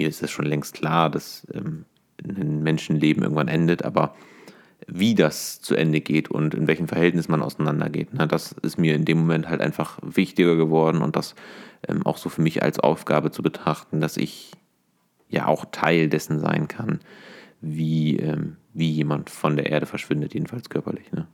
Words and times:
mir 0.00 0.08
ist 0.08 0.22
es 0.22 0.30
schon 0.30 0.46
längst 0.46 0.74
klar, 0.74 1.10
dass 1.10 1.46
ähm, 1.52 1.84
ein 2.24 2.62
Menschenleben 2.62 3.22
irgendwann 3.22 3.48
endet, 3.48 3.84
aber 3.84 4.14
wie 4.86 5.14
das 5.14 5.60
zu 5.60 5.74
Ende 5.74 6.00
geht 6.00 6.30
und 6.30 6.54
in 6.54 6.66
welchem 6.66 6.88
Verhältnis 6.88 7.28
man 7.28 7.42
auseinandergeht, 7.42 8.14
ne, 8.14 8.26
das 8.26 8.52
ist 8.62 8.78
mir 8.78 8.94
in 8.94 9.04
dem 9.04 9.18
Moment 9.18 9.48
halt 9.48 9.60
einfach 9.60 9.98
wichtiger 10.02 10.56
geworden 10.56 11.02
und 11.02 11.16
das 11.16 11.34
ähm, 11.86 12.06
auch 12.06 12.16
so 12.16 12.30
für 12.30 12.40
mich 12.40 12.62
als 12.62 12.80
Aufgabe 12.80 13.30
zu 13.30 13.42
betrachten, 13.42 14.00
dass 14.00 14.16
ich 14.16 14.52
ja 15.28 15.46
auch 15.46 15.66
Teil 15.70 16.08
dessen 16.08 16.40
sein 16.40 16.66
kann, 16.66 17.00
wie, 17.60 18.16
ähm, 18.16 18.56
wie 18.72 18.90
jemand 18.90 19.28
von 19.28 19.56
der 19.56 19.66
Erde 19.66 19.84
verschwindet, 19.84 20.32
jedenfalls 20.32 20.70
körperlich. 20.70 21.12
Ne? 21.12 21.26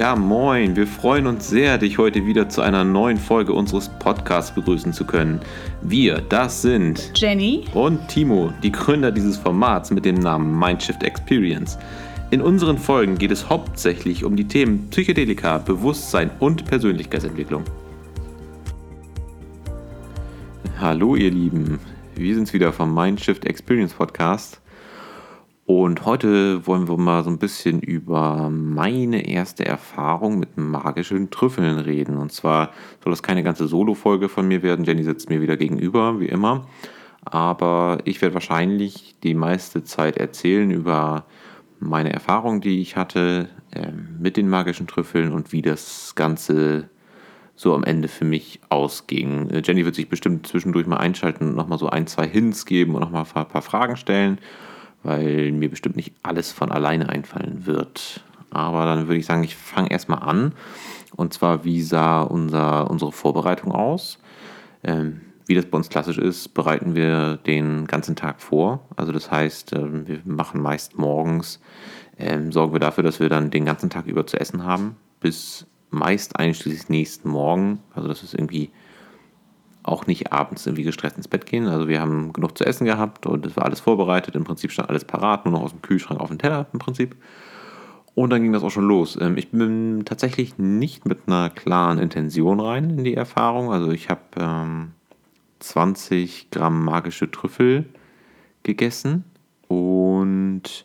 Ja, 0.00 0.16
moin. 0.16 0.76
Wir 0.76 0.86
freuen 0.86 1.26
uns 1.26 1.50
sehr, 1.50 1.76
dich 1.76 1.98
heute 1.98 2.24
wieder 2.24 2.48
zu 2.48 2.62
einer 2.62 2.84
neuen 2.84 3.18
Folge 3.18 3.52
unseres 3.52 3.90
Podcasts 3.98 4.50
begrüßen 4.54 4.94
zu 4.94 5.04
können. 5.04 5.42
Wir, 5.82 6.22
das 6.26 6.62
sind 6.62 7.12
Jenny 7.14 7.66
und 7.74 8.08
Timo, 8.08 8.50
die 8.62 8.72
Gründer 8.72 9.12
dieses 9.12 9.36
Formats 9.36 9.90
mit 9.90 10.06
dem 10.06 10.14
Namen 10.14 10.58
Mindshift 10.58 11.02
Experience. 11.02 11.78
In 12.30 12.40
unseren 12.40 12.78
Folgen 12.78 13.18
geht 13.18 13.30
es 13.30 13.50
hauptsächlich 13.50 14.24
um 14.24 14.36
die 14.36 14.48
Themen 14.48 14.88
Psychedelika, 14.88 15.58
Bewusstsein 15.58 16.30
und 16.38 16.64
Persönlichkeitsentwicklung. 16.64 17.64
Hallo 20.78 21.14
ihr 21.14 21.30
Lieben, 21.30 21.78
wir 22.14 22.34
sind's 22.34 22.54
wieder 22.54 22.72
vom 22.72 22.94
Mindshift 22.94 23.44
Experience 23.44 23.92
Podcast. 23.92 24.59
Und 25.72 26.04
heute 26.04 26.66
wollen 26.66 26.88
wir 26.88 26.96
mal 26.96 27.22
so 27.22 27.30
ein 27.30 27.38
bisschen 27.38 27.78
über 27.80 28.50
meine 28.50 29.28
erste 29.28 29.64
Erfahrung 29.64 30.40
mit 30.40 30.56
magischen 30.58 31.30
Trüffeln 31.30 31.78
reden. 31.78 32.16
Und 32.16 32.32
zwar 32.32 32.72
soll 33.04 33.12
das 33.12 33.22
keine 33.22 33.44
ganze 33.44 33.68
Solo-Folge 33.68 34.28
von 34.28 34.48
mir 34.48 34.64
werden. 34.64 34.84
Jenny 34.84 35.04
sitzt 35.04 35.30
mir 35.30 35.40
wieder 35.40 35.56
gegenüber, 35.56 36.18
wie 36.18 36.26
immer. 36.26 36.66
Aber 37.24 37.98
ich 38.04 38.20
werde 38.20 38.34
wahrscheinlich 38.34 39.14
die 39.22 39.34
meiste 39.34 39.84
Zeit 39.84 40.16
erzählen 40.16 40.72
über 40.72 41.24
meine 41.78 42.12
Erfahrung, 42.12 42.60
die 42.60 42.80
ich 42.80 42.96
hatte 42.96 43.48
äh, 43.70 43.92
mit 43.92 44.36
den 44.36 44.48
magischen 44.48 44.88
Trüffeln 44.88 45.30
und 45.30 45.52
wie 45.52 45.62
das 45.62 46.16
Ganze 46.16 46.88
so 47.54 47.76
am 47.76 47.84
Ende 47.84 48.08
für 48.08 48.24
mich 48.24 48.58
ausging. 48.70 49.50
Äh, 49.50 49.62
Jenny 49.64 49.84
wird 49.84 49.94
sich 49.94 50.08
bestimmt 50.08 50.48
zwischendurch 50.48 50.88
mal 50.88 50.96
einschalten 50.96 51.50
und 51.50 51.54
nochmal 51.54 51.78
so 51.78 51.88
ein, 51.88 52.08
zwei 52.08 52.26
Hints 52.26 52.66
geben 52.66 52.96
und 52.96 53.02
nochmal 53.02 53.24
ein 53.32 53.46
paar 53.46 53.62
Fragen 53.62 53.96
stellen 53.96 54.40
weil 55.02 55.52
mir 55.52 55.70
bestimmt 55.70 55.96
nicht 55.96 56.14
alles 56.22 56.52
von 56.52 56.70
alleine 56.70 57.08
einfallen 57.08 57.66
wird. 57.66 58.24
Aber 58.50 58.84
dann 58.84 59.08
würde 59.08 59.18
ich 59.18 59.26
sagen, 59.26 59.44
ich 59.44 59.56
fange 59.56 59.90
erstmal 59.90 60.22
an. 60.22 60.52
Und 61.16 61.32
zwar, 61.32 61.64
wie 61.64 61.82
sah 61.82 62.22
unser, 62.22 62.90
unsere 62.90 63.12
Vorbereitung 63.12 63.72
aus? 63.72 64.18
Ähm, 64.82 65.20
wie 65.46 65.54
das 65.54 65.66
bei 65.66 65.76
uns 65.76 65.88
klassisch 65.88 66.18
ist, 66.18 66.54
bereiten 66.54 66.94
wir 66.94 67.36
den 67.38 67.86
ganzen 67.86 68.14
Tag 68.16 68.40
vor. 68.40 68.86
Also 68.96 69.12
das 69.12 69.30
heißt, 69.30 69.72
ähm, 69.72 70.06
wir 70.06 70.20
machen 70.24 70.60
meist 70.60 70.96
morgens, 70.96 71.60
ähm, 72.18 72.52
sorgen 72.52 72.72
wir 72.72 72.80
dafür, 72.80 73.02
dass 73.02 73.18
wir 73.18 73.28
dann 73.28 73.50
den 73.50 73.64
ganzen 73.64 73.90
Tag 73.90 74.06
über 74.06 74.26
zu 74.26 74.38
essen 74.38 74.64
haben, 74.64 74.96
bis 75.20 75.66
meist 75.90 76.38
einschließlich 76.38 76.88
nächsten 76.88 77.30
Morgen. 77.30 77.80
Also 77.94 78.08
das 78.08 78.22
ist 78.22 78.34
irgendwie 78.34 78.70
auch 79.82 80.06
nicht 80.06 80.32
abends 80.32 80.66
irgendwie 80.66 80.84
gestresst 80.84 81.16
ins 81.16 81.28
Bett 81.28 81.46
gehen. 81.46 81.66
Also 81.66 81.88
wir 81.88 82.00
haben 82.00 82.32
genug 82.32 82.56
zu 82.56 82.64
essen 82.64 82.84
gehabt 82.84 83.26
und 83.26 83.46
es 83.46 83.56
war 83.56 83.64
alles 83.64 83.80
vorbereitet. 83.80 84.34
Im 84.34 84.44
Prinzip 84.44 84.72
stand 84.72 84.88
alles 84.90 85.04
parat, 85.04 85.44
nur 85.44 85.52
noch 85.52 85.62
aus 85.62 85.70
dem 85.70 85.82
Kühlschrank 85.82 86.20
auf 86.20 86.28
den 86.28 86.38
Teller 86.38 86.66
im 86.72 86.78
Prinzip. 86.78 87.16
Und 88.14 88.30
dann 88.30 88.42
ging 88.42 88.52
das 88.52 88.62
auch 88.62 88.70
schon 88.70 88.88
los. 88.88 89.16
Ähm, 89.20 89.36
ich 89.36 89.50
bin 89.50 90.02
tatsächlich 90.04 90.58
nicht 90.58 91.06
mit 91.06 91.20
einer 91.26 91.48
klaren 91.48 91.98
Intention 91.98 92.60
rein 92.60 92.90
in 92.90 93.04
die 93.04 93.14
Erfahrung. 93.14 93.72
Also 93.72 93.90
ich 93.92 94.10
habe 94.10 94.20
ähm, 94.38 94.90
20 95.60 96.50
Gramm 96.50 96.84
magische 96.84 97.30
Trüffel 97.30 97.86
gegessen 98.62 99.24
und 99.68 100.84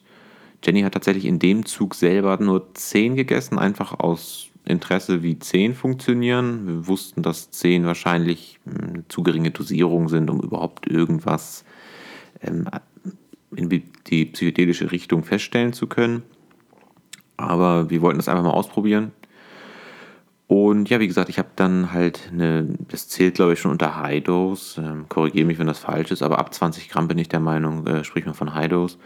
Jenny 0.63 0.81
hat 0.81 0.93
tatsächlich 0.93 1.25
in 1.25 1.39
dem 1.39 1.65
Zug 1.65 1.95
selber 1.95 2.37
nur 2.37 2.73
10 2.73 3.15
gegessen, 3.15 3.59
einfach 3.59 3.99
aus 3.99 4.47
Interesse, 4.65 5.23
wie 5.23 5.37
10 5.39 5.75
funktionieren. 5.75 6.67
Wir 6.67 6.87
wussten, 6.87 7.21
dass 7.21 7.51
10 7.51 7.85
wahrscheinlich 7.85 8.59
eine 8.65 8.93
hm, 8.93 9.03
zu 9.09 9.23
geringe 9.23 9.51
Dosierungen 9.51 10.09
sind, 10.09 10.29
um 10.29 10.41
überhaupt 10.41 10.87
irgendwas 10.87 11.65
ähm, 12.41 12.67
in 13.55 13.69
die 13.69 14.25
psychedelische 14.25 14.91
Richtung 14.91 15.23
feststellen 15.23 15.73
zu 15.73 15.87
können. 15.87 16.23
Aber 17.37 17.89
wir 17.89 18.01
wollten 18.01 18.17
das 18.17 18.27
einfach 18.27 18.43
mal 18.43 18.51
ausprobieren. 18.51 19.11
Und 20.47 20.89
ja, 20.89 20.99
wie 20.99 21.07
gesagt, 21.07 21.29
ich 21.29 21.39
habe 21.39 21.49
dann 21.55 21.91
halt 21.91 22.29
eine, 22.31 22.67
das 22.89 23.07
zählt 23.07 23.35
glaube 23.35 23.53
ich 23.53 23.59
schon 23.59 23.71
unter 23.71 23.99
High 23.99 24.23
Dose, 24.23 24.79
ähm, 24.79 25.05
korrigiere 25.09 25.45
mich, 25.45 25.57
wenn 25.57 25.65
das 25.65 25.79
falsch 25.79 26.11
ist, 26.11 26.21
aber 26.21 26.37
ab 26.37 26.53
20 26.53 26.89
Gramm 26.89 27.07
bin 27.07 27.17
ich 27.17 27.29
der 27.29 27.39
Meinung, 27.39 27.85
äh, 27.87 28.03
spricht 28.03 28.27
man 28.27 28.35
von 28.35 28.53
High 28.53 28.69
Dose. 28.69 28.97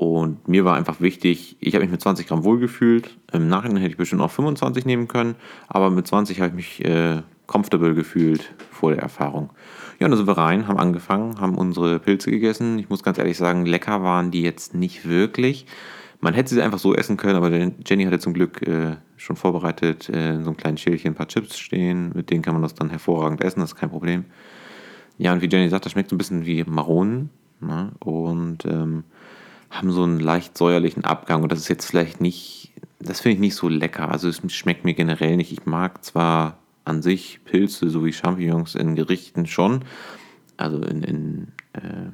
Und 0.00 0.48
mir 0.48 0.64
war 0.64 0.76
einfach 0.76 1.02
wichtig, 1.02 1.58
ich 1.60 1.74
habe 1.74 1.84
mich 1.84 1.90
mit 1.90 2.00
20 2.00 2.26
Gramm 2.26 2.42
wohlgefühlt. 2.42 3.18
Im 3.34 3.50
Nachhinein 3.50 3.82
hätte 3.82 3.90
ich 3.90 3.96
bestimmt 3.98 4.22
auch 4.22 4.30
25 4.30 4.86
nehmen 4.86 5.08
können, 5.08 5.34
aber 5.68 5.90
mit 5.90 6.06
20 6.06 6.40
habe 6.40 6.48
ich 6.48 6.54
mich 6.54 6.84
äh, 6.86 7.20
comfortable 7.46 7.94
gefühlt 7.94 8.50
vor 8.70 8.92
der 8.92 9.02
Erfahrung. 9.02 9.50
Ja, 9.98 10.06
und 10.06 10.12
da 10.12 10.16
sind 10.16 10.26
wir 10.26 10.38
rein, 10.38 10.66
haben 10.66 10.78
angefangen, 10.78 11.38
haben 11.38 11.54
unsere 11.54 11.98
Pilze 11.98 12.30
gegessen. 12.30 12.78
Ich 12.78 12.88
muss 12.88 13.02
ganz 13.02 13.18
ehrlich 13.18 13.36
sagen, 13.36 13.66
lecker 13.66 14.02
waren 14.02 14.30
die 14.30 14.40
jetzt 14.40 14.74
nicht 14.74 15.06
wirklich. 15.06 15.66
Man 16.20 16.32
hätte 16.32 16.54
sie 16.54 16.62
einfach 16.62 16.78
so 16.78 16.94
essen 16.94 17.18
können, 17.18 17.36
aber 17.36 17.50
Jenny 17.50 18.04
hatte 18.04 18.20
zum 18.20 18.32
Glück 18.32 18.66
äh, 18.66 18.96
schon 19.18 19.36
vorbereitet 19.36 20.08
äh, 20.08 20.30
in 20.32 20.44
so 20.44 20.48
einem 20.48 20.56
kleinen 20.56 20.78
Schälchen 20.78 21.12
ein 21.12 21.14
paar 21.14 21.28
Chips 21.28 21.58
stehen. 21.58 22.12
Mit 22.14 22.30
denen 22.30 22.40
kann 22.40 22.54
man 22.54 22.62
das 22.62 22.74
dann 22.74 22.88
hervorragend 22.88 23.44
essen, 23.44 23.60
das 23.60 23.72
ist 23.72 23.76
kein 23.76 23.90
Problem. 23.90 24.24
Ja, 25.18 25.34
und 25.34 25.42
wie 25.42 25.48
Jenny 25.50 25.68
sagt, 25.68 25.84
das 25.84 25.92
schmeckt 25.92 26.08
so 26.08 26.14
ein 26.14 26.18
bisschen 26.18 26.46
wie 26.46 26.64
Maronen. 26.64 27.28
Ne? 27.60 27.92
Und 27.98 28.64
ähm, 28.64 29.04
haben 29.70 29.92
so 29.92 30.02
einen 30.02 30.20
leicht 30.20 30.58
säuerlichen 30.58 31.04
Abgang 31.04 31.42
und 31.42 31.52
das 31.52 31.60
ist 31.60 31.68
jetzt 31.68 31.86
vielleicht 31.86 32.20
nicht, 32.20 32.72
das 32.98 33.20
finde 33.20 33.34
ich 33.34 33.40
nicht 33.40 33.54
so 33.54 33.68
lecker. 33.68 34.10
Also 34.10 34.28
es 34.28 34.40
schmeckt 34.52 34.84
mir 34.84 34.94
generell 34.94 35.36
nicht. 35.36 35.52
Ich 35.52 35.64
mag 35.64 36.04
zwar 36.04 36.58
an 36.84 37.02
sich 37.02 37.40
Pilze 37.44 37.88
sowie 37.88 38.12
Champignons 38.12 38.74
in 38.74 38.96
Gerichten 38.96 39.46
schon, 39.46 39.84
also 40.56 40.82
in, 40.82 41.02
in 41.02 41.48
äh, 41.72 42.10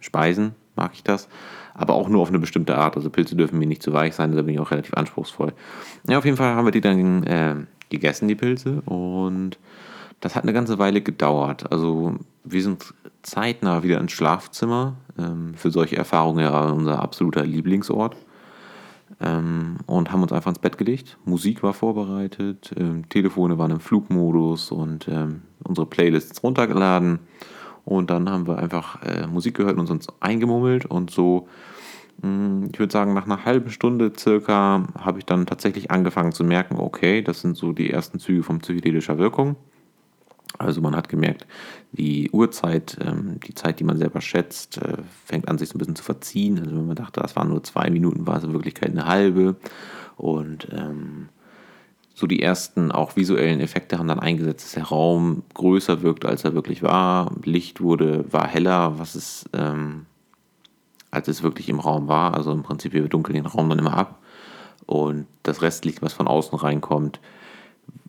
Speisen 0.00 0.54
mag 0.76 0.90
ich 0.94 1.04
das, 1.04 1.28
aber 1.74 1.94
auch 1.94 2.08
nur 2.08 2.20
auf 2.20 2.28
eine 2.28 2.40
bestimmte 2.40 2.76
Art. 2.76 2.96
Also 2.96 3.08
Pilze 3.08 3.36
dürfen 3.36 3.58
mir 3.58 3.66
nicht 3.66 3.82
zu 3.82 3.92
weich 3.92 4.14
sein, 4.14 4.34
da 4.34 4.42
bin 4.42 4.54
ich 4.54 4.60
auch 4.60 4.72
relativ 4.72 4.94
anspruchsvoll. 4.94 5.52
Ja, 6.08 6.18
auf 6.18 6.24
jeden 6.24 6.36
Fall 6.36 6.54
haben 6.54 6.66
wir 6.66 6.72
die 6.72 6.80
dann 6.80 7.22
äh, 7.22 7.56
gegessen, 7.90 8.26
die 8.26 8.34
Pilze, 8.34 8.82
und 8.82 9.58
das 10.20 10.34
hat 10.34 10.42
eine 10.44 10.52
ganze 10.52 10.78
Weile 10.78 11.00
gedauert. 11.00 11.70
Also 11.70 12.16
wir 12.44 12.62
sind 12.62 12.94
zeitnah 13.22 13.82
wieder 13.82 14.00
ins 14.00 14.12
Schlafzimmer. 14.12 14.96
Ähm, 15.18 15.54
für 15.54 15.70
solche 15.70 15.96
Erfahrungen 15.96 16.40
ja 16.40 16.68
unser 16.70 17.00
absoluter 17.00 17.44
Lieblingsort. 17.44 18.16
Ähm, 19.20 19.76
und 19.86 20.10
haben 20.10 20.22
uns 20.22 20.32
einfach 20.32 20.50
ins 20.50 20.58
Bett 20.58 20.78
gelegt. 20.78 21.18
Musik 21.24 21.62
war 21.62 21.72
vorbereitet, 21.72 22.72
ähm, 22.76 23.08
Telefone 23.08 23.58
waren 23.58 23.70
im 23.70 23.80
Flugmodus 23.80 24.72
und 24.72 25.08
ähm, 25.08 25.42
unsere 25.62 25.86
Playlists 25.86 26.42
runtergeladen. 26.42 27.20
Und 27.84 28.10
dann 28.10 28.28
haben 28.28 28.46
wir 28.46 28.58
einfach 28.58 29.02
äh, 29.02 29.26
Musik 29.26 29.56
gehört 29.56 29.78
und 29.78 29.90
uns 29.90 30.08
eingemummelt. 30.20 30.86
Und 30.86 31.10
so, 31.10 31.48
hm, 32.22 32.70
ich 32.72 32.78
würde 32.78 32.92
sagen, 32.92 33.14
nach 33.14 33.26
einer 33.26 33.44
halben 33.44 33.70
Stunde 33.70 34.12
circa 34.16 34.84
habe 34.98 35.18
ich 35.18 35.26
dann 35.26 35.46
tatsächlich 35.46 35.90
angefangen 35.90 36.32
zu 36.32 36.44
merken, 36.44 36.76
okay, 36.78 37.22
das 37.22 37.40
sind 37.40 37.56
so 37.56 37.72
die 37.72 37.90
ersten 37.90 38.18
Züge 38.18 38.42
von 38.42 38.58
psychedelischer 38.58 39.18
Wirkung. 39.18 39.56
Also 40.58 40.80
man 40.80 40.94
hat 40.94 41.08
gemerkt, 41.08 41.46
die 41.92 42.30
Uhrzeit, 42.30 42.96
ähm, 43.00 43.40
die 43.46 43.54
Zeit, 43.54 43.80
die 43.80 43.84
man 43.84 43.98
selber 43.98 44.20
schätzt, 44.20 44.78
äh, 44.78 44.98
fängt 45.24 45.48
an 45.48 45.58
sich 45.58 45.68
so 45.68 45.74
ein 45.74 45.78
bisschen 45.78 45.96
zu 45.96 46.04
verziehen. 46.04 46.58
Also 46.58 46.70
wenn 46.76 46.86
man 46.86 46.96
dachte, 46.96 47.20
das 47.20 47.34
waren 47.36 47.48
nur 47.48 47.62
zwei 47.64 47.90
Minuten, 47.90 48.26
war 48.26 48.38
es 48.38 48.44
in 48.44 48.52
Wirklichkeit 48.52 48.90
eine 48.90 49.06
halbe. 49.06 49.56
Und 50.16 50.68
ähm, 50.72 51.28
so 52.14 52.28
die 52.28 52.40
ersten 52.40 52.92
auch 52.92 53.16
visuellen 53.16 53.60
Effekte 53.60 53.98
haben 53.98 54.06
dann 54.06 54.20
eingesetzt, 54.20 54.64
dass 54.64 54.72
der 54.72 54.84
Raum 54.84 55.42
größer 55.54 56.02
wirkt, 56.02 56.24
als 56.24 56.44
er 56.44 56.54
wirklich 56.54 56.82
war. 56.82 57.32
Licht 57.42 57.80
wurde, 57.80 58.24
war 58.32 58.46
heller, 58.46 58.98
was 59.00 59.16
es, 59.16 59.48
ähm, 59.52 60.06
als 61.10 61.26
es 61.26 61.42
wirklich 61.42 61.68
im 61.68 61.80
Raum 61.80 62.06
war. 62.06 62.34
Also 62.34 62.52
im 62.52 62.62
Prinzip, 62.62 62.92
wir 62.92 63.08
dunkeln 63.08 63.34
den 63.34 63.46
Raum 63.46 63.68
dann 63.68 63.80
immer 63.80 63.96
ab. 63.96 64.20
Und 64.86 65.26
das 65.42 65.62
Restlicht, 65.62 66.02
was 66.02 66.12
von 66.12 66.28
außen 66.28 66.56
reinkommt, 66.56 67.18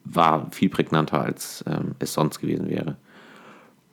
war 0.05 0.47
viel 0.51 0.69
prägnanter, 0.69 1.21
als 1.21 1.63
ähm, 1.67 1.95
es 1.99 2.13
sonst 2.13 2.39
gewesen 2.39 2.69
wäre. 2.69 2.95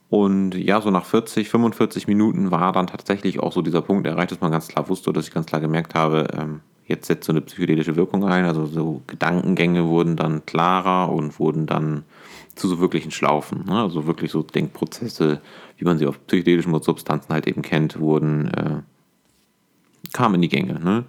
Und 0.09 0.53
ja, 0.55 0.79
so 0.79 0.91
nach 0.91 1.05
40, 1.05 1.49
45 1.49 2.07
Minuten 2.07 2.51
war 2.51 2.71
dann 2.71 2.85
tatsächlich 2.85 3.39
auch 3.39 3.51
so 3.51 3.63
dieser 3.63 3.81
Punkt 3.81 4.05
erreicht, 4.05 4.31
dass 4.31 4.41
man 4.41 4.51
ganz 4.51 4.67
klar 4.67 4.87
wusste, 4.87 5.11
dass 5.11 5.27
ich 5.27 5.33
ganz 5.33 5.47
klar 5.47 5.59
gemerkt 5.59 5.95
habe, 5.95 6.27
ähm, 6.37 6.61
jetzt 6.85 7.07
setzt 7.07 7.25
so 7.25 7.31
eine 7.31 7.41
psychedelische 7.41 7.95
Wirkung 7.95 8.23
ein. 8.23 8.45
Also 8.45 8.65
so 8.65 9.01
Gedankengänge 9.07 9.87
wurden 9.87 10.15
dann 10.15 10.45
klarer 10.45 11.11
und 11.11 11.39
wurden 11.39 11.65
dann 11.65 12.03
zu 12.55 12.67
so 12.67 12.79
wirklichen 12.79 13.11
Schlaufen. 13.11 13.65
Ne? 13.65 13.81
Also 13.81 14.05
wirklich 14.05 14.31
so 14.31 14.43
Denkprozesse, 14.43 15.41
wie 15.77 15.85
man 15.85 15.97
sie 15.97 16.05
auf 16.05 16.25
psychedelischen 16.27 16.79
Substanzen 16.81 17.33
halt 17.33 17.47
eben 17.47 17.61
kennt, 17.61 17.99
wurden, 17.99 18.49
äh, 18.49 18.81
kamen 20.11 20.35
in 20.35 20.41
die 20.41 20.49
Gänge. 20.49 20.79
Ne? 20.79 21.05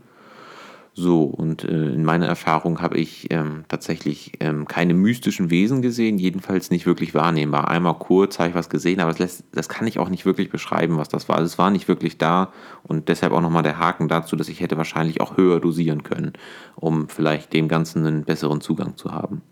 So, 0.96 1.24
und 1.24 1.64
äh, 1.64 1.88
in 1.92 2.04
meiner 2.04 2.26
Erfahrung 2.26 2.80
habe 2.80 2.98
ich 2.98 3.26
ähm, 3.32 3.64
tatsächlich 3.66 4.34
ähm, 4.38 4.68
keine 4.68 4.94
mystischen 4.94 5.50
Wesen 5.50 5.82
gesehen, 5.82 6.18
jedenfalls 6.18 6.70
nicht 6.70 6.86
wirklich 6.86 7.14
wahrnehmbar. 7.14 7.66
Einmal 7.66 7.98
kurz 7.98 8.38
habe 8.38 8.50
ich 8.50 8.54
was 8.54 8.70
gesehen, 8.70 9.00
aber 9.00 9.10
das, 9.10 9.18
lässt, 9.18 9.44
das 9.50 9.68
kann 9.68 9.88
ich 9.88 9.98
auch 9.98 10.08
nicht 10.08 10.24
wirklich 10.24 10.50
beschreiben, 10.50 10.96
was 10.96 11.08
das 11.08 11.28
war. 11.28 11.36
Also 11.38 11.46
es 11.46 11.58
war 11.58 11.70
nicht 11.70 11.88
wirklich 11.88 12.16
da 12.16 12.52
und 12.84 13.08
deshalb 13.08 13.32
auch 13.32 13.40
nochmal 13.40 13.64
der 13.64 13.80
Haken 13.80 14.06
dazu, 14.06 14.36
dass 14.36 14.48
ich 14.48 14.60
hätte 14.60 14.76
wahrscheinlich 14.76 15.20
auch 15.20 15.36
höher 15.36 15.58
dosieren 15.58 16.04
können, 16.04 16.34
um 16.76 17.08
vielleicht 17.08 17.52
dem 17.54 17.66
Ganzen 17.66 18.06
einen 18.06 18.22
besseren 18.22 18.60
Zugang 18.60 18.96
zu 18.96 19.10
haben. 19.10 19.42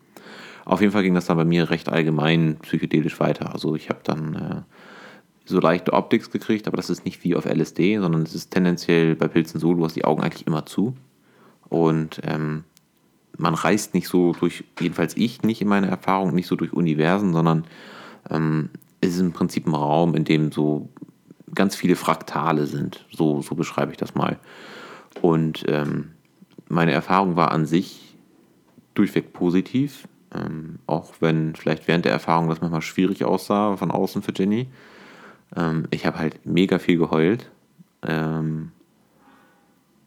Auf 0.65 0.81
jeden 0.81 0.93
Fall 0.93 1.03
ging 1.03 1.15
das 1.15 1.27
dann 1.27 1.38
bei 1.38 1.45
mir 1.45 1.71
recht 1.71 1.88
allgemein 1.88 2.59
psychedelisch 2.62 3.19
weiter. 3.19 3.53
Also 3.53 3.75
ich 3.75 3.88
habe 3.88 4.00
dann 4.05 4.35
äh, 4.37 4.62
so 5.45 5.59
leichte 5.59 5.93
Optics 5.93 6.31
gekriegt, 6.31 6.69
aber 6.69 6.77
das 6.77 6.88
ist 6.88 7.05
nicht 7.05 7.25
wie 7.25 7.35
auf 7.35 7.47
LSD, 7.47 7.99
sondern 7.99 8.23
es 8.23 8.33
ist 8.33 8.53
tendenziell 8.53 9.17
bei 9.17 9.27
Pilzen 9.27 9.59
so, 9.59 9.75
du 9.75 9.85
hast 9.85 9.97
die 9.97 10.05
Augen 10.05 10.23
eigentlich 10.23 10.47
immer 10.47 10.67
zu 10.67 10.95
und 11.73 12.21
ähm, 12.25 12.65
man 13.39 13.55
reist 13.55 13.95
nicht 13.95 14.07
so 14.07 14.35
durch, 14.35 14.63
jedenfalls 14.79 15.17
ich 15.17 15.43
nicht 15.43 15.63
in 15.63 15.69
meiner 15.69 15.89
Erfahrung, 15.89 16.35
nicht 16.35 16.47
so 16.47 16.55
durch 16.55 16.75
Universen, 16.75 17.33
sondern 17.33 17.65
ähm, 18.29 18.69
es 19.01 19.15
ist 19.15 19.21
im 19.21 19.33
Prinzip 19.33 19.67
ein 19.67 19.75
Raum, 19.75 20.15
in 20.15 20.25
dem 20.25 20.53
so 20.53 20.91
ganz 21.55 21.75
viele 21.75 21.97
Fraktale 21.97 22.67
sind. 22.67 23.07
So, 23.11 23.41
so 23.41 23.55
beschreibe 23.55 23.91
ich 23.91 23.97
das 23.97 24.15
mal. 24.15 24.39
Und 25.23 25.65
ähm, 25.67 26.11
meine 26.69 26.93
Erfahrung 26.93 27.37
war 27.37 27.53
an 27.53 27.65
sich 27.65 28.19
durchweg 28.93 29.33
positiv, 29.33 30.07
ähm, 30.35 30.79
auch 30.87 31.15
wenn 31.21 31.57
vielleicht 31.57 31.89
während 31.89 32.05
der 32.05 32.13
Erfahrung 32.13 32.51
das 32.51 32.61
manchmal 32.61 32.83
schwierig 32.83 33.25
aussah 33.25 33.79
von 33.79 33.91
außen 33.91 34.21
für 34.21 34.35
Jenny. 34.37 34.69
Ähm, 35.57 35.89
ich 35.91 36.05
habe 36.05 36.19
halt 36.19 36.45
mega 36.45 36.79
viel 36.79 36.99
geheult. 36.99 37.51
Ähm, 38.03 38.73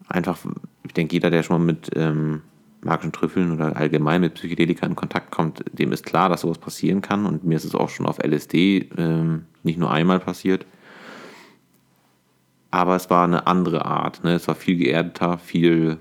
einfach, 0.08 0.38
ich 0.86 0.94
denke, 0.94 1.14
jeder, 1.14 1.30
der 1.30 1.44
schon 1.44 1.58
mal 1.58 1.66
mit 1.66 1.90
ähm, 1.96 2.42
magischen 2.82 3.12
Trüffeln 3.12 3.52
oder 3.52 3.76
allgemein 3.76 4.22
mit 4.22 4.36
Psychedelika 4.36 4.86
in 4.86 4.96
Kontakt 4.96 5.32
kommt, 5.32 5.64
dem 5.74 5.92
ist 5.92 6.06
klar, 6.06 6.30
dass 6.30 6.42
sowas 6.42 6.60
passieren 6.60 7.02
kann. 7.02 7.26
Und 7.26 7.44
mir 7.44 7.56
ist 7.56 7.66
es 7.66 7.76
auch 7.76 7.90
schon 7.90 8.06
auf 8.06 8.20
LSD 8.20 8.90
ähm, 8.98 9.46
nicht 9.64 9.80
nur 9.80 9.92
einmal 9.92 10.20
passiert. 10.20 10.66
Aber 12.70 12.96
es 12.96 13.10
war 13.10 13.24
eine 13.24 13.48
andere 13.48 13.86
Art. 13.86 14.24
Ne? 14.24 14.36
Es 14.36 14.48
war 14.48 14.56
viel 14.56 14.78
geerdeter, 14.78 15.38
viel, 15.38 15.98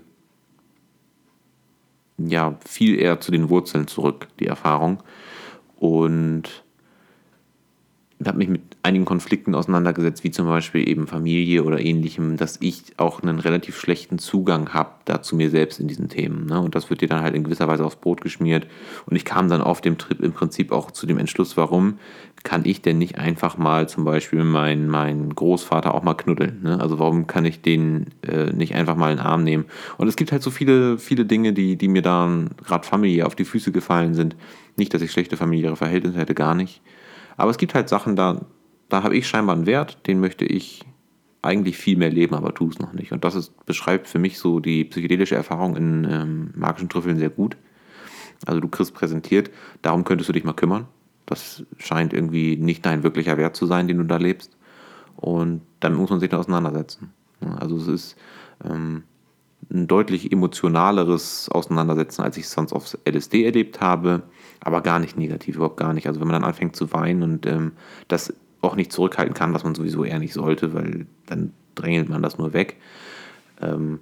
ja, 2.18 2.58
viel 2.66 2.98
eher 2.98 3.20
zu 3.20 3.32
den 3.32 3.48
Wurzeln 3.48 3.86
zurück, 3.86 4.28
die 4.38 4.46
Erfahrung. 4.46 5.02
Und 5.76 6.63
habe 8.28 8.38
mich 8.38 8.48
mit 8.48 8.62
einigen 8.82 9.04
Konflikten 9.04 9.54
auseinandergesetzt, 9.54 10.24
wie 10.24 10.30
zum 10.30 10.46
Beispiel 10.46 10.88
eben 10.88 11.06
Familie 11.06 11.64
oder 11.64 11.80
ähnlichem, 11.80 12.36
dass 12.36 12.58
ich 12.60 12.82
auch 12.96 13.22
einen 13.22 13.38
relativ 13.38 13.78
schlechten 13.78 14.18
Zugang 14.18 14.72
habe 14.72 14.90
da 15.04 15.22
zu 15.22 15.36
mir 15.36 15.50
selbst 15.50 15.80
in 15.80 15.88
diesen 15.88 16.08
Themen. 16.08 16.46
Ne? 16.46 16.60
Und 16.60 16.74
das 16.74 16.90
wird 16.90 17.00
dir 17.00 17.08
dann 17.08 17.22
halt 17.22 17.34
in 17.34 17.44
gewisser 17.44 17.68
Weise 17.68 17.84
aufs 17.84 17.96
Brot 17.96 18.20
geschmiert. 18.20 18.66
Und 19.06 19.16
ich 19.16 19.24
kam 19.24 19.48
dann 19.48 19.60
auf 19.60 19.80
dem 19.80 19.98
Trip 19.98 20.20
im 20.20 20.32
Prinzip 20.32 20.72
auch 20.72 20.90
zu 20.90 21.06
dem 21.06 21.18
Entschluss, 21.18 21.56
warum 21.56 21.98
kann 22.42 22.64
ich 22.64 22.82
denn 22.82 22.98
nicht 22.98 23.18
einfach 23.18 23.58
mal 23.58 23.88
zum 23.88 24.04
Beispiel 24.04 24.44
meinen 24.44 24.88
mein 24.88 25.34
Großvater 25.34 25.94
auch 25.94 26.02
mal 26.02 26.14
knuddeln? 26.14 26.62
Ne? 26.62 26.80
Also 26.80 26.98
warum 26.98 27.26
kann 27.26 27.44
ich 27.44 27.62
den 27.62 28.06
äh, 28.22 28.52
nicht 28.52 28.74
einfach 28.74 28.96
mal 28.96 29.10
in 29.10 29.18
den 29.18 29.26
Arm 29.26 29.44
nehmen? 29.44 29.64
Und 29.98 30.08
es 30.08 30.16
gibt 30.16 30.32
halt 30.32 30.42
so 30.42 30.50
viele, 30.50 30.98
viele 30.98 31.24
Dinge, 31.24 31.52
die, 31.52 31.76
die 31.76 31.88
mir 31.88 32.02
dann 32.02 32.50
gerade 32.64 32.86
familiär 32.86 33.26
auf 33.26 33.34
die 33.34 33.44
Füße 33.44 33.72
gefallen 33.72 34.14
sind. 34.14 34.36
Nicht, 34.76 34.92
dass 34.92 35.02
ich 35.02 35.12
schlechte 35.12 35.36
familiäre 35.36 35.76
Verhältnisse 35.76 36.18
hätte, 36.18 36.34
gar 36.34 36.54
nicht. 36.54 36.82
Aber 37.36 37.50
es 37.50 37.58
gibt 37.58 37.74
halt 37.74 37.88
Sachen, 37.88 38.16
da, 38.16 38.44
da 38.88 39.02
habe 39.02 39.16
ich 39.16 39.26
scheinbar 39.26 39.56
einen 39.56 39.66
Wert, 39.66 40.06
den 40.06 40.20
möchte 40.20 40.44
ich 40.44 40.84
eigentlich 41.42 41.76
viel 41.76 41.96
mehr 41.96 42.10
leben, 42.10 42.34
aber 42.34 42.54
tue 42.54 42.70
es 42.70 42.78
noch 42.78 42.92
nicht. 42.92 43.12
Und 43.12 43.24
das 43.24 43.34
ist, 43.34 43.66
beschreibt 43.66 44.08
für 44.08 44.18
mich 44.18 44.38
so 44.38 44.60
die 44.60 44.84
psychedelische 44.84 45.34
Erfahrung 45.34 45.76
in 45.76 46.06
ähm, 46.10 46.50
magischen 46.56 46.88
Trüffeln 46.88 47.18
sehr 47.18 47.30
gut. 47.30 47.56
Also 48.46 48.60
du 48.60 48.68
kriegst 48.68 48.94
präsentiert, 48.94 49.50
darum 49.82 50.04
könntest 50.04 50.28
du 50.28 50.32
dich 50.32 50.44
mal 50.44 50.54
kümmern. 50.54 50.86
Das 51.26 51.64
scheint 51.78 52.12
irgendwie 52.12 52.56
nicht 52.56 52.84
dein 52.84 53.02
wirklicher 53.02 53.36
Wert 53.36 53.56
zu 53.56 53.66
sein, 53.66 53.88
den 53.88 53.98
du 53.98 54.04
da 54.04 54.16
lebst. 54.16 54.56
Und 55.16 55.62
damit 55.80 55.98
muss 55.98 56.10
man 56.10 56.20
sich 56.20 56.30
da 56.30 56.38
auseinandersetzen. 56.38 57.12
Also 57.40 57.76
es 57.76 57.88
ist 57.88 58.16
ähm, 58.64 59.04
ein 59.74 59.88
deutlich 59.88 60.32
emotionaleres 60.32 61.48
Auseinandersetzen, 61.50 62.22
als 62.22 62.36
ich 62.36 62.44
es 62.44 62.52
sonst 62.52 62.72
aufs 62.72 62.96
LSD 63.04 63.44
erlebt 63.44 63.80
habe 63.80 64.22
aber 64.64 64.80
gar 64.80 64.98
nicht 64.98 65.16
negativ, 65.16 65.56
überhaupt 65.56 65.76
gar 65.76 65.92
nicht. 65.92 66.06
Also 66.06 66.20
wenn 66.20 66.26
man 66.26 66.40
dann 66.40 66.48
anfängt 66.48 66.74
zu 66.74 66.92
weinen 66.92 67.22
und 67.22 67.46
ähm, 67.46 67.72
das 68.08 68.32
auch 68.62 68.76
nicht 68.76 68.92
zurückhalten 68.92 69.34
kann, 69.34 69.52
was 69.52 69.62
man 69.62 69.74
sowieso 69.74 70.04
eher 70.04 70.18
nicht 70.18 70.32
sollte, 70.32 70.72
weil 70.72 71.06
dann 71.26 71.52
drängelt 71.74 72.08
man 72.08 72.22
das 72.22 72.38
nur 72.38 72.54
weg, 72.54 72.76
ähm, 73.60 74.00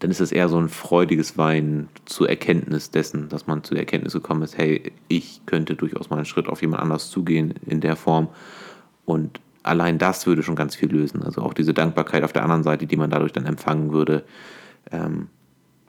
dann 0.00 0.10
ist 0.10 0.20
es 0.20 0.32
eher 0.32 0.48
so 0.48 0.58
ein 0.58 0.68
freudiges 0.68 1.38
Weinen 1.38 1.88
zur 2.04 2.28
Erkenntnis 2.28 2.90
dessen, 2.90 3.28
dass 3.28 3.46
man 3.46 3.62
zu 3.62 3.74
der 3.74 3.84
Erkenntnis 3.84 4.12
gekommen 4.12 4.42
ist, 4.42 4.58
hey, 4.58 4.92
ich 5.06 5.46
könnte 5.46 5.76
durchaus 5.76 6.10
mal 6.10 6.16
einen 6.16 6.24
Schritt 6.24 6.48
auf 6.48 6.60
jemand 6.62 6.82
anders 6.82 7.08
zugehen 7.08 7.54
in 7.64 7.80
der 7.80 7.94
Form 7.94 8.28
und 9.04 9.40
allein 9.62 9.98
das 9.98 10.26
würde 10.26 10.42
schon 10.42 10.56
ganz 10.56 10.74
viel 10.74 10.90
lösen. 10.90 11.22
Also 11.22 11.42
auch 11.42 11.54
diese 11.54 11.72
Dankbarkeit 11.72 12.24
auf 12.24 12.32
der 12.32 12.42
anderen 12.42 12.64
Seite, 12.64 12.86
die 12.86 12.96
man 12.96 13.10
dadurch 13.10 13.32
dann 13.32 13.46
empfangen 13.46 13.92
würde, 13.92 14.24
ähm, 14.90 15.28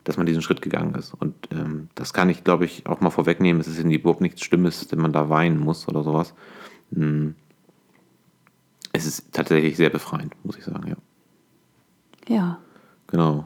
dass 0.04 0.18
man 0.18 0.26
diesen 0.26 0.42
Schritt 0.42 0.62
gegangen 0.62 0.94
ist. 0.94 1.14
Und 1.14 1.34
ähm, 1.50 1.88
das 1.94 2.12
kann 2.12 2.28
ich, 2.28 2.44
glaube 2.44 2.66
ich, 2.66 2.86
auch 2.86 3.00
mal 3.00 3.10
vorwegnehmen. 3.10 3.60
Es 3.60 3.66
ist 3.66 3.82
überhaupt 3.82 4.20
nichts 4.20 4.42
Schlimmes, 4.42 4.86
wenn 4.90 5.00
man 5.00 5.12
da 5.12 5.30
weinen 5.30 5.58
muss 5.58 5.88
oder 5.88 6.02
sowas. 6.02 6.34
Hm. 6.94 7.34
Es 8.92 9.06
ist 9.06 9.32
tatsächlich 9.32 9.76
sehr 9.76 9.90
befreiend, 9.90 10.34
muss 10.44 10.56
ich 10.56 10.64
sagen, 10.64 10.88
ja. 10.88 10.96
Ja. 12.28 12.58
Genau. 13.08 13.44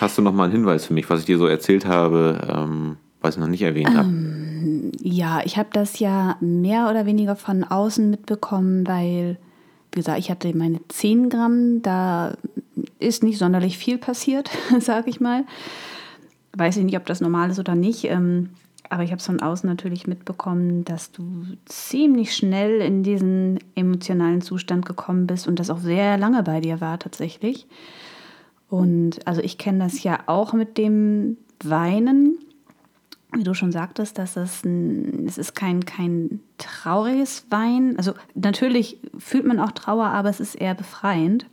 Hast 0.00 0.18
du 0.18 0.22
noch 0.22 0.32
mal 0.32 0.44
einen 0.44 0.52
Hinweis 0.52 0.84
für 0.84 0.94
mich, 0.94 1.08
was 1.08 1.20
ich 1.20 1.26
dir 1.26 1.38
so 1.38 1.46
erzählt 1.46 1.86
habe, 1.86 2.46
ähm, 2.48 2.96
was 3.22 3.36
ich 3.36 3.40
noch 3.40 3.48
nicht 3.48 3.62
erwähnt 3.62 3.96
habe? 3.96 4.08
Ähm, 4.08 4.92
ja, 5.00 5.40
ich 5.44 5.56
habe 5.56 5.68
das 5.72 5.98
ja 5.98 6.36
mehr 6.40 6.90
oder 6.90 7.06
weniger 7.06 7.36
von 7.36 7.64
außen 7.64 8.10
mitbekommen, 8.10 8.86
weil, 8.86 9.38
wie 9.92 10.00
gesagt, 10.00 10.18
ich 10.18 10.30
hatte 10.30 10.54
meine 10.56 10.80
10 10.88 11.30
Gramm, 11.30 11.82
da 11.82 12.36
ist 12.98 13.22
nicht 13.22 13.38
sonderlich 13.38 13.78
viel 13.78 13.98
passiert, 13.98 14.50
sage 14.80 15.10
ich 15.10 15.20
mal. 15.20 15.44
Weiß 16.56 16.76
ich 16.76 16.84
nicht, 16.84 16.96
ob 16.96 17.06
das 17.06 17.20
normal 17.20 17.50
ist 17.50 17.58
oder 17.58 17.74
nicht. 17.74 18.04
Ähm, 18.04 18.50
aber 18.90 19.02
ich 19.02 19.10
habe 19.10 19.18
es 19.18 19.26
von 19.26 19.40
außen 19.40 19.68
natürlich 19.68 20.06
mitbekommen, 20.06 20.84
dass 20.84 21.12
du 21.12 21.44
ziemlich 21.64 22.34
schnell 22.34 22.80
in 22.80 23.02
diesen 23.02 23.58
emotionalen 23.74 24.40
Zustand 24.40 24.86
gekommen 24.86 25.26
bist 25.26 25.48
und 25.48 25.58
das 25.58 25.70
auch 25.70 25.78
sehr 25.78 26.18
lange 26.18 26.42
bei 26.42 26.60
dir 26.60 26.80
war 26.80 26.98
tatsächlich. 26.98 27.66
Und 28.68 29.26
also 29.26 29.40
ich 29.40 29.58
kenne 29.58 29.84
das 29.84 30.02
ja 30.02 30.20
auch 30.26 30.52
mit 30.52 30.78
dem 30.78 31.36
Weinen. 31.62 32.38
Wie 33.32 33.44
du 33.44 33.54
schon 33.54 33.72
sagtest, 33.72 34.18
dass 34.18 34.36
es, 34.36 34.64
ein, 34.64 35.26
es 35.26 35.36
ist 35.36 35.54
kein, 35.54 35.84
kein 35.84 36.40
trauriges 36.58 37.46
Weinen. 37.50 37.96
Also 37.96 38.14
natürlich 38.34 38.98
fühlt 39.18 39.46
man 39.46 39.60
auch 39.60 39.72
Trauer, 39.72 40.06
aber 40.06 40.30
es 40.30 40.40
ist 40.40 40.54
eher 40.54 40.74
befreiend. 40.74 41.46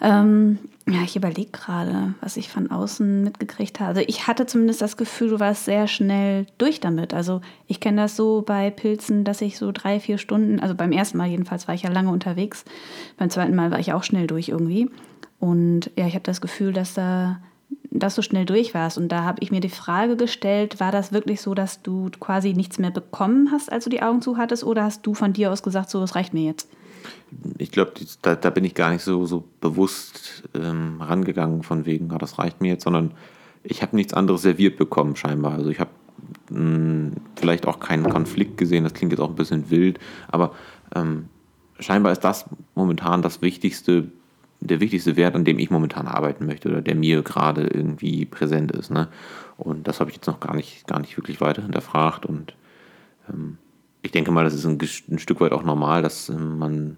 Ähm, 0.00 0.58
ja, 0.88 1.02
ich 1.02 1.16
überlege 1.16 1.50
gerade, 1.50 2.14
was 2.20 2.36
ich 2.36 2.48
von 2.48 2.70
außen 2.70 3.24
mitgekriegt 3.24 3.80
habe. 3.80 3.88
Also 3.88 4.02
ich 4.06 4.26
hatte 4.26 4.46
zumindest 4.46 4.82
das 4.82 4.96
Gefühl, 4.96 5.30
du 5.30 5.40
warst 5.40 5.64
sehr 5.64 5.88
schnell 5.88 6.46
durch 6.58 6.80
damit. 6.80 7.12
Also 7.12 7.40
ich 7.66 7.80
kenne 7.80 8.02
das 8.02 8.14
so 8.14 8.42
bei 8.46 8.70
Pilzen, 8.70 9.24
dass 9.24 9.40
ich 9.40 9.58
so 9.58 9.72
drei, 9.72 9.98
vier 9.98 10.18
Stunden, 10.18 10.60
also 10.60 10.74
beim 10.74 10.92
ersten 10.92 11.18
Mal 11.18 11.28
jedenfalls 11.28 11.66
war 11.66 11.74
ich 11.74 11.82
ja 11.82 11.90
lange 11.90 12.10
unterwegs. 12.10 12.64
Beim 13.16 13.30
zweiten 13.30 13.56
Mal 13.56 13.70
war 13.70 13.80
ich 13.80 13.92
auch 13.92 14.04
schnell 14.04 14.26
durch 14.26 14.48
irgendwie. 14.48 14.90
Und 15.40 15.90
ja, 15.96 16.06
ich 16.06 16.14
habe 16.14 16.24
das 16.24 16.40
Gefühl, 16.40 16.72
dass 16.72 16.94
da 16.94 17.38
dass 17.90 18.14
du 18.14 18.22
schnell 18.22 18.44
durch 18.44 18.74
warst. 18.74 18.98
Und 18.98 19.08
da 19.08 19.24
habe 19.24 19.38
ich 19.40 19.50
mir 19.50 19.60
die 19.60 19.68
Frage 19.68 20.16
gestellt, 20.16 20.80
war 20.80 20.92
das 20.92 21.12
wirklich 21.12 21.40
so, 21.40 21.54
dass 21.54 21.82
du 21.82 22.10
quasi 22.20 22.52
nichts 22.52 22.78
mehr 22.78 22.90
bekommen 22.90 23.50
hast, 23.50 23.72
als 23.72 23.84
du 23.84 23.90
die 23.90 24.02
Augen 24.02 24.22
zu 24.22 24.36
hattest, 24.36 24.64
oder 24.64 24.84
hast 24.84 25.06
du 25.06 25.14
von 25.14 25.32
dir 25.32 25.50
aus 25.50 25.62
gesagt, 25.62 25.90
so, 25.90 26.02
es 26.02 26.14
reicht 26.14 26.34
mir 26.34 26.44
jetzt? 26.44 26.68
Ich 27.58 27.70
glaube, 27.70 27.92
da, 28.22 28.34
da, 28.34 28.50
bin 28.50 28.64
ich 28.64 28.74
gar 28.74 28.90
nicht 28.90 29.02
so, 29.02 29.26
so 29.26 29.44
bewusst 29.60 30.44
ähm, 30.54 31.00
rangegangen 31.00 31.62
von 31.62 31.86
wegen, 31.86 32.10
ah, 32.12 32.18
das 32.18 32.38
reicht 32.38 32.60
mir 32.60 32.68
jetzt, 32.68 32.84
sondern 32.84 33.12
ich 33.62 33.82
habe 33.82 33.96
nichts 33.96 34.14
anderes 34.14 34.42
serviert 34.42 34.76
bekommen 34.76 35.16
scheinbar. 35.16 35.54
Also 35.54 35.70
ich 35.70 35.80
habe 35.80 35.90
hm, 36.48 37.12
vielleicht 37.36 37.66
auch 37.66 37.80
keinen 37.80 38.08
Konflikt 38.08 38.56
gesehen, 38.56 38.84
das 38.84 38.94
klingt 38.94 39.12
jetzt 39.12 39.20
auch 39.20 39.30
ein 39.30 39.36
bisschen 39.36 39.70
wild, 39.70 39.98
aber 40.28 40.54
ähm, 40.94 41.28
scheinbar 41.80 42.12
ist 42.12 42.24
das 42.24 42.46
momentan 42.74 43.22
das 43.22 43.42
wichtigste, 43.42 44.08
der 44.60 44.80
wichtigste 44.80 45.16
Wert, 45.16 45.34
an 45.34 45.44
dem 45.44 45.58
ich 45.58 45.70
momentan 45.70 46.06
arbeiten 46.06 46.46
möchte 46.46 46.68
oder 46.68 46.80
der 46.80 46.94
mir 46.94 47.22
gerade 47.22 47.66
irgendwie 47.66 48.24
präsent 48.24 48.72
ist. 48.72 48.90
Ne? 48.90 49.08
Und 49.58 49.88
das 49.88 50.00
habe 50.00 50.10
ich 50.10 50.16
jetzt 50.16 50.26
noch 50.26 50.40
gar 50.40 50.54
nicht, 50.54 50.86
gar 50.86 51.00
nicht 51.00 51.16
wirklich 51.16 51.40
weiter 51.40 51.62
hinterfragt 51.62 52.24
und 52.24 52.54
ähm, 53.28 53.58
ich 54.06 54.12
denke 54.12 54.30
mal, 54.30 54.44
das 54.44 54.54
ist 54.54 54.64
ein, 54.64 54.78
ein 55.10 55.18
Stück 55.18 55.40
weit 55.40 55.52
auch 55.52 55.64
normal, 55.64 56.00
dass 56.00 56.28
ähm, 56.28 56.58
man 56.58 56.96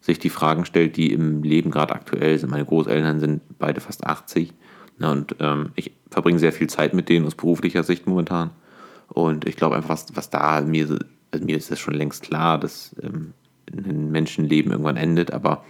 sich 0.00 0.18
die 0.18 0.30
Fragen 0.30 0.64
stellt, 0.64 0.96
die 0.96 1.12
im 1.12 1.42
Leben 1.42 1.70
gerade 1.70 1.94
aktuell 1.94 2.36
sind. 2.38 2.50
Meine 2.50 2.64
Großeltern 2.64 3.20
sind 3.20 3.40
beide 3.58 3.80
fast 3.80 4.04
80 4.04 4.52
ne, 4.98 5.10
und 5.10 5.36
ähm, 5.38 5.70
ich 5.76 5.92
verbringe 6.10 6.40
sehr 6.40 6.52
viel 6.52 6.68
Zeit 6.68 6.92
mit 6.92 7.08
denen 7.08 7.24
aus 7.24 7.36
beruflicher 7.36 7.84
Sicht 7.84 8.06
momentan. 8.06 8.50
Und 9.08 9.46
ich 9.46 9.56
glaube 9.56 9.76
einfach, 9.76 9.90
was, 9.90 10.06
was 10.14 10.28
da 10.28 10.60
mir, 10.60 10.98
also 11.30 11.44
mir 11.44 11.56
ist 11.56 11.70
das 11.70 11.78
schon 11.78 11.94
längst 11.94 12.24
klar, 12.24 12.58
dass 12.58 12.96
ähm, 13.00 13.32
ein 13.72 14.10
Menschenleben 14.10 14.72
irgendwann 14.72 14.96
endet, 14.96 15.32
aber 15.32 15.64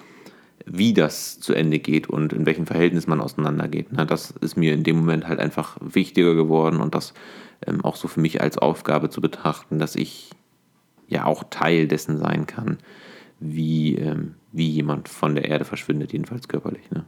wie 0.67 0.95
das 0.95 1.41
zu 1.41 1.53
Ende 1.53 1.79
geht 1.79 2.09
und 2.09 2.33
in 2.33 2.47
welchem 2.47 2.67
Verhältnis 2.67 3.07
man 3.07 3.21
auseinandergeht, 3.21 3.93
ne, 3.93 4.07
das 4.07 4.31
ist 4.31 4.57
mir 4.57 4.73
in 4.73 4.83
dem 4.83 4.97
Moment 4.97 5.29
halt 5.29 5.41
einfach 5.41 5.77
wichtiger 5.81 6.35
geworden 6.35 6.81
und 6.81 6.95
das 6.95 7.13
ähm, 7.67 7.85
auch 7.85 7.97
so 7.97 8.09
für 8.09 8.21
mich 8.21 8.41
als 8.41 8.57
Aufgabe 8.57 9.11
zu 9.11 9.21
betrachten, 9.21 9.79
dass 9.79 9.95
ich 9.95 10.31
ja 11.09 11.25
auch 11.25 11.45
Teil 11.51 11.89
dessen 11.89 12.19
sein 12.19 12.47
kann, 12.47 12.79
wie, 13.41 13.97
ähm, 13.97 14.35
wie 14.53 14.69
jemand 14.69 15.09
von 15.09 15.35
der 15.35 15.47
Erde 15.47 15.65
verschwindet, 15.65 16.13
jedenfalls 16.13 16.49
körperlich. 16.49 16.91
Ne? 16.91 17.05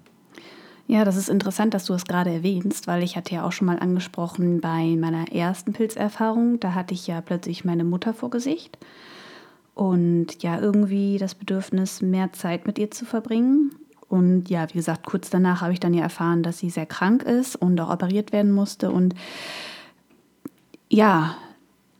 Ja, 0.86 1.04
das 1.04 1.16
ist 1.16 1.28
interessant, 1.28 1.74
dass 1.74 1.86
du 1.86 1.94
es 1.94 2.04
gerade 2.04 2.30
erwähnst, 2.30 2.86
weil 2.86 3.02
ich 3.02 3.16
hatte 3.16 3.34
ja 3.34 3.44
auch 3.44 3.52
schon 3.52 3.66
mal 3.66 3.78
angesprochen 3.78 4.60
bei 4.60 4.96
meiner 4.96 5.32
ersten 5.32 5.72
Pilzerfahrung, 5.72 6.60
da 6.60 6.74
hatte 6.74 6.94
ich 6.94 7.06
ja 7.06 7.20
plötzlich 7.20 7.64
meine 7.64 7.84
Mutter 7.84 8.14
vor 8.14 8.30
Gesicht 8.30 8.78
und 9.76 10.42
ja, 10.42 10.58
irgendwie 10.58 11.18
das 11.18 11.34
Bedürfnis, 11.34 12.00
mehr 12.00 12.32
Zeit 12.32 12.66
mit 12.66 12.78
ihr 12.78 12.90
zu 12.90 13.04
verbringen. 13.04 13.74
Und 14.08 14.48
ja, 14.48 14.66
wie 14.70 14.78
gesagt, 14.78 15.04
kurz 15.04 15.28
danach 15.28 15.60
habe 15.60 15.74
ich 15.74 15.80
dann 15.80 15.92
ja 15.92 16.02
erfahren, 16.02 16.42
dass 16.42 16.58
sie 16.58 16.70
sehr 16.70 16.86
krank 16.86 17.24
ist 17.24 17.56
und 17.56 17.78
auch 17.78 17.92
operiert 17.92 18.32
werden 18.32 18.52
musste. 18.52 18.90
Und 18.90 19.14
ja, 20.88 21.36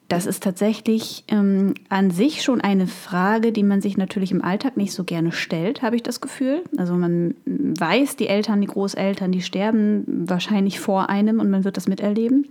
das 0.08 0.26
ist 0.26 0.42
tatsächlich 0.42 1.24
ähm, 1.28 1.74
an 1.88 2.10
sich 2.10 2.42
schon 2.42 2.60
eine 2.60 2.86
Frage, 2.86 3.50
die 3.50 3.64
man 3.64 3.80
sich 3.80 3.96
natürlich 3.96 4.30
im 4.30 4.42
Alltag 4.42 4.76
nicht 4.76 4.92
so 4.92 5.02
gerne 5.02 5.32
stellt, 5.32 5.82
habe 5.82 5.96
ich 5.96 6.02
das 6.02 6.20
Gefühl. 6.20 6.62
Also 6.76 6.94
man 6.94 7.34
weiß, 7.44 8.14
die 8.14 8.28
Eltern, 8.28 8.60
die 8.60 8.68
Großeltern, 8.68 9.32
die 9.32 9.42
sterben 9.42 10.04
wahrscheinlich 10.28 10.78
vor 10.78 11.10
einem 11.10 11.40
und 11.40 11.50
man 11.50 11.64
wird 11.64 11.76
das 11.76 11.88
miterleben. 11.88 12.46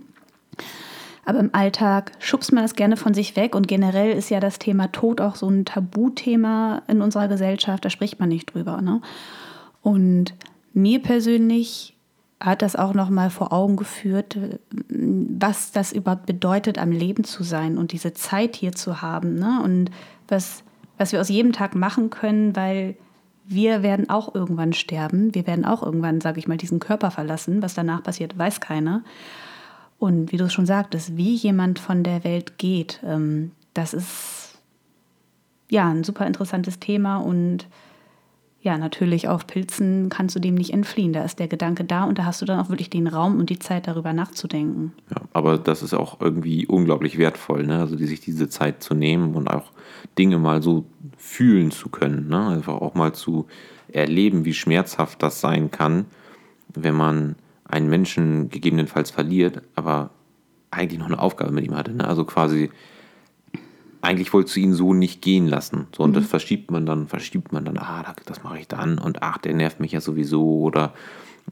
Aber 1.24 1.40
im 1.40 1.54
Alltag 1.54 2.12
schubst 2.20 2.52
man 2.52 2.62
das 2.62 2.76
gerne 2.76 2.96
von 2.96 3.14
sich 3.14 3.36
weg 3.36 3.54
und 3.54 3.66
generell 3.66 4.12
ist 4.12 4.30
ja 4.30 4.38
das 4.38 4.58
Thema 4.58 4.92
Tod 4.92 5.20
auch 5.20 5.34
so 5.34 5.48
ein 5.48 5.64
Tabuthema 5.64 6.82
in 6.88 7.00
unserer 7.00 7.26
Gesellschaft, 7.26 7.84
da 7.84 7.90
spricht 7.90 8.20
man 8.20 8.28
nicht 8.28 8.54
drüber. 8.54 8.80
Ne? 8.82 9.00
Und 9.82 10.34
mir 10.72 11.00
persönlich 11.00 11.95
hat 12.40 12.62
das 12.62 12.76
auch 12.76 12.92
noch 12.92 13.08
mal 13.08 13.30
vor 13.30 13.52
Augen 13.52 13.76
geführt, 13.76 14.38
was 14.88 15.72
das 15.72 15.92
überhaupt 15.92 16.26
bedeutet, 16.26 16.78
am 16.78 16.90
Leben 16.90 17.24
zu 17.24 17.42
sein 17.42 17.78
und 17.78 17.92
diese 17.92 18.12
Zeit 18.12 18.56
hier 18.56 18.72
zu 18.72 19.00
haben. 19.00 19.36
Ne? 19.36 19.60
Und 19.62 19.90
was, 20.28 20.62
was 20.98 21.12
wir 21.12 21.20
aus 21.20 21.28
jedem 21.28 21.52
Tag 21.52 21.74
machen 21.74 22.10
können, 22.10 22.54
weil 22.54 22.96
wir 23.46 23.82
werden 23.82 24.10
auch 24.10 24.34
irgendwann 24.34 24.72
sterben. 24.72 25.34
Wir 25.34 25.46
werden 25.46 25.64
auch 25.64 25.82
irgendwann, 25.82 26.20
sage 26.20 26.38
ich 26.38 26.48
mal, 26.48 26.56
diesen 26.56 26.80
Körper 26.80 27.10
verlassen. 27.10 27.62
Was 27.62 27.74
danach 27.74 28.02
passiert, 28.02 28.36
weiß 28.36 28.60
keiner. 28.60 29.02
Und 29.98 30.32
wie 30.32 30.36
du 30.36 30.44
es 30.44 30.52
schon 30.52 30.66
sagtest, 30.66 31.16
wie 31.16 31.34
jemand 31.34 31.78
von 31.78 32.02
der 32.02 32.24
Welt 32.24 32.58
geht, 32.58 33.00
ähm, 33.04 33.52
das 33.72 33.94
ist 33.94 34.58
ja 35.70 35.88
ein 35.88 36.04
super 36.04 36.26
interessantes 36.26 36.80
Thema 36.80 37.18
und 37.18 37.66
ja, 38.66 38.76
natürlich 38.78 39.28
auf 39.28 39.46
Pilzen 39.46 40.08
kannst 40.08 40.34
du 40.34 40.40
dem 40.40 40.56
nicht 40.56 40.72
entfliehen. 40.72 41.12
Da 41.12 41.22
ist 41.22 41.38
der 41.38 41.46
Gedanke 41.46 41.84
da 41.84 42.02
und 42.02 42.18
da 42.18 42.24
hast 42.24 42.42
du 42.42 42.46
dann 42.46 42.58
auch 42.58 42.68
wirklich 42.68 42.90
den 42.90 43.06
Raum 43.06 43.38
und 43.38 43.48
die 43.48 43.60
Zeit, 43.60 43.86
darüber 43.86 44.12
nachzudenken. 44.12 44.92
Ja, 45.08 45.22
aber 45.32 45.56
das 45.56 45.84
ist 45.84 45.94
auch 45.94 46.20
irgendwie 46.20 46.66
unglaublich 46.66 47.16
wertvoll, 47.16 47.64
ne? 47.64 47.78
Also 47.78 47.94
die, 47.94 48.06
sich 48.06 48.18
diese 48.18 48.48
Zeit 48.48 48.82
zu 48.82 48.94
nehmen 48.94 49.36
und 49.36 49.46
auch 49.46 49.70
Dinge 50.18 50.38
mal 50.38 50.64
so 50.64 50.84
fühlen 51.16 51.70
zu 51.70 51.90
können, 51.90 52.26
ne? 52.26 52.48
Einfach 52.48 52.74
auch 52.74 52.94
mal 52.94 53.12
zu 53.12 53.46
erleben, 53.86 54.44
wie 54.44 54.54
schmerzhaft 54.54 55.22
das 55.22 55.40
sein 55.40 55.70
kann, 55.70 56.06
wenn 56.74 56.96
man 56.96 57.36
einen 57.68 57.88
Menschen 57.88 58.48
gegebenenfalls 58.48 59.12
verliert, 59.12 59.62
aber 59.76 60.10
eigentlich 60.72 60.98
noch 60.98 61.06
eine 61.06 61.20
Aufgabe 61.20 61.52
mit 61.52 61.64
ihm 61.64 61.76
hatte. 61.76 61.92
Ne? 61.92 62.06
Also 62.06 62.24
quasi 62.24 62.70
eigentlich 64.06 64.32
wolltest 64.32 64.56
du 64.56 64.60
ihn 64.60 64.72
so 64.72 64.94
nicht 64.94 65.20
gehen 65.20 65.46
lassen. 65.48 65.88
So, 65.94 66.04
und 66.04 66.10
mhm. 66.10 66.14
das 66.14 66.26
verschiebt 66.26 66.70
man 66.70 66.86
dann, 66.86 67.08
verschiebt 67.08 67.52
man 67.52 67.64
dann, 67.64 67.76
ah, 67.76 68.14
das 68.24 68.42
mache 68.42 68.60
ich 68.60 68.68
dann 68.68 68.98
und 68.98 69.22
ach, 69.22 69.38
der 69.38 69.54
nervt 69.54 69.80
mich 69.80 69.92
ja 69.92 70.00
sowieso. 70.00 70.60
Oder 70.60 70.94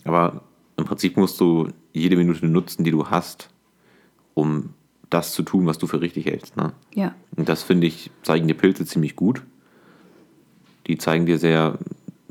aber 0.04 0.42
im 0.76 0.84
Prinzip 0.84 1.16
musst 1.16 1.40
du 1.40 1.68
jede 1.92 2.16
Minute 2.16 2.46
nutzen, 2.46 2.84
die 2.84 2.90
du 2.90 3.08
hast, 3.08 3.50
um 4.34 4.70
das 5.10 5.32
zu 5.32 5.42
tun, 5.42 5.66
was 5.66 5.78
du 5.78 5.86
für 5.86 6.00
richtig 6.00 6.26
hältst. 6.26 6.56
Ne? 6.56 6.72
Ja. 6.94 7.14
Und 7.36 7.48
das 7.48 7.62
finde 7.62 7.86
ich, 7.86 8.10
zeigen 8.22 8.48
dir 8.48 8.54
Pilze 8.54 8.84
ziemlich 8.86 9.16
gut. 9.16 9.42
Die 10.86 10.98
zeigen 10.98 11.26
dir 11.26 11.38
sehr, 11.38 11.78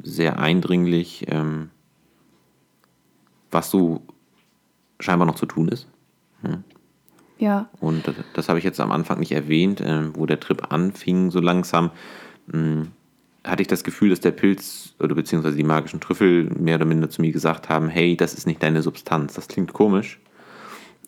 sehr 0.01 0.39
eindringlich, 0.39 1.25
ähm, 1.27 1.69
was 3.51 3.69
so 3.69 4.01
scheinbar 4.99 5.27
noch 5.27 5.35
zu 5.35 5.45
tun 5.45 5.69
ist. 5.69 5.87
Hm. 6.41 6.63
Ja. 7.43 7.67
Und 7.81 8.07
das, 8.07 8.15
das 8.33 8.47
habe 8.47 8.57
ich 8.57 8.63
jetzt 8.63 8.79
am 8.79 8.93
Anfang 8.93 9.19
nicht 9.19 9.33
erwähnt, 9.33 9.81
äh, 9.81 10.15
wo 10.15 10.25
der 10.25 10.39
Trip 10.39 10.71
anfing, 10.71 11.29
so 11.29 11.41
langsam. 11.41 11.91
Mh, 12.47 12.53
hm, 12.53 12.91
hatte 13.43 13.61
ich 13.61 13.67
das 13.67 13.83
Gefühl, 13.83 14.11
dass 14.11 14.21
der 14.21 14.31
Pilz 14.31 14.95
oder 15.01 15.13
beziehungsweise 15.13 15.57
die 15.57 15.65
magischen 15.65 15.99
Trüffel 15.99 16.49
mehr 16.57 16.77
oder 16.77 16.85
minder 16.85 17.09
zu 17.09 17.19
mir 17.21 17.33
gesagt 17.33 17.67
haben: 17.67 17.89
Hey, 17.89 18.15
das 18.15 18.33
ist 18.33 18.47
nicht 18.47 18.63
deine 18.63 18.81
Substanz. 18.81 19.33
Das 19.33 19.49
klingt 19.49 19.73
komisch, 19.73 20.21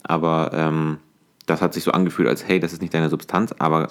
aber 0.03 0.51
ähm, 0.53 0.97
das 1.45 1.61
hat 1.61 1.73
sich 1.73 1.85
so 1.85 1.91
angefühlt, 1.91 2.27
als 2.27 2.45
hey, 2.45 2.59
das 2.59 2.73
ist 2.73 2.81
nicht 2.81 2.93
deine 2.93 3.07
Substanz, 3.07 3.55
aber 3.57 3.87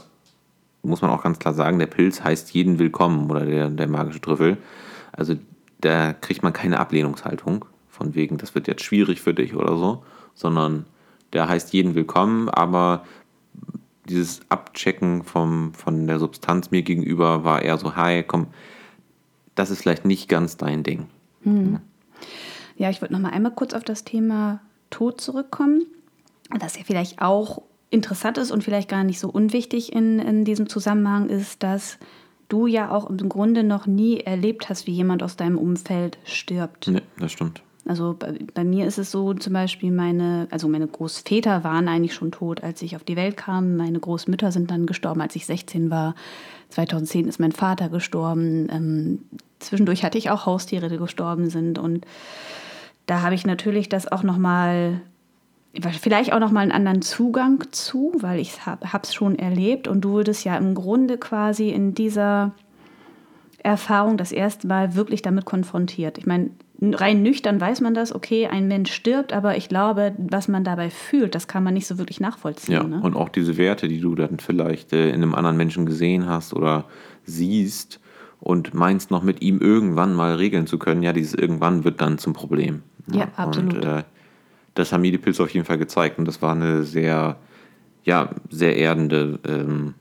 muss 0.83 1.01
man 1.01 1.11
auch 1.11 1.23
ganz 1.23 1.39
klar 1.39 1.55
sagen, 1.55 1.79
der 1.79 1.87
Pilz 1.87 2.23
heißt 2.23 2.53
jeden 2.53 2.79
willkommen 2.79 3.31
oder 3.31 3.47
der, 3.47 3.71
der 3.71 3.89
magische 3.89 4.21
Trüffel. 4.21 4.59
Also 5.13 5.37
da 5.81 6.13
kriegt 6.13 6.43
man 6.43 6.53
keine 6.53 6.79
Ablehnungshaltung, 6.79 7.65
von 7.89 8.15
wegen, 8.15 8.37
das 8.37 8.55
wird 8.55 8.69
jetzt 8.69 8.85
schwierig 8.85 9.23
für 9.23 9.33
dich 9.33 9.55
oder 9.55 9.79
so, 9.79 10.05
sondern 10.35 10.85
der 11.35 11.49
heißt 11.49 11.73
jeden 11.73 11.95
willkommen, 11.95 12.49
aber 12.49 13.05
dieses 14.09 14.41
Abchecken 14.49 15.23
vom, 15.23 15.75
von 15.75 16.07
der 16.07 16.19
Substanz 16.19 16.71
mir 16.71 16.83
gegenüber 16.83 17.45
war 17.45 17.63
eher 17.63 17.79
so, 17.79 17.97
hi, 17.97 18.23
komm, 18.23 18.49
das 19.55 19.71
ist 19.71 19.83
vielleicht 19.83 20.05
nicht 20.05 20.29
ganz 20.29 20.57
dein 20.57 20.83
Ding. 20.83 21.07
Hm. 21.43 21.81
Ja, 22.77 22.91
ich 22.91 23.01
würde 23.01 23.15
noch 23.15 23.21
mal 23.21 23.31
einmal 23.31 23.53
kurz 23.55 23.75
auf 23.75 23.85
das 23.85 24.05
Thema 24.05 24.61
Tod 24.91 25.21
zurückkommen, 25.21 25.87
das 26.59 26.77
ja 26.77 26.83
vielleicht 26.85 27.21
auch 27.21 27.63
interessant 27.91 28.39
ist 28.39 28.51
und 28.51 28.65
vielleicht 28.65 28.89
gar 28.89 29.05
nicht 29.05 29.21
so 29.21 29.29
unwichtig 29.29 29.93
in, 29.93 30.19
in 30.19 30.45
diesem 30.45 30.69
Zusammenhang 30.69 31.29
ist, 31.29 31.63
dass 31.63 31.99
du 32.49 32.67
ja 32.67 32.91
auch 32.91 33.09
im 33.09 33.29
Grunde 33.29 33.65
noch 33.65 33.87
nie 33.87 34.21
erlebt 34.21 34.69
hast, 34.69 34.87
wie 34.87 34.93
jemand 34.93 35.23
aus 35.23 35.37
deinem 35.37 35.59
Umfeld 35.59 36.19
stirbt. 36.25 36.89
Nee, 36.89 37.03
das 37.19 37.33
stimmt. 37.33 37.63
Also 37.87 38.17
bei, 38.19 38.39
bei, 38.55 38.65
mir 38.65 38.87
ist 38.87 38.99
es 38.99 39.11
so, 39.11 39.35
zum 39.35 39.53
Beispiel 39.53 39.93
meine, 39.93 40.49
also 40.51 40.69
meine 40.69 40.87
Großväter 40.87 41.65
waren 41.65 41.89
eigentlich 41.89 42.15
schon 42.15 42.33
tot, 42.33 42.63
als 42.63 42.81
ich 42.81 42.97
auf 42.97 43.05
die 43.05 43.17
Welt 43.17 43.37
kam. 43.37 43.77
Meine 43.77 44.01
Großmütter 44.01 44.53
sind 44.53 44.71
dann 44.71 44.87
gestorben, 44.87 45.21
als 45.21 45.37
ich 45.37 45.45
16 45.45 45.91
war. 45.91 46.15
2010 46.71 47.29
ist 47.29 47.41
mein 47.41 47.53
Vater 47.53 47.91
gestorben. 47.91 48.69
Ähm, 48.71 49.19
zwischendurch 49.59 50.03
hatte 50.03 50.17
ich 50.17 50.31
auch 50.31 50.47
Haustiere, 50.47 50.89
die 50.89 50.97
gestorben 50.97 51.51
sind. 51.51 51.79
Und 51.79 52.07
da 53.07 53.21
habe 53.21 53.35
ich 53.35 53.45
natürlich 53.45 53.91
das 53.91 54.11
auch 54.11 54.23
nochmal, 54.23 55.03
vielleicht 56.01 56.33
auch 56.33 56.41
nochmal 56.41 56.63
einen 56.63 56.73
anderen 56.73 57.03
Zugang 57.03 57.65
zu, 57.71 58.13
weil 58.17 58.41
ich 58.41 58.65
habe 58.65 59.03
es 59.03 59.13
schon 59.13 59.39
erlebt. 59.39 59.89
Und 59.89 60.01
du 60.01 60.13
wurdest 60.13 60.45
ja 60.45 60.57
im 60.57 60.75
Grunde 60.75 61.19
quasi 61.19 61.69
in 61.69 61.95
dieser 61.95 62.53
Erfahrung 63.63 64.17
das 64.17 64.33
erste 64.33 64.67
Mal 64.67 64.95
wirklich 64.95 65.21
damit 65.21 65.45
konfrontiert. 65.45 66.17
Ich 66.17 66.27
meine, 66.27 66.51
rein 66.81 67.23
nüchtern 67.23 67.61
weiß 67.61 67.81
man 67.81 67.95
das, 67.95 68.15
okay, 68.15 68.47
ein 68.47 68.69
Mensch 68.69 68.93
stirbt, 68.93 69.33
aber 69.33 69.57
ich 69.57 69.69
glaube, 69.69 70.15
was 70.19 70.49
man 70.49 70.65
dabei 70.65 70.91
fühlt, 70.91 71.35
das 71.35 71.47
kann 71.47 71.63
man 71.63 71.75
nicht 71.75 71.87
so 71.87 71.99
wirklich 71.99 72.21
nachvollziehen. 72.21 72.75
Ja, 72.75 72.83
ne? 72.83 73.01
und 73.01 73.17
auch 73.17 73.29
diese 73.29 73.57
Werte, 73.57 73.89
die 73.89 74.01
du 74.01 74.15
dann 74.15 74.39
vielleicht 74.39 74.93
äh, 74.93 75.09
in 75.09 75.17
einem 75.17 75.35
anderen 75.35 75.57
Menschen 75.57 75.87
gesehen 75.87 76.27
hast 76.29 76.53
oder 76.53 76.87
siehst 77.25 78.01
und 78.41 78.75
meinst 78.75 79.11
noch 79.11 79.23
mit 79.23 79.41
ihm 79.43 79.61
irgendwann 79.61 80.15
mal 80.15 80.35
regeln 80.35 80.67
zu 80.67 80.79
können, 80.79 81.03
ja, 81.03 81.13
dieses 81.13 81.35
irgendwann 81.35 81.85
wird 81.85 82.01
dann 82.01 82.19
zum 82.19 82.33
Problem. 82.33 82.83
Ja, 83.07 83.21
ja 83.21 83.29
absolut. 83.37 83.75
Und, 83.75 83.85
äh, 83.85 84.03
das 84.75 84.93
haben 84.93 85.03
mir 85.03 85.13
die 85.13 85.19
Pilze 85.19 85.43
auf 85.43 85.51
jeden 85.51 85.65
Fall 85.65 85.79
gezeigt 85.79 86.19
und 86.19 86.27
das 86.27 86.43
war 86.43 86.53
eine 86.53 86.83
sehr, 86.83 87.37
ja, 88.03 88.31
sehr 88.51 88.77
erdende 88.77 89.39
ähm, 89.47 89.95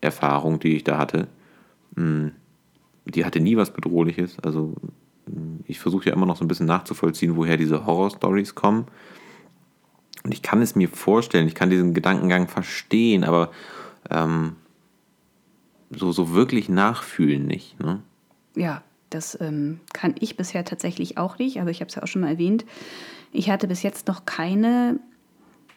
Erfahrung, 0.00 0.60
die 0.60 0.76
ich 0.76 0.84
da 0.84 0.98
hatte. 0.98 1.26
Hm, 1.96 2.32
die 3.04 3.24
hatte 3.24 3.40
nie 3.40 3.56
was 3.56 3.72
Bedrohliches, 3.72 4.38
also 4.38 4.76
ich 5.66 5.78
versuche 5.78 6.06
ja 6.06 6.12
immer 6.14 6.26
noch 6.26 6.36
so 6.36 6.44
ein 6.44 6.48
bisschen 6.48 6.66
nachzuvollziehen, 6.66 7.36
woher 7.36 7.56
diese 7.56 7.86
Horror-Stories 7.86 8.54
kommen. 8.54 8.86
Und 10.24 10.32
ich 10.32 10.42
kann 10.42 10.62
es 10.62 10.76
mir 10.76 10.88
vorstellen, 10.88 11.46
ich 11.46 11.54
kann 11.54 11.70
diesen 11.70 11.94
Gedankengang 11.94 12.48
verstehen, 12.48 13.24
aber 13.24 13.50
ähm, 14.10 14.56
so, 15.90 16.12
so 16.12 16.32
wirklich 16.32 16.68
nachfühlen 16.68 17.46
nicht. 17.46 17.78
Ne? 17.80 18.00
Ja, 18.54 18.82
das 19.10 19.38
ähm, 19.40 19.80
kann 19.92 20.14
ich 20.18 20.36
bisher 20.36 20.64
tatsächlich 20.64 21.18
auch 21.18 21.38
nicht, 21.38 21.60
aber 21.60 21.70
ich 21.70 21.80
habe 21.80 21.88
es 21.88 21.94
ja 21.94 22.02
auch 22.02 22.06
schon 22.06 22.22
mal 22.22 22.30
erwähnt. 22.30 22.64
Ich 23.32 23.50
hatte 23.50 23.68
bis 23.68 23.82
jetzt 23.82 24.08
noch 24.08 24.24
keine 24.24 25.00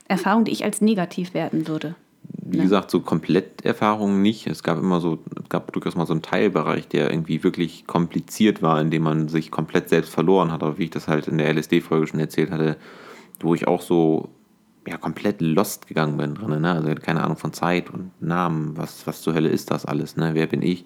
Erfahrung, 0.08 0.46
die 0.46 0.52
ich 0.52 0.64
als 0.64 0.82
negativ 0.82 1.34
werten 1.34 1.68
würde 1.68 1.96
wie 2.42 2.58
ne? 2.58 2.64
gesagt, 2.64 2.92
so 2.92 3.00
Kompletterfahrungen 3.00 4.22
nicht. 4.22 4.48
Es 4.48 4.64
gab 4.64 4.78
immer 4.78 5.00
so, 5.00 5.20
es 5.42 5.50
gab 5.50 5.72
durchaus 5.74 5.96
mal 5.96 6.06
so 6.06 6.14
einen 6.14 6.22
Teilbereich, 6.22 6.88
der 6.88 7.10
irgendwie 7.10 7.44
wirklich 7.44 7.88
kompliziert 7.88 8.62
war, 8.62 8.80
in 8.82 8.92
dem 8.92 9.04
man 9.04 9.28
sich 9.28 9.52
komplett 9.52 9.90
selbst 9.90 10.14
verloren 10.14 10.52
hat. 10.52 10.64
Aber 10.64 10.78
wie 10.78 10.86
ich 10.86 10.90
das 10.90 11.08
halt 11.08 11.28
in 11.28 11.38
der 11.38 11.54
LSD-Folge 11.54 12.08
schon 12.08 12.20
erzählt 12.20 12.52
hatte, 12.52 12.78
wo 13.40 13.56
ich 13.56 13.68
auch 13.68 13.82
so 13.82 14.30
ja 14.88 14.98
komplett 14.98 15.42
lost 15.42 15.88
gegangen 15.88 16.18
bin 16.18 16.36
drin. 16.36 16.62
Ne? 16.62 16.72
Also 16.72 16.94
keine 16.96 17.24
Ahnung 17.24 17.38
von 17.38 17.54
Zeit 17.54 17.90
und 17.90 18.12
Namen, 18.22 18.78
was, 18.78 19.08
was 19.08 19.22
zur 19.22 19.34
Hölle 19.34 19.50
ist 19.50 19.72
das 19.72 19.86
alles, 19.86 20.16
ne? 20.16 20.32
Wer 20.34 20.48
bin 20.48 20.62
ich? 20.62 20.86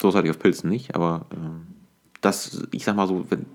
So 0.00 0.14
hatte 0.14 0.26
ich 0.26 0.30
auf 0.30 0.38
Pilzen 0.38 0.68
nicht, 0.68 0.94
aber 0.94 1.26
äh, 1.30 1.36
das, 2.20 2.66
ich 2.70 2.84
sag 2.84 2.96
mal 2.96 3.08
so, 3.08 3.24
wenn, 3.30 3.46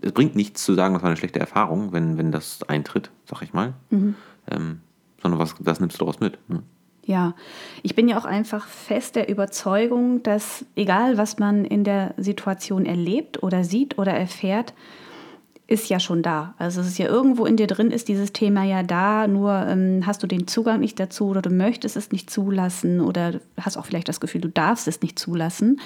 es 0.00 0.12
bringt 0.12 0.36
nichts 0.36 0.64
zu 0.64 0.74
sagen, 0.74 0.94
das 0.94 1.02
war 1.02 1.10
eine 1.10 1.16
schlechte 1.16 1.40
Erfahrung, 1.40 1.92
wenn, 1.92 2.16
wenn 2.18 2.32
das 2.32 2.62
eintritt, 2.68 3.10
sag 3.24 3.42
ich 3.42 3.52
mal. 3.52 3.74
Mhm. 3.90 4.14
Ähm, 4.50 4.80
sondern 5.22 5.40
was, 5.40 5.54
das 5.60 5.80
nimmst 5.80 5.96
du 5.96 6.04
daraus 6.04 6.20
mit. 6.20 6.38
Ne? 6.48 6.62
Ja, 7.04 7.34
ich 7.82 7.94
bin 7.94 8.06
ja 8.08 8.18
auch 8.18 8.26
einfach 8.26 8.66
fest 8.66 9.16
der 9.16 9.30
Überzeugung, 9.30 10.22
dass 10.22 10.66
egal 10.76 11.16
was 11.16 11.38
man 11.38 11.64
in 11.64 11.82
der 11.82 12.14
Situation 12.18 12.84
erlebt 12.84 13.42
oder 13.42 13.64
sieht 13.64 13.98
oder 13.98 14.12
erfährt, 14.12 14.74
ist 15.66 15.88
ja 15.90 16.00
schon 16.00 16.22
da. 16.22 16.54
Also 16.58 16.80
es 16.80 16.86
ist 16.88 16.98
ja 16.98 17.06
irgendwo 17.06 17.44
in 17.44 17.56
dir 17.56 17.66
drin, 17.66 17.90
ist 17.90 18.08
dieses 18.08 18.32
Thema 18.32 18.64
ja 18.64 18.82
da, 18.82 19.28
nur 19.28 19.52
ähm, 19.68 20.06
hast 20.06 20.22
du 20.22 20.26
den 20.26 20.46
Zugang 20.46 20.80
nicht 20.80 20.98
dazu 20.98 21.28
oder 21.28 21.42
du 21.42 21.50
möchtest 21.50 21.96
es 21.96 22.10
nicht 22.10 22.30
zulassen 22.30 23.00
oder 23.00 23.40
hast 23.58 23.76
auch 23.76 23.84
vielleicht 23.84 24.08
das 24.08 24.20
Gefühl, 24.20 24.40
du 24.40 24.48
darfst 24.48 24.88
es 24.88 25.02
nicht 25.02 25.18
zulassen. 25.18 25.78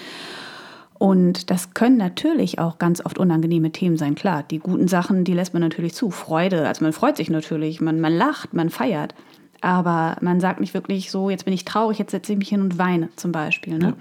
Und 1.03 1.51
das 1.51 1.75
können 1.75 1.97
natürlich 1.97 2.61
auch 2.61 2.79
ganz 2.79 3.05
oft 3.05 3.19
unangenehme 3.19 3.73
Themen 3.73 3.97
sein. 3.97 4.15
Klar, 4.15 4.45
die 4.49 4.61
guten 4.61 4.87
Sachen, 4.87 5.25
die 5.25 5.33
lässt 5.33 5.53
man 5.53 5.61
natürlich 5.61 5.95
zu. 5.95 6.13
Freude, 6.13 6.69
also 6.69 6.85
man 6.85 6.93
freut 6.93 7.17
sich 7.17 7.29
natürlich, 7.29 7.81
man, 7.81 8.01
man 8.01 8.13
lacht, 8.13 8.55
man 8.55 8.71
feiert. 8.71 9.13
Aber 9.61 10.17
man 10.21 10.39
sagt 10.39 10.61
nicht 10.61 10.75
wirklich 10.75 11.11
so, 11.11 11.29
jetzt 11.29 11.45
bin 11.45 11.55
ich 11.55 11.65
traurig, 11.65 11.99
jetzt 11.99 12.13
setze 12.13 12.35
ich 12.35 12.39
mich 12.39 12.51
hin 12.51 12.61
und 12.61 12.79
weine 12.79 13.09
zum 13.17 13.33
Beispiel. 13.33 13.79
Ne? 13.79 13.87
Ja. 13.87 13.93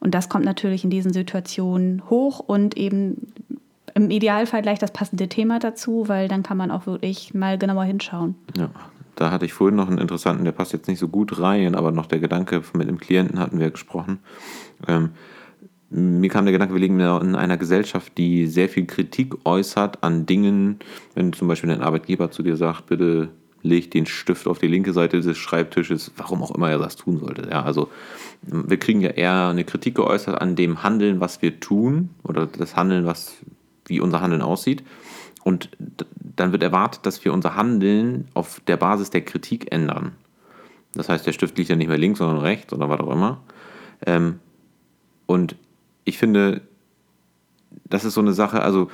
Und 0.00 0.16
das 0.16 0.28
kommt 0.28 0.44
natürlich 0.44 0.82
in 0.82 0.90
diesen 0.90 1.12
Situationen 1.12 2.02
hoch 2.10 2.40
und 2.40 2.76
eben 2.76 3.28
im 3.94 4.10
Idealfall 4.10 4.62
gleich 4.62 4.80
das 4.80 4.90
passende 4.90 5.28
Thema 5.28 5.60
dazu, 5.60 6.08
weil 6.08 6.26
dann 6.26 6.42
kann 6.42 6.56
man 6.56 6.72
auch 6.72 6.86
wirklich 6.86 7.34
mal 7.34 7.56
genauer 7.56 7.84
hinschauen. 7.84 8.34
Ja, 8.56 8.68
da 9.14 9.30
hatte 9.30 9.44
ich 9.44 9.52
vorhin 9.52 9.76
noch 9.76 9.86
einen 9.86 9.98
interessanten, 9.98 10.42
der 10.44 10.50
passt 10.50 10.72
jetzt 10.72 10.88
nicht 10.88 10.98
so 10.98 11.06
gut 11.06 11.38
rein, 11.38 11.76
aber 11.76 11.92
noch 11.92 12.06
der 12.06 12.18
Gedanke, 12.18 12.64
mit 12.72 12.88
dem 12.88 12.98
Klienten 12.98 13.38
hatten 13.38 13.60
wir 13.60 13.70
gesprochen. 13.70 14.18
Ähm, 14.88 15.10
mir 15.90 16.28
kam 16.28 16.44
der 16.44 16.52
Gedanke, 16.52 16.74
wir 16.74 16.80
leben 16.80 17.00
in 17.00 17.34
einer 17.34 17.56
Gesellschaft, 17.56 18.18
die 18.18 18.46
sehr 18.46 18.68
viel 18.68 18.86
Kritik 18.86 19.34
äußert 19.44 20.02
an 20.02 20.26
Dingen, 20.26 20.80
wenn 21.14 21.32
zum 21.32 21.48
Beispiel 21.48 21.70
ein 21.70 21.80
Arbeitgeber 21.80 22.30
zu 22.30 22.42
dir 22.42 22.56
sagt, 22.56 22.86
bitte 22.86 23.30
leg 23.62 23.90
den 23.90 24.06
Stift 24.06 24.46
auf 24.46 24.58
die 24.58 24.66
linke 24.66 24.92
Seite 24.92 25.20
des 25.20 25.36
Schreibtisches, 25.36 26.12
warum 26.16 26.42
auch 26.42 26.54
immer 26.54 26.70
er 26.70 26.78
das 26.78 26.96
tun 26.96 27.18
sollte. 27.18 27.48
Ja, 27.50 27.62
also 27.62 27.88
wir 28.42 28.78
kriegen 28.78 29.00
ja 29.00 29.10
eher 29.10 29.48
eine 29.48 29.64
Kritik 29.64 29.96
geäußert 29.96 30.40
an 30.40 30.56
dem 30.56 30.82
Handeln, 30.82 31.20
was 31.20 31.42
wir 31.42 31.58
tun 31.58 32.10
oder 32.22 32.46
das 32.46 32.76
Handeln, 32.76 33.06
was, 33.06 33.36
wie 33.86 34.00
unser 34.00 34.20
Handeln 34.20 34.42
aussieht. 34.42 34.84
Und 35.42 35.70
dann 36.36 36.52
wird 36.52 36.62
erwartet, 36.62 37.06
dass 37.06 37.24
wir 37.24 37.32
unser 37.32 37.56
Handeln 37.56 38.28
auf 38.34 38.60
der 38.66 38.76
Basis 38.76 39.10
der 39.10 39.22
Kritik 39.22 39.72
ändern. 39.72 40.12
Das 40.94 41.08
heißt, 41.08 41.26
der 41.26 41.32
Stift 41.32 41.56
liegt 41.58 41.70
ja 41.70 41.76
nicht 41.76 41.88
mehr 41.88 41.98
links, 41.98 42.18
sondern 42.18 42.38
rechts 42.38 42.72
oder 42.72 42.88
was 42.88 43.00
auch 43.00 43.10
immer. 43.10 43.40
Ähm, 44.06 44.38
und 45.26 45.56
ich 46.08 46.18
finde, 46.18 46.62
das 47.84 48.04
ist 48.04 48.14
so 48.14 48.20
eine 48.20 48.32
Sache, 48.32 48.62
also 48.62 48.88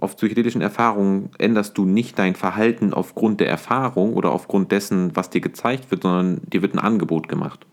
auf 0.00 0.16
psychedelischen 0.16 0.60
Erfahrungen 0.60 1.30
änderst 1.38 1.76
du 1.76 1.84
nicht 1.84 2.18
dein 2.18 2.34
Verhalten 2.34 2.94
aufgrund 2.94 3.40
der 3.40 3.48
Erfahrung 3.48 4.14
oder 4.14 4.32
aufgrund 4.32 4.72
dessen, 4.72 5.14
was 5.16 5.30
dir 5.30 5.40
gezeigt 5.40 5.90
wird, 5.90 6.02
sondern 6.02 6.40
dir 6.46 6.62
wird 6.62 6.74
ein 6.74 6.78
Angebot 6.78 7.28
gemacht. 7.28 7.66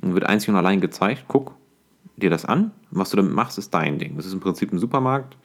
Und 0.00 0.14
wird 0.14 0.26
einzig 0.26 0.50
und 0.50 0.56
allein 0.56 0.80
gezeigt, 0.80 1.24
guck 1.28 1.54
dir 2.16 2.30
das 2.30 2.44
an, 2.44 2.70
was 2.90 3.10
du 3.10 3.16
damit 3.16 3.32
machst, 3.32 3.58
ist 3.58 3.72
dein 3.74 3.98
Ding. 3.98 4.16
Das 4.16 4.26
ist 4.26 4.32
im 4.32 4.40
Prinzip 4.40 4.72
ein 4.72 4.78
Supermarkt 4.78 5.36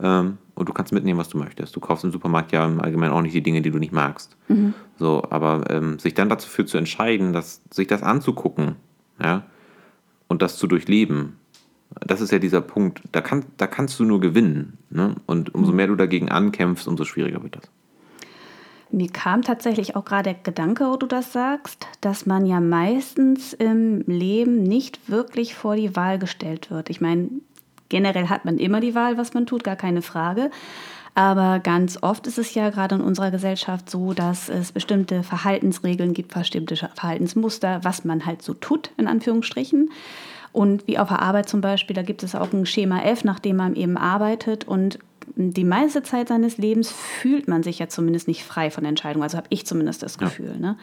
ähm, 0.00 0.38
und 0.54 0.68
du 0.68 0.72
kannst 0.72 0.92
mitnehmen, 0.92 1.18
was 1.18 1.28
du 1.28 1.38
möchtest. 1.38 1.74
Du 1.74 1.80
kaufst 1.80 2.04
im 2.04 2.12
Supermarkt 2.12 2.52
ja 2.52 2.64
im 2.64 2.80
Allgemeinen 2.80 3.12
auch 3.12 3.22
nicht 3.22 3.34
die 3.34 3.42
Dinge, 3.42 3.62
die 3.62 3.70
du 3.70 3.78
nicht 3.78 3.92
magst. 3.92 4.36
Mhm. 4.48 4.74
So, 4.98 5.22
aber 5.30 5.64
ähm, 5.70 5.98
sich 5.98 6.14
dann 6.14 6.28
dafür 6.28 6.66
zu 6.66 6.78
entscheiden, 6.78 7.32
dass, 7.32 7.62
sich 7.70 7.86
das 7.86 8.02
anzugucken, 8.02 8.76
ja, 9.22 9.44
und 10.28 10.42
das 10.42 10.58
zu 10.58 10.66
durchleben, 10.66 11.37
das 12.06 12.20
ist 12.20 12.32
ja 12.32 12.38
dieser 12.38 12.60
Punkt, 12.60 13.02
da, 13.12 13.20
kann, 13.20 13.44
da 13.56 13.66
kannst 13.66 13.98
du 14.00 14.04
nur 14.04 14.20
gewinnen. 14.20 14.78
Ne? 14.90 15.14
Und 15.26 15.54
umso 15.54 15.72
mehr 15.72 15.86
du 15.86 15.96
dagegen 15.96 16.30
ankämpfst, 16.30 16.86
umso 16.86 17.04
schwieriger 17.04 17.42
wird 17.42 17.56
das. 17.56 17.64
Mir 18.90 19.10
kam 19.10 19.42
tatsächlich 19.42 19.96
auch 19.96 20.04
gerade 20.04 20.32
der 20.32 20.42
Gedanke, 20.42 20.86
wo 20.86 20.96
du 20.96 21.06
das 21.06 21.32
sagst, 21.32 21.86
dass 22.00 22.24
man 22.24 22.46
ja 22.46 22.58
meistens 22.58 23.52
im 23.52 24.00
Leben 24.06 24.62
nicht 24.62 25.10
wirklich 25.10 25.54
vor 25.54 25.76
die 25.76 25.94
Wahl 25.94 26.18
gestellt 26.18 26.70
wird. 26.70 26.88
Ich 26.88 27.02
meine, 27.02 27.28
generell 27.90 28.28
hat 28.28 28.46
man 28.46 28.56
immer 28.56 28.80
die 28.80 28.94
Wahl, 28.94 29.18
was 29.18 29.34
man 29.34 29.44
tut, 29.44 29.62
gar 29.62 29.76
keine 29.76 30.00
Frage. 30.00 30.50
Aber 31.14 31.58
ganz 31.58 31.98
oft 32.02 32.26
ist 32.28 32.38
es 32.38 32.54
ja 32.54 32.70
gerade 32.70 32.94
in 32.94 33.00
unserer 33.00 33.30
Gesellschaft 33.30 33.90
so, 33.90 34.14
dass 34.14 34.48
es 34.48 34.72
bestimmte 34.72 35.22
Verhaltensregeln 35.22 36.14
gibt, 36.14 36.32
bestimmte 36.32 36.76
Verhaltensmuster, 36.76 37.80
was 37.82 38.04
man 38.04 38.24
halt 38.24 38.40
so 38.40 38.54
tut, 38.54 38.90
in 38.96 39.08
Anführungsstrichen. 39.08 39.90
Und 40.52 40.86
wie 40.86 40.98
auf 40.98 41.08
der 41.08 41.20
Arbeit 41.22 41.48
zum 41.48 41.60
Beispiel, 41.60 41.94
da 41.94 42.02
gibt 42.02 42.22
es 42.22 42.34
auch 42.34 42.52
ein 42.52 42.66
Schema 42.66 43.02
F, 43.02 43.24
nach 43.24 43.38
dem 43.38 43.56
man 43.56 43.76
eben 43.76 43.96
arbeitet. 43.96 44.66
Und 44.66 44.98
die 45.36 45.64
meiste 45.64 46.02
Zeit 46.02 46.28
seines 46.28 46.58
Lebens 46.58 46.90
fühlt 46.90 47.48
man 47.48 47.62
sich 47.62 47.78
ja 47.78 47.88
zumindest 47.88 48.28
nicht 48.28 48.44
frei 48.44 48.70
von 48.70 48.84
Entscheidungen. 48.84 49.22
Also 49.22 49.36
habe 49.36 49.48
ich 49.50 49.66
zumindest 49.66 50.02
das 50.02 50.18
Gefühl. 50.18 50.52
Ja. 50.54 50.58
Ne? 50.58 50.78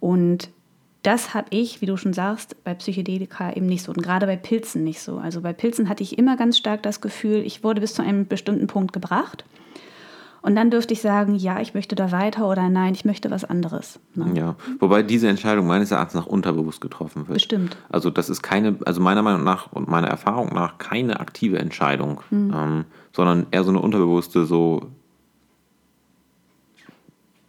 Und 0.00 0.50
das 1.02 1.32
habe 1.32 1.46
ich, 1.50 1.80
wie 1.80 1.86
du 1.86 1.96
schon 1.96 2.12
sagst, 2.12 2.62
bei 2.62 2.74
Psychedelika 2.74 3.52
eben 3.52 3.66
nicht 3.66 3.84
so 3.84 3.92
und 3.92 4.02
gerade 4.02 4.26
bei 4.26 4.36
Pilzen 4.36 4.84
nicht 4.84 5.00
so. 5.00 5.16
Also 5.16 5.40
bei 5.40 5.52
Pilzen 5.52 5.88
hatte 5.88 6.02
ich 6.02 6.18
immer 6.18 6.36
ganz 6.36 6.58
stark 6.58 6.82
das 6.82 7.00
Gefühl, 7.00 7.38
ich 7.38 7.64
wurde 7.64 7.80
bis 7.80 7.94
zu 7.94 8.02
einem 8.02 8.26
bestimmten 8.26 8.66
Punkt 8.66 8.92
gebracht 8.92 9.44
und 10.42 10.56
dann 10.56 10.70
dürfte 10.70 10.94
ich 10.94 11.02
sagen, 11.02 11.34
ja, 11.34 11.60
ich 11.60 11.74
möchte 11.74 11.94
da 11.94 12.12
weiter 12.12 12.48
oder 12.48 12.68
nein, 12.68 12.94
ich 12.94 13.04
möchte 13.04 13.30
was 13.30 13.44
anderes. 13.44 14.00
Ne? 14.14 14.32
Ja, 14.34 14.56
wobei 14.78 15.02
diese 15.02 15.28
Entscheidung 15.28 15.66
meines 15.66 15.90
Erachtens 15.90 16.14
nach 16.14 16.26
unterbewusst 16.26 16.80
getroffen 16.80 17.28
wird. 17.28 17.34
Bestimmt. 17.34 17.76
Also 17.90 18.10
das 18.10 18.30
ist 18.30 18.42
keine, 18.42 18.76
also 18.86 19.00
meiner 19.00 19.22
Meinung 19.22 19.44
nach 19.44 19.72
und 19.72 19.88
meiner 19.88 20.08
Erfahrung 20.08 20.54
nach 20.54 20.78
keine 20.78 21.20
aktive 21.20 21.58
Entscheidung, 21.58 22.20
mhm. 22.30 22.52
ähm, 22.54 22.84
sondern 23.12 23.46
eher 23.50 23.64
so 23.64 23.70
eine 23.70 23.80
unterbewusste, 23.80 24.46
so 24.46 24.90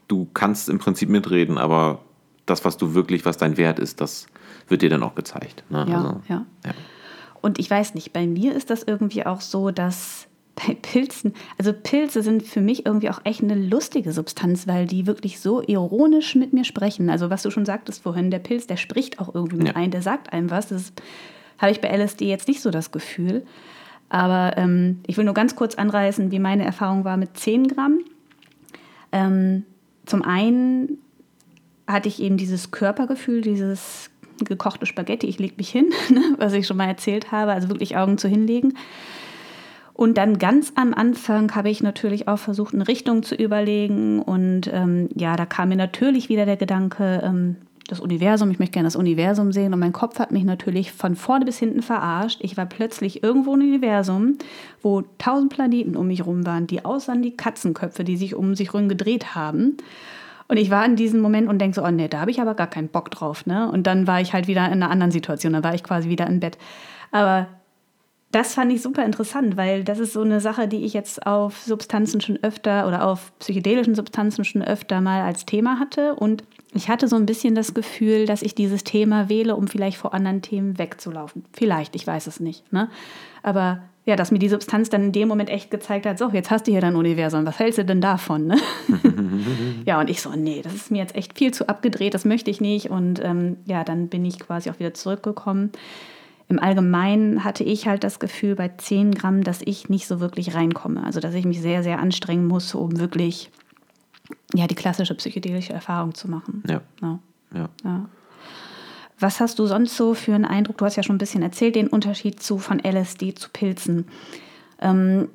du 0.08 0.27
kannst 0.34 0.67
im 0.67 0.80
Prinzip 0.80 1.08
mitreden, 1.10 1.58
aber 1.58 1.99
das, 2.45 2.65
was 2.65 2.75
du 2.75 2.93
wirklich, 2.93 3.23
was 3.25 3.38
dein 3.38 3.56
Wert 3.56 3.80
ist, 3.80 4.01
das 4.01 4.27
wird 4.67 4.82
dir 4.82 4.89
dann 4.89 5.04
auch 5.04 5.15
gezeigt. 5.15 5.63
Ne? 5.69 5.86
Ja, 5.88 5.97
also, 5.97 6.21
ja. 6.27 6.45
ja. 6.65 6.71
Und 7.41 7.58
ich 7.60 7.69
weiß 7.69 7.95
nicht, 7.95 8.12
bei 8.12 8.27
mir 8.27 8.54
ist 8.54 8.69
das 8.69 8.84
irgendwie 8.84 9.25
auch 9.25 9.39
so, 9.39 9.71
dass 9.71 10.27
bei 10.65 10.76
Pilzen, 10.76 11.34
also 11.58 11.74
Pilze 11.74 12.21
sind 12.21 12.43
für 12.43 12.62
mich 12.62 12.86
irgendwie 12.86 13.10
auch 13.10 13.21
echt 13.24 13.41
eine 13.41 13.56
lustige 13.56 14.12
Substanz, 14.12 14.67
weil 14.67 14.86
die 14.86 15.08
wirklich 15.08 15.39
so 15.39 15.62
ironisch 15.62 16.36
mit 16.36 16.54
mir 16.54 16.63
sprechen. 16.63 17.10
Also 17.10 17.30
was 17.30 17.43
du 17.43 17.52
schon 17.52 17.65
sagtest 17.65 18.04
vorhin, 18.04 18.32
der 18.32 18.39
Pilz, 18.39 18.67
der 18.67 18.78
spricht 18.78 19.19
auch 19.19 19.34
irgendwie 19.34 19.58
mit 19.58 19.67
ja. 19.67 19.76
ein, 19.76 19.91
der 19.91 20.02
sagt 20.02 20.34
einem 20.34 20.50
was. 20.50 20.67
Das 20.67 20.93
habe 21.58 21.71
ich 21.71 21.82
bei 21.82 21.89
LSD 21.89 22.28
jetzt 22.28 22.47
nicht 22.47 22.62
so 22.62 22.71
das 22.71 22.91
Gefühl. 22.91 23.45
Aber 24.10 24.58
ähm, 24.58 25.00
ich 25.08 25.17
will 25.17 25.26
nur 25.26 25.34
ganz 25.34 25.56
kurz 25.56 25.76
anreißen, 25.76 26.32
wie 26.32 26.39
meine 26.39 26.65
Erfahrung 26.65 27.06
war 27.06 27.17
mit 27.17 27.38
10 27.38 27.67
Gramm. 27.67 28.00
Ähm, 29.12 29.63
zum 30.06 30.21
einen 30.21 30.97
hatte 31.88 32.10
ich 32.10 32.21
eben 32.21 32.38
dieses 32.38 32.71
Körpergefühl, 32.71 33.41
dieses 33.41 34.10
gekochte 34.43 34.86
Spaghetti, 34.86 35.28
ich 35.28 35.39
lege 35.39 35.56
mich 35.58 35.69
hin, 35.69 35.91
ne, 36.10 36.36
was 36.38 36.54
ich 36.54 36.67
schon 36.67 36.78
mal 36.78 36.88
erzählt 36.88 37.32
habe, 37.32 37.52
also 37.52 37.69
wirklich 37.69 37.95
Augen 37.95 38.17
zu 38.17 38.28
hinlegen. 38.28 38.74
Und 40.02 40.18
dann 40.18 40.40
ganz 40.40 40.74
am 40.74 40.96
Anfang 40.96 41.54
habe 41.54 41.70
ich 41.70 41.84
natürlich 41.84 42.28
auch 42.28 42.40
versucht, 42.40 42.74
eine 42.74 42.88
Richtung 42.88 43.22
zu 43.22 43.36
überlegen. 43.36 44.20
Und 44.20 44.62
ähm, 44.74 45.10
ja, 45.14 45.36
da 45.36 45.46
kam 45.46 45.70
mir 45.70 45.76
natürlich 45.76 46.28
wieder 46.28 46.48
der 46.48 46.58
Gedanke, 46.58 47.22
ähm, 47.24 47.58
das 47.88 48.00
Universum, 48.00 48.50
ich 48.50 48.58
möchte 48.58 48.74
gerne 48.74 48.88
das 48.88 48.96
Universum 48.96 49.52
sehen. 49.52 49.76
Und 49.76 49.80
mein 49.80 49.94
Kopf 49.94 50.18
hat 50.18 50.32
mich 50.32 50.44
natürlich 50.44 50.92
von 50.92 51.16
vorne 51.16 51.46
bis 51.46 51.60
hinten 51.60 51.84
verarscht. 51.84 52.40
Ich 52.42 52.58
war 52.58 52.66
plötzlich 52.66 53.22
irgendwo 53.22 53.54
im 53.54 53.62
Universum, 53.62 54.40
wo 54.82 55.04
tausend 55.20 55.54
Planeten 55.54 55.96
um 55.96 56.08
mich 56.08 56.26
rum 56.26 56.48
waren, 56.48 56.66
die 56.66 56.84
aussahen 56.84 57.22
wie 57.22 57.38
Katzenköpfe, 57.38 58.04
die 58.04 58.18
sich 58.18 58.34
um 58.34 58.56
sich 58.56 58.74
herum 58.74 58.90
gedreht 58.90 59.36
haben. 59.36 59.78
Und 60.48 60.58
ich 60.58 60.72
war 60.72 60.84
in 60.84 60.96
diesem 60.96 61.22
Moment 61.22 61.48
und 61.48 61.60
denke 61.60 61.76
so, 61.76 61.86
oh 61.86 61.92
nee, 61.92 62.08
da 62.08 62.22
habe 62.22 62.32
ich 62.32 62.42
aber 62.42 62.56
gar 62.56 62.66
keinen 62.66 62.90
Bock 62.90 63.12
drauf. 63.12 63.46
Ne? 63.46 63.72
Und 63.72 63.86
dann 63.86 64.08
war 64.08 64.20
ich 64.20 64.34
halt 64.34 64.48
wieder 64.48 64.66
in 64.66 64.82
einer 64.82 64.90
anderen 64.90 65.12
Situation, 65.12 65.54
da 65.54 65.64
war 65.64 65.76
ich 65.76 65.84
quasi 65.84 66.10
wieder 66.10 66.26
im 66.26 66.40
Bett. 66.40 66.58
Aber 67.12 67.50
das 68.32 68.54
fand 68.54 68.72
ich 68.72 68.82
super 68.82 69.06
interessant, 69.06 69.58
weil 69.58 69.84
das 69.84 70.00
ist 70.00 70.13
so 70.13 70.22
eine 70.22 70.39
Sache, 70.39 70.67
die 70.67 70.86
ich 70.86 70.94
jetzt 70.94 71.26
auf 71.28 71.60
Substanzen 71.60 72.22
schon 72.22 72.41
öfter 72.41 72.88
oder 72.88 73.06
auf 73.06 73.38
psychedelischen 73.39 73.94
Substanzen 73.94 74.46
schon 74.46 74.62
öfter 74.62 75.02
mal 75.02 75.22
als 75.22 75.46
Thema 75.46 75.80
hatte. 75.80 76.15
Und 76.15 76.44
ich 76.74 76.88
hatte 76.88 77.10
so 77.10 77.17
ein 77.17 77.26
bisschen 77.26 77.56
das 77.56 77.74
Gefühl, 77.74 78.26
dass 78.26 78.41
ich 78.41 78.56
dieses 78.56 78.86
Thema 78.86 79.28
wähle, 79.28 79.56
um 79.56 79.67
vielleicht 79.67 79.98
vor 79.98 80.13
anderen 80.13 80.41
Themen 80.41 80.78
wegzulaufen. 80.78 81.44
Vielleicht, 81.52 81.96
ich 81.96 82.08
weiß 82.08 82.28
es 82.28 82.39
nicht. 82.39 82.72
Ne? 82.72 82.89
Aber 83.44 83.82
ja, 84.06 84.15
dass 84.15 84.32
mir 84.32 84.39
die 84.39 84.50
Substanz 84.50 84.89
dann 84.89 85.04
in 85.04 85.12
dem 85.12 85.28
Moment 85.28 85.50
echt 85.50 85.70
gezeigt 85.70 86.06
hat, 86.06 86.17
so, 86.17 86.30
jetzt 86.30 86.50
hast 86.52 86.67
du 86.67 86.72
hier 86.72 86.82
dein 86.82 86.96
Universum, 86.96 87.46
was 87.46 87.60
hältst 87.60 87.80
du 87.80 87.86
denn 87.86 88.02
davon? 88.02 88.48
Ne? 88.48 88.58
ja, 89.86 90.00
und 90.00 90.10
ich 90.10 90.22
so, 90.22 90.32
nee, 90.32 90.62
das 90.63 90.74
ist 90.74 90.89
mir 90.89 91.00
jetzt 91.00 91.15
echt 91.15 91.38
viel 91.38 91.54
zu 91.54 91.67
abgedreht, 91.67 92.13
das 92.13 92.24
möchte 92.24 92.50
ich 92.50 92.62
nicht. 92.62 92.89
Und 92.89 93.22
ähm, 93.24 93.58
ja, 93.65 93.84
dann 93.84 94.08
bin 94.08 94.24
ich 94.24 94.39
quasi 94.39 94.70
auch 94.70 94.80
wieder 94.80 94.94
zurückgekommen 94.94 95.72
im 96.52 96.60
Allgemeinen 96.60 97.44
hatte 97.44 97.64
ich 97.64 97.88
halt 97.88 98.04
das 98.04 98.20
Gefühl 98.20 98.56
bei 98.56 98.70
10 98.70 99.16
Gramm, 99.16 99.44
dass 99.44 99.62
ich 99.64 99.90
nicht 99.90 100.06
so 100.06 100.20
wirklich 100.20 100.54
reinkomme. 100.54 101.04
Also 101.04 101.20
dass 101.20 101.34
ich 101.34 101.46
mich 101.46 101.62
sehr, 101.62 101.82
sehr 101.82 102.00
anstrengen 102.00 102.46
muss, 102.46 102.76
um 102.76 103.00
wirklich 103.00 103.50
ja, 104.54 104.68
die 104.68 104.76
klassische 104.76 105.16
psychedelische 105.16 105.74
Erfahrung 105.74 106.14
zu 106.14 106.30
machen. 106.30 106.62
Ja. 106.68 106.82
Ja. 107.02 107.20
Ja. 107.54 107.70
Ja. 107.84 108.10
Was 109.20 109.40
hast 109.40 109.60
du 109.60 109.66
sonst 109.66 109.96
so 109.96 110.14
für 110.14 110.34
einen 110.34 110.46
Eindruck? 110.46 110.78
Du 110.78 110.86
hast 110.86 110.96
ja 110.96 111.04
schon 111.04 111.16
ein 111.16 111.20
bisschen 111.20 111.44
erzählt, 111.44 111.76
den 111.76 111.88
Unterschied 111.88 112.42
zu 112.42 112.58
von 112.58 112.80
LSD 112.80 113.34
zu 113.36 113.50
Pilzen. 113.52 114.06
Ähm, 114.80 115.30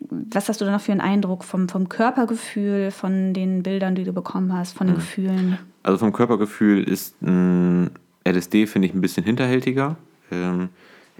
was 0.00 0.48
hast 0.48 0.60
du 0.60 0.64
da 0.64 0.72
noch 0.72 0.80
für 0.80 0.92
einen 0.92 1.00
Eindruck 1.00 1.44
vom, 1.44 1.68
vom 1.68 1.88
Körpergefühl, 1.88 2.90
von 2.90 3.34
den 3.34 3.62
Bildern, 3.62 3.94
die 3.94 4.04
du 4.04 4.12
bekommen 4.12 4.52
hast, 4.52 4.76
von 4.76 4.86
den 4.86 4.96
Gefühlen? 4.96 5.58
Also 5.82 5.98
vom 5.98 6.12
Körpergefühl 6.12 6.84
ist 6.84 7.20
ein 7.22 7.90
LSD, 8.26 8.66
finde 8.66 8.88
ich, 8.88 8.94
ein 8.94 9.00
bisschen 9.00 9.24
hinterhältiger. 9.24 9.96
Ähm, 10.30 10.70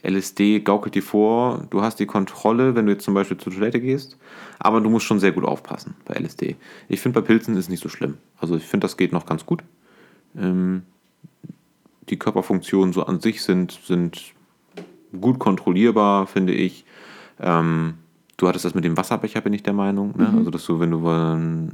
LSD 0.03 0.61
gaukelt 0.61 0.95
dir 0.95 1.03
vor, 1.03 1.67
du 1.71 1.81
hast 1.81 1.99
die 1.99 2.07
Kontrolle, 2.07 2.75
wenn 2.75 2.87
du 2.87 2.93
jetzt 2.93 3.05
zum 3.05 3.15
Beispiel 3.15 3.39
zur 3.39 3.53
Toilette 3.53 3.81
gehst, 3.81 4.19
aber 4.59 4.81
du 4.81 4.91
musst 4.91 5.07
schon 5.07 5.19
sehr 5.19 5.33
gut 5.33 5.45
aufpassen 5.45 5.95
bei 6.05 6.15
LSD. 6.15 6.57
Ich 6.89 7.01
finde, 7.01 7.21
bei 7.21 7.27
Pilzen 7.27 7.55
ist 7.55 7.61
es 7.61 7.69
nicht 7.71 7.83
so 7.83 7.89
schlimm. 7.89 8.19
Also 8.39 8.57
ich 8.57 8.65
finde, 8.65 8.85
das 8.85 8.99
geht 8.99 9.13
noch 9.13 9.25
ganz 9.25 9.47
gut. 9.47 9.63
Ähm, 10.37 10.83
die 12.11 12.19
Körperfunktionen 12.19 12.93
so 12.93 13.07
an 13.07 13.21
sich 13.21 13.43
sind, 13.43 13.81
sind 13.85 14.35
gut 15.19 15.39
kontrollierbar, 15.39 16.27
finde 16.27 16.53
ich. 16.53 16.85
Ähm, 17.41 17.95
du 18.37 18.47
hattest 18.47 18.67
das 18.67 18.75
mit 18.75 18.85
dem 18.85 18.97
Wasserbecher, 18.97 19.41
bin 19.41 19.55
ich 19.55 19.63
der 19.63 19.73
Meinung. 19.73 20.15
Ne? 20.19 20.33
Also, 20.37 20.51
dass 20.51 20.67
du, 20.67 20.81
wenn 20.81 20.91
du 20.91 21.71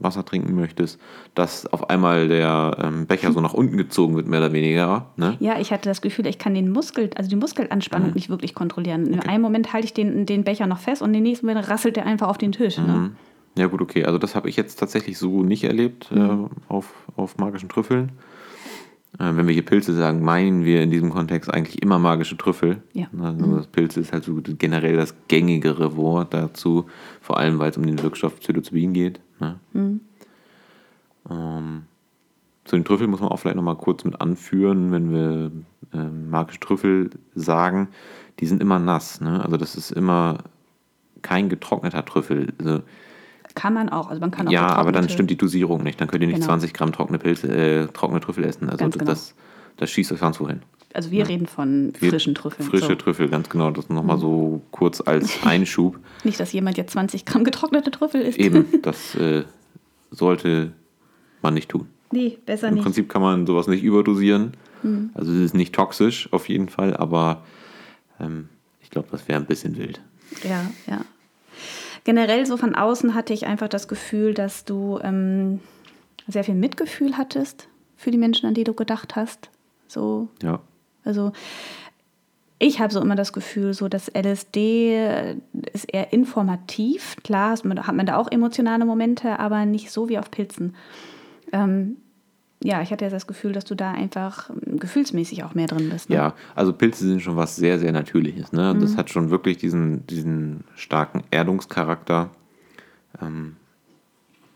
Wasser 0.00 0.24
trinken 0.24 0.54
möchtest, 0.54 1.00
dass 1.34 1.66
auf 1.66 1.90
einmal 1.90 2.28
der 2.28 2.76
ähm, 2.80 3.06
Becher 3.06 3.32
so 3.32 3.40
nach 3.40 3.54
unten 3.54 3.76
gezogen 3.76 4.14
wird, 4.16 4.28
mehr 4.28 4.40
oder 4.40 4.52
weniger. 4.52 5.06
Ne? 5.16 5.36
Ja, 5.40 5.58
ich 5.58 5.72
hatte 5.72 5.88
das 5.88 6.02
Gefühl, 6.02 6.26
ich 6.26 6.38
kann 6.38 6.54
den 6.54 6.70
Muskel, 6.70 7.10
also 7.16 7.28
die 7.28 7.36
Muskelanspannung 7.36 8.12
nicht 8.14 8.28
wirklich 8.28 8.54
kontrollieren. 8.54 9.06
In 9.06 9.20
einem 9.20 9.42
Moment 9.42 9.72
halte 9.72 9.86
ich 9.86 9.94
den, 9.94 10.26
den 10.26 10.44
Becher 10.44 10.66
noch 10.66 10.78
fest 10.78 11.02
und 11.02 11.12
den 11.12 11.22
nächsten 11.22 11.46
Moment 11.46 11.68
rasselt 11.68 11.96
der 11.96 12.06
einfach 12.06 12.28
auf 12.28 12.38
den 12.38 12.52
Tisch. 12.52 12.78
Ne? 12.78 13.12
Ja, 13.56 13.66
gut, 13.66 13.80
okay. 13.80 14.04
Also, 14.04 14.18
das 14.18 14.36
habe 14.36 14.48
ich 14.48 14.56
jetzt 14.56 14.76
tatsächlich 14.76 15.18
so 15.18 15.42
nicht 15.42 15.64
erlebt 15.64 16.12
äh, 16.14 16.28
auf, 16.68 16.94
auf 17.16 17.38
magischen 17.38 17.68
Trüffeln. 17.68 18.12
Äh, 19.14 19.36
wenn 19.36 19.46
wir 19.46 19.54
hier 19.54 19.64
Pilze 19.64 19.94
sagen, 19.94 20.22
meinen 20.22 20.64
wir 20.64 20.82
in 20.82 20.90
diesem 20.90 21.10
Kontext 21.10 21.52
eigentlich 21.52 21.82
immer 21.82 21.98
magische 21.98 22.36
Trüffel. 22.36 22.82
Ja. 22.92 23.06
Also 23.20 23.56
das 23.56 23.66
Pilze 23.66 24.00
ist 24.00 24.12
halt 24.12 24.24
so 24.24 24.40
generell 24.42 24.96
das 24.96 25.14
gängigere 25.28 25.96
Wort 25.96 26.34
dazu, 26.34 26.86
vor 27.20 27.38
allem 27.38 27.58
weil 27.58 27.70
es 27.70 27.76
um 27.76 27.86
den 27.86 28.02
Wirkstoff 28.02 28.38
Psilocybin 28.40 28.92
geht. 28.92 29.20
Ne? 29.40 29.58
Ähm, 31.30 31.82
zu 32.64 32.76
den 32.76 32.84
Trüffeln 32.84 33.10
muss 33.10 33.20
man 33.20 33.30
auch 33.30 33.38
vielleicht 33.38 33.56
nochmal 33.56 33.76
kurz 33.76 34.04
mit 34.04 34.20
anführen, 34.20 34.92
wenn 34.92 35.12
wir 35.12 35.50
ähm, 35.94 36.30
magische 36.30 36.60
Trüffel 36.60 37.10
sagen, 37.34 37.88
die 38.40 38.46
sind 38.46 38.60
immer 38.60 38.78
nass. 38.78 39.20
Ne? 39.20 39.42
Also 39.42 39.56
das 39.56 39.74
ist 39.74 39.90
immer 39.90 40.38
kein 41.22 41.48
getrockneter 41.48 42.04
Trüffel. 42.04 42.52
Also, 42.58 42.82
Kann 43.58 43.74
man 43.74 43.88
auch. 43.88 44.08
Also 44.08 44.20
man 44.20 44.30
kann 44.30 44.46
auch 44.46 44.52
ja, 44.52 44.68
aber 44.68 44.92
dann 44.92 45.08
stimmt 45.08 45.30
die 45.30 45.36
Dosierung 45.36 45.82
nicht. 45.82 46.00
Dann 46.00 46.06
könnt 46.06 46.22
ihr 46.22 46.28
nicht 46.28 46.36
Genau. 46.36 46.46
20 46.46 46.72
Gramm 46.72 46.92
trockene 46.92 47.18
Pilze, 47.18 47.48
äh, 47.48 47.86
trockene 47.88 48.20
Trüffel 48.20 48.44
essen. 48.44 48.70
Also 48.70 48.84
das, 48.84 48.92
genau. 48.92 49.04
das, 49.04 49.34
das 49.78 49.90
schießt 49.90 50.12
euch 50.12 50.20
sonst 50.20 50.38
wohin. 50.38 50.62
Also 50.94 51.10
wir 51.10 51.28
reden 51.28 51.46
von 51.48 51.92
frischen 51.98 52.36
Trüffeln. 52.36 52.68
Frische 52.68 52.86
so. 52.86 52.92
Mhm. 52.92 52.98
Trüffel, 52.98 53.28
ganz 53.28 53.48
genau. 53.48 53.72
Das 53.72 53.88
nochmal 53.88 54.18
so 54.18 54.62
kurz 54.70 55.00
als 55.00 55.42
Einschub. 55.44 55.98
Nicht, 56.22 56.38
dass 56.38 56.52
jemand 56.52 56.76
jetzt 56.76 56.92
20 56.92 57.24
Gramm 57.24 57.42
getrocknete 57.42 57.90
Trüffel 57.90 58.20
isst. 58.22 58.38
Eben, 58.38 58.64
das 58.82 59.16
äh, 59.16 59.42
sollte 60.12 60.72
man 61.42 61.54
nicht 61.54 61.68
tun. 61.68 61.88
Nee, 62.12 62.38
besser 62.46 62.68
Im 62.68 62.74
nicht. 62.74 62.84
Prinzip 62.84 63.08
kann 63.08 63.22
man 63.22 63.44
sowas 63.44 63.66
nicht 63.66 63.82
überdosieren. 63.82 64.52
Mhm. 64.84 65.10
Also 65.14 65.32
es 65.32 65.38
ist 65.38 65.54
nicht 65.54 65.74
toxisch 65.74 66.32
auf 66.32 66.48
jeden 66.48 66.68
Fall, 66.68 66.96
aber 66.96 67.42
ähm, 68.20 68.48
ich 68.80 68.90
glaube, 68.90 69.08
das 69.10 69.26
wäre 69.26 69.40
ein 69.40 69.46
bisschen 69.46 69.76
wild. 69.76 70.00
Ja, 70.44 70.70
ja. 70.86 71.00
Generell 72.04 72.46
so 72.46 72.56
von 72.56 72.74
außen 72.74 73.14
hatte 73.14 73.32
ich 73.32 73.46
einfach 73.46 73.68
das 73.68 73.88
Gefühl, 73.88 74.34
dass 74.34 74.64
du 74.64 74.98
ähm, 75.02 75.60
sehr 76.26 76.44
viel 76.44 76.54
Mitgefühl 76.54 77.16
hattest 77.16 77.68
für 77.96 78.10
die 78.10 78.18
Menschen, 78.18 78.46
an 78.46 78.54
die 78.54 78.64
du 78.64 78.74
gedacht 78.74 79.16
hast. 79.16 79.50
So, 79.88 80.28
Ja. 80.42 80.60
also 81.04 81.32
ich 82.58 82.80
habe 82.80 82.92
so 82.92 83.00
immer 83.00 83.14
das 83.14 83.32
Gefühl, 83.32 83.72
so 83.72 83.88
dass 83.88 84.08
LSD 84.08 85.38
ist 85.72 85.92
eher 85.92 86.12
informativ. 86.12 87.16
Klar 87.22 87.52
hat 87.52 87.64
man, 87.64 88.06
da 88.06 88.16
auch 88.16 88.30
emotionale 88.30 88.84
Momente, 88.84 89.38
aber 89.38 89.64
nicht 89.64 89.90
so 89.92 90.08
wie 90.08 90.18
auf 90.18 90.30
Pilzen. 90.30 90.74
Ähm, 91.52 91.96
ja, 92.62 92.82
ich 92.82 92.90
hatte 92.90 93.04
ja 93.04 93.10
das 93.10 93.26
Gefühl, 93.26 93.52
dass 93.52 93.64
du 93.64 93.74
da 93.76 93.92
einfach 93.92 94.50
ähm, 94.50 94.78
gefühlsmäßig 94.78 95.44
auch 95.44 95.54
mehr 95.54 95.68
drin 95.68 95.90
bist. 95.90 96.10
Ne? 96.10 96.16
Ja, 96.16 96.34
also 96.54 96.72
Pilze 96.72 97.06
sind 97.06 97.22
schon 97.22 97.36
was 97.36 97.56
sehr, 97.56 97.78
sehr 97.78 97.92
Natürliches. 97.92 98.52
Ne? 98.52 98.76
Das 98.80 98.96
hat 98.96 99.10
schon 99.10 99.30
wirklich 99.30 99.58
diesen, 99.58 100.06
diesen 100.06 100.64
starken 100.74 101.22
Erdungscharakter. 101.30 102.30
Ähm, 103.22 103.56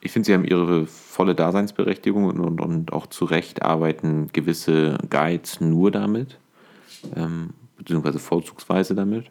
ich 0.00 0.10
finde, 0.10 0.26
sie 0.26 0.34
haben 0.34 0.44
ihre 0.44 0.86
volle 0.86 1.36
Daseinsberechtigung 1.36 2.24
und, 2.24 2.40
und, 2.40 2.60
und 2.60 2.92
auch 2.92 3.06
zu 3.06 3.24
Recht 3.24 3.62
arbeiten 3.62 4.30
gewisse 4.32 4.98
Guides 5.08 5.60
nur 5.60 5.92
damit, 5.92 6.38
ähm, 7.14 7.50
beziehungsweise 7.78 8.18
vorzugsweise 8.18 8.96
damit. 8.96 9.26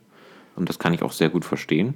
Und 0.56 0.70
das 0.70 0.80
kann 0.80 0.94
ich 0.94 1.04
auch 1.04 1.12
sehr 1.12 1.30
gut 1.30 1.44
verstehen. 1.44 1.96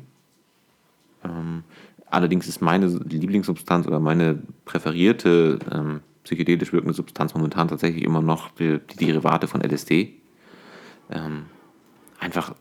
Ähm, 1.23 1.63
allerdings 2.07 2.49
ist 2.49 2.61
meine 2.61 2.87
Lieblingssubstanz 2.87 3.87
oder 3.87 4.01
meine 4.01 4.39
präferierte 4.65 5.59
ähm, 5.71 6.01
psychedelisch 6.25 6.73
wirkende 6.73 6.93
Substanz 6.93 7.33
momentan 7.33 7.69
tatsächlich 7.69 8.03
immer 8.03 8.21
noch 8.21 8.51
die, 8.51 8.79
Derivate 8.99 9.47
von 9.47 9.61
LSD. 9.61 10.13
Ähm, 11.09 11.45
einfach, 12.19 12.53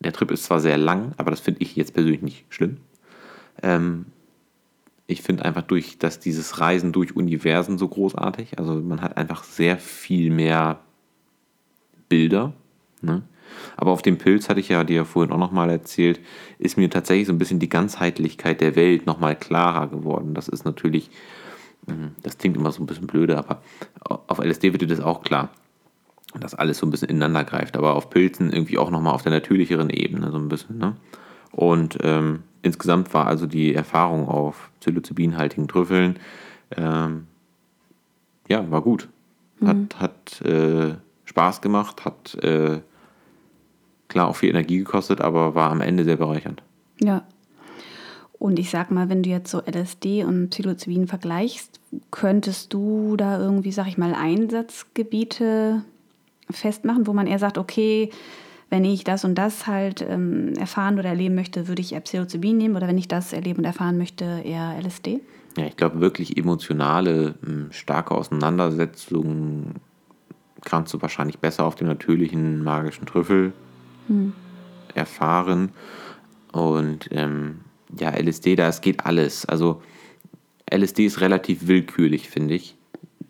der 0.00 0.12
Trip 0.12 0.30
ist 0.30 0.44
zwar 0.44 0.60
sehr 0.60 0.78
lang, 0.78 1.12
aber 1.16 1.30
das 1.30 1.40
finde 1.40 1.62
ich 1.62 1.76
jetzt 1.76 1.94
persönlich 1.94 2.22
nicht 2.22 2.46
schlimm. 2.48 2.78
Ähm, 3.62 4.06
ich 5.06 5.22
finde 5.22 5.44
einfach 5.44 5.62
durch, 5.62 5.98
dass 5.98 6.18
dieses 6.18 6.60
Reisen 6.60 6.92
durch 6.92 7.14
Universen 7.14 7.78
so 7.78 7.88
großartig, 7.88 8.58
also 8.58 8.74
man 8.74 9.02
hat 9.02 9.16
einfach 9.16 9.44
sehr 9.44 9.76
viel 9.76 10.30
mehr 10.30 10.80
Bilder. 12.08 12.54
Ne? 13.02 13.22
Aber 13.76 13.90
auf 13.90 14.02
dem 14.02 14.16
Pilz 14.16 14.48
hatte 14.48 14.60
ich 14.60 14.70
ja 14.70 14.82
dir 14.82 14.96
ja 14.96 15.04
vorhin 15.04 15.32
auch 15.32 15.38
nochmal 15.38 15.68
erzählt, 15.68 16.20
ist 16.58 16.78
mir 16.78 16.88
tatsächlich 16.88 17.26
so 17.26 17.32
ein 17.32 17.38
bisschen 17.38 17.58
die 17.58 17.68
Ganzheitlichkeit 17.68 18.62
der 18.62 18.76
Welt 18.76 19.04
nochmal 19.06 19.36
klarer 19.36 19.88
geworden. 19.88 20.34
Das 20.34 20.48
ist 20.48 20.64
natürlich, 20.64 21.10
das 22.22 22.38
klingt 22.38 22.56
immer 22.56 22.72
so 22.72 22.82
ein 22.82 22.86
bisschen 22.86 23.06
blöde, 23.06 23.38
aber 23.38 23.62
auf 24.00 24.38
LSD 24.38 24.72
wird 24.72 24.82
dir 24.82 24.88
das 24.88 25.00
auch 25.00 25.22
klar, 25.22 25.50
dass 26.38 26.54
alles 26.54 26.78
so 26.78 26.86
ein 26.86 26.90
bisschen 26.90 27.08
ineinander 27.08 27.44
greift. 27.44 27.76
Aber 27.76 27.94
auf 27.94 28.10
Pilzen 28.10 28.52
irgendwie 28.52 28.78
auch 28.78 28.90
nochmal 28.90 29.14
auf 29.14 29.22
der 29.22 29.32
natürlicheren 29.32 29.90
Ebene 29.90 30.30
so 30.30 30.38
ein 30.38 30.48
bisschen. 30.48 30.78
Ne? 30.78 30.96
Und 31.52 31.98
ähm, 32.02 32.42
insgesamt 32.62 33.12
war 33.14 33.26
also 33.26 33.46
die 33.46 33.74
Erfahrung 33.74 34.28
auf 34.28 34.70
psilocybinhaltigen 34.80 35.68
Trüffeln, 35.68 36.18
ähm, 36.76 37.26
ja, 38.48 38.70
war 38.70 38.82
gut. 38.82 39.08
Hat, 39.64 39.98
hat 39.98 40.42
äh, 40.42 40.94
Spaß 41.24 41.62
gemacht, 41.62 42.04
hat 42.04 42.34
äh, 42.42 42.80
klar 44.08 44.28
auch 44.28 44.36
viel 44.36 44.50
Energie 44.50 44.78
gekostet, 44.78 45.20
aber 45.20 45.54
war 45.54 45.70
am 45.70 45.80
Ende 45.80 46.04
sehr 46.04 46.16
bereichernd. 46.16 46.62
Ja. 47.00 47.24
Und 48.38 48.58
ich 48.58 48.70
sag 48.70 48.90
mal, 48.90 49.08
wenn 49.08 49.22
du 49.22 49.30
jetzt 49.30 49.50
so 49.50 49.60
LSD 49.60 50.24
und 50.24 50.50
Psilocybin 50.50 51.06
vergleichst, 51.06 51.80
könntest 52.10 52.72
du 52.74 53.16
da 53.16 53.38
irgendwie, 53.38 53.72
sag 53.72 53.86
ich 53.86 53.96
mal, 53.96 54.14
Einsatzgebiete 54.14 55.82
festmachen, 56.50 57.06
wo 57.06 57.12
man 57.12 57.26
eher 57.26 57.38
sagt, 57.38 57.58
okay, 57.58 58.10
wenn 58.70 58.84
ich 58.84 59.04
das 59.04 59.24
und 59.24 59.36
das 59.36 59.66
halt 59.66 60.04
ähm, 60.06 60.54
erfahren 60.58 60.98
oder 60.98 61.10
erleben 61.10 61.34
möchte, 61.34 61.68
würde 61.68 61.80
ich 61.80 61.92
eher 61.92 62.00
Psilocybin 62.00 62.56
nehmen 62.56 62.76
oder 62.76 62.88
wenn 62.88 62.98
ich 62.98 63.08
das 63.08 63.32
erleben 63.32 63.60
und 63.60 63.64
erfahren 63.64 63.98
möchte, 63.98 64.42
eher 64.44 64.74
LSD? 64.82 65.20
Ja, 65.56 65.66
ich 65.66 65.76
glaube, 65.76 66.00
wirklich 66.00 66.36
emotionale, 66.36 67.36
mh, 67.40 67.66
starke 67.70 68.14
Auseinandersetzungen 68.14 69.76
kannst 70.64 70.92
du 70.92 71.00
wahrscheinlich 71.00 71.38
besser 71.38 71.64
auf 71.64 71.76
dem 71.76 71.86
natürlichen 71.86 72.64
magischen 72.64 73.06
Trüffel 73.06 73.52
erfahren. 74.94 75.70
Und 76.52 77.08
ähm, 77.10 77.60
ja, 77.98 78.10
LSD, 78.10 78.56
da 78.56 78.68
es 78.68 78.80
geht 78.80 79.04
alles. 79.06 79.46
Also 79.46 79.82
LSD 80.72 81.06
ist 81.06 81.20
relativ 81.20 81.66
willkürlich, 81.66 82.28
finde 82.28 82.54
ich. 82.54 82.76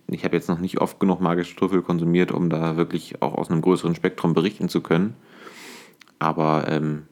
Ich 0.08 0.24
habe 0.24 0.36
jetzt 0.36 0.48
noch 0.48 0.60
nicht 0.60 0.80
oft 0.80 1.00
genug 1.00 1.20
magische 1.20 1.56
Trüffel 1.56 1.82
konsumiert, 1.82 2.30
um 2.30 2.50
da 2.50 2.76
wirklich 2.76 3.22
auch 3.22 3.34
aus 3.34 3.50
einem 3.50 3.62
größeren 3.62 3.94
Spektrum 3.94 4.34
berichten 4.34 4.68
zu 4.68 4.80
können. 4.80 5.14
Aber 6.18 6.66
ähm, 6.68 7.04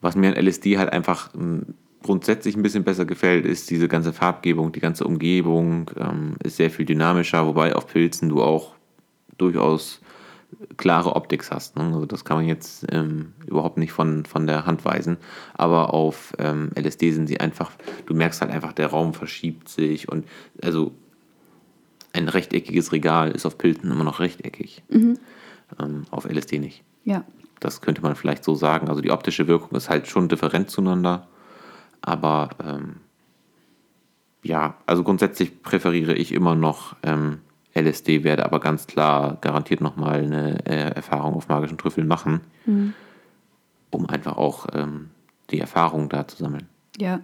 was 0.00 0.16
mir 0.16 0.28
an 0.28 0.46
LSD 0.46 0.78
halt 0.78 0.92
einfach 0.92 1.34
ähm, 1.34 1.74
grundsätzlich 2.02 2.56
ein 2.56 2.62
bisschen 2.62 2.84
besser 2.84 3.04
gefällt, 3.04 3.44
ist 3.44 3.70
diese 3.70 3.88
ganze 3.88 4.12
Farbgebung, 4.12 4.72
die 4.72 4.80
ganze 4.80 5.04
Umgebung 5.04 5.90
ähm, 5.98 6.36
ist 6.42 6.56
sehr 6.56 6.70
viel 6.70 6.86
dynamischer, 6.86 7.46
wobei 7.46 7.74
auf 7.74 7.86
Pilzen 7.88 8.28
du 8.28 8.42
auch 8.42 8.74
durchaus 9.36 10.00
klare 10.76 11.16
Optik 11.16 11.48
hast. 11.50 11.76
Ne? 11.76 11.84
Also 11.84 12.06
das 12.06 12.24
kann 12.24 12.38
man 12.38 12.46
jetzt 12.46 12.86
ähm, 12.90 13.32
überhaupt 13.46 13.78
nicht 13.78 13.92
von, 13.92 14.24
von 14.24 14.46
der 14.46 14.66
Hand 14.66 14.84
weisen. 14.84 15.18
Aber 15.54 15.92
auf 15.92 16.32
ähm, 16.38 16.70
LSD 16.78 17.12
sind 17.12 17.26
sie 17.26 17.40
einfach, 17.40 17.72
du 18.06 18.14
merkst 18.14 18.40
halt 18.40 18.50
einfach, 18.50 18.72
der 18.72 18.88
Raum 18.88 19.14
verschiebt 19.14 19.68
sich 19.68 20.08
und 20.08 20.26
also 20.62 20.92
ein 22.12 22.28
rechteckiges 22.28 22.92
Regal 22.92 23.30
ist 23.30 23.46
auf 23.46 23.58
Pilzen 23.58 23.90
immer 23.90 24.04
noch 24.04 24.20
rechteckig. 24.20 24.82
Ähm, 25.78 26.04
auf 26.10 26.24
LSD 26.24 26.58
nicht. 26.58 26.82
Ja. 27.04 27.24
Das 27.60 27.80
könnte 27.80 28.02
man 28.02 28.16
vielleicht 28.16 28.44
so 28.44 28.54
sagen. 28.54 28.88
Also 28.88 29.00
die 29.00 29.10
optische 29.10 29.46
Wirkung 29.48 29.76
ist 29.76 29.88
halt 29.90 30.06
schon 30.06 30.28
different 30.28 30.70
zueinander. 30.70 31.26
Aber 32.00 32.50
ähm, 32.64 32.96
ja, 34.42 34.76
also 34.86 35.02
grundsätzlich 35.02 35.62
präferiere 35.62 36.14
ich 36.14 36.32
immer 36.32 36.54
noch 36.54 36.96
ähm, 37.02 37.40
LSD, 37.76 38.24
werde 38.24 38.44
aber 38.44 38.60
ganz 38.60 38.86
klar 38.86 39.38
garantiert 39.40 39.80
nochmal 39.80 40.24
eine 40.24 40.64
äh, 40.66 40.94
Erfahrung 40.94 41.34
auf 41.34 41.48
magischen 41.48 41.78
Trüffeln 41.78 42.06
machen, 42.06 42.40
mhm. 42.64 42.94
um 43.90 44.08
einfach 44.08 44.36
auch 44.36 44.66
ähm, 44.72 45.10
die 45.50 45.60
Erfahrung 45.60 46.08
da 46.08 46.26
zu 46.26 46.36
sammeln. 46.36 46.68
Ja. 46.98 47.20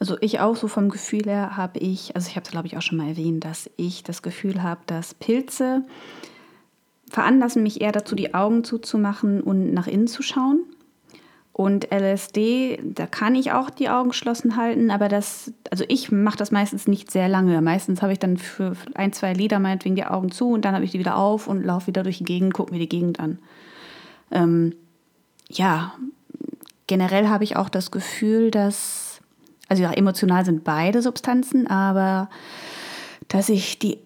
Also 0.00 0.16
ich 0.20 0.40
auch 0.40 0.56
so 0.56 0.68
vom 0.68 0.90
Gefühl 0.90 1.24
her 1.24 1.56
habe 1.56 1.78
ich, 1.78 2.14
also 2.14 2.28
ich 2.28 2.36
habe 2.36 2.44
es 2.44 2.50
glaube 2.50 2.66
ich 2.66 2.76
auch 2.76 2.82
schon 2.82 2.98
mal 2.98 3.08
erwähnt, 3.08 3.44
dass 3.44 3.70
ich 3.76 4.02
das 4.02 4.22
Gefühl 4.22 4.62
habe, 4.62 4.80
dass 4.86 5.14
Pilze 5.14 5.82
veranlassen 7.10 7.62
mich 7.62 7.80
eher 7.80 7.92
dazu, 7.92 8.14
die 8.14 8.34
Augen 8.34 8.64
zuzumachen 8.64 9.40
und 9.40 9.72
nach 9.72 9.86
innen 9.86 10.08
zu 10.08 10.22
schauen. 10.22 10.64
Und 11.56 11.92
LSD, 11.92 12.80
da 12.82 13.06
kann 13.06 13.36
ich 13.36 13.52
auch 13.52 13.70
die 13.70 13.88
Augen 13.88 14.08
geschlossen 14.08 14.56
halten, 14.56 14.90
aber 14.90 15.08
das, 15.08 15.52
also 15.70 15.84
ich 15.86 16.10
mache 16.10 16.36
das 16.36 16.50
meistens 16.50 16.88
nicht 16.88 17.12
sehr 17.12 17.28
lange. 17.28 17.62
Meistens 17.62 18.02
habe 18.02 18.12
ich 18.12 18.18
dann 18.18 18.38
für 18.38 18.76
ein, 18.94 19.12
zwei 19.12 19.32
Lieder 19.34 19.60
meinetwegen 19.60 19.94
die 19.94 20.04
Augen 20.04 20.32
zu 20.32 20.50
und 20.50 20.64
dann 20.64 20.74
habe 20.74 20.84
ich 20.84 20.90
die 20.90 20.98
wieder 20.98 21.16
auf 21.16 21.46
und 21.46 21.62
laufe 21.62 21.86
wieder 21.86 22.02
durch 22.02 22.18
die 22.18 22.24
Gegend, 22.24 22.54
gucke 22.54 22.72
mir 22.72 22.80
die 22.80 22.88
Gegend 22.88 23.20
an. 23.20 23.38
Ähm, 24.32 24.74
ja, 25.48 25.94
generell 26.88 27.28
habe 27.28 27.44
ich 27.44 27.54
auch 27.54 27.68
das 27.68 27.92
Gefühl, 27.92 28.50
dass, 28.50 29.20
also 29.68 29.80
ja, 29.80 29.92
emotional 29.92 30.44
sind 30.44 30.64
beide 30.64 31.02
Substanzen, 31.02 31.68
aber 31.68 32.30
dass 33.28 33.48
ich 33.48 33.78
die 33.78 33.98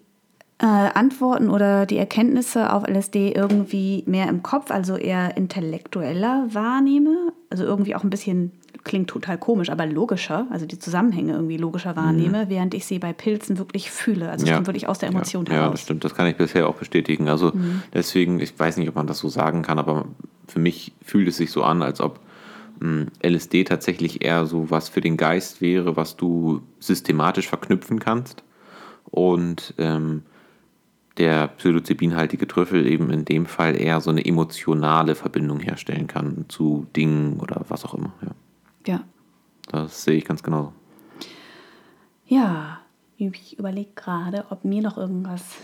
äh, 0.61 0.67
Antworten 0.67 1.51
oder 1.51 1.87
die 1.87 1.99
Erkenntnisse 1.99 2.73
auf 2.73 2.87
LSD 2.87 3.33
irgendwie 3.33 4.03
mehr 4.07 4.29
im 4.29 4.43
Kopf, 4.43 4.71
also 4.71 4.97
eher 4.97 5.37
intellektueller 5.37 6.49
wahrnehme. 6.51 7.33
Also 7.49 7.65
irgendwie 7.65 7.95
auch 7.95 8.03
ein 8.03 8.11
bisschen, 8.11 8.51
klingt 8.83 9.09
total 9.09 9.39
komisch, 9.39 9.71
aber 9.71 9.87
logischer, 9.87 10.49
also 10.51 10.67
die 10.67 10.79
Zusammenhänge 10.79 11.35
irgendwie 11.35 11.59
logischer 11.59 11.95
wahrnehme, 11.95 12.47
mhm. 12.47 12.49
während 12.49 12.75
ich 12.75 12.87
sie 12.87 12.99
bei 12.99 13.13
Pilzen 13.13 13.59
wirklich 13.59 13.91
fühle. 13.91 14.31
Also 14.31 14.45
es 14.45 14.51
ja. 14.51 14.57
kommt 14.57 14.67
wirklich 14.67 14.89
aus 14.89 14.99
der 14.99 15.11
Emotion 15.11 15.47
ja. 15.47 15.53
heraus. 15.53 15.67
Ja, 15.67 15.71
das 15.71 15.81
stimmt. 15.83 16.05
Das 16.05 16.15
kann 16.17 16.27
ich 16.27 16.37
bisher 16.37 16.69
auch 16.69 16.75
bestätigen. 16.75 17.29
Also 17.29 17.53
mhm. 17.55 17.83
deswegen, 17.95 18.41
ich 18.41 18.59
weiß 18.59 18.79
nicht, 18.79 18.89
ob 18.89 18.97
man 18.97 19.07
das 19.07 19.19
so 19.19 19.29
sagen 19.29 19.63
kann, 19.63 19.79
aber 19.79 20.07
für 20.49 20.59
mich 20.59 20.93
fühlt 21.05 21.29
es 21.29 21.37
sich 21.37 21.53
so 21.53 21.63
an, 21.63 21.83
als 21.83 22.01
ob 22.01 22.19
hm, 22.81 23.07
LSD 23.25 23.63
tatsächlich 23.63 24.25
eher 24.25 24.47
so 24.47 24.73
was 24.73 24.89
für 24.89 25.01
den 25.01 25.17
Geist 25.17 25.61
wäre, 25.61 25.97
was 25.97 26.17
du 26.17 26.63
systematisch 26.81 27.49
verknüpfen 27.49 28.01
kannst. 28.01 28.43
Und 29.11 29.75
ähm, 29.79 30.23
der 31.19 31.49
psilocybinhaltige 31.49 32.47
Trüffel 32.47 32.87
eben 32.87 33.11
in 33.11 33.25
dem 33.25 33.47
Fall 33.47 33.81
eher 33.81 34.01
so 34.01 34.11
eine 34.11 34.25
emotionale 34.25 35.15
Verbindung 35.15 35.61
herstellen 35.61 36.07
kann 36.07 36.47
zu 36.49 36.87
Dingen 36.97 37.39
oder 37.41 37.65
was 37.69 37.85
auch 37.85 37.95
immer. 37.95 38.13
Ja. 38.23 38.31
ja. 38.87 39.01
Das 39.71 40.05
sehe 40.05 40.15
ich 40.15 40.25
ganz 40.25 40.43
genau. 40.43 40.73
Ja, 42.27 42.81
ich 43.17 43.59
überlege 43.59 43.91
gerade, 43.95 44.47
ob 44.51 44.65
mir 44.65 44.83
noch 44.83 44.97
irgendwas 44.97 45.57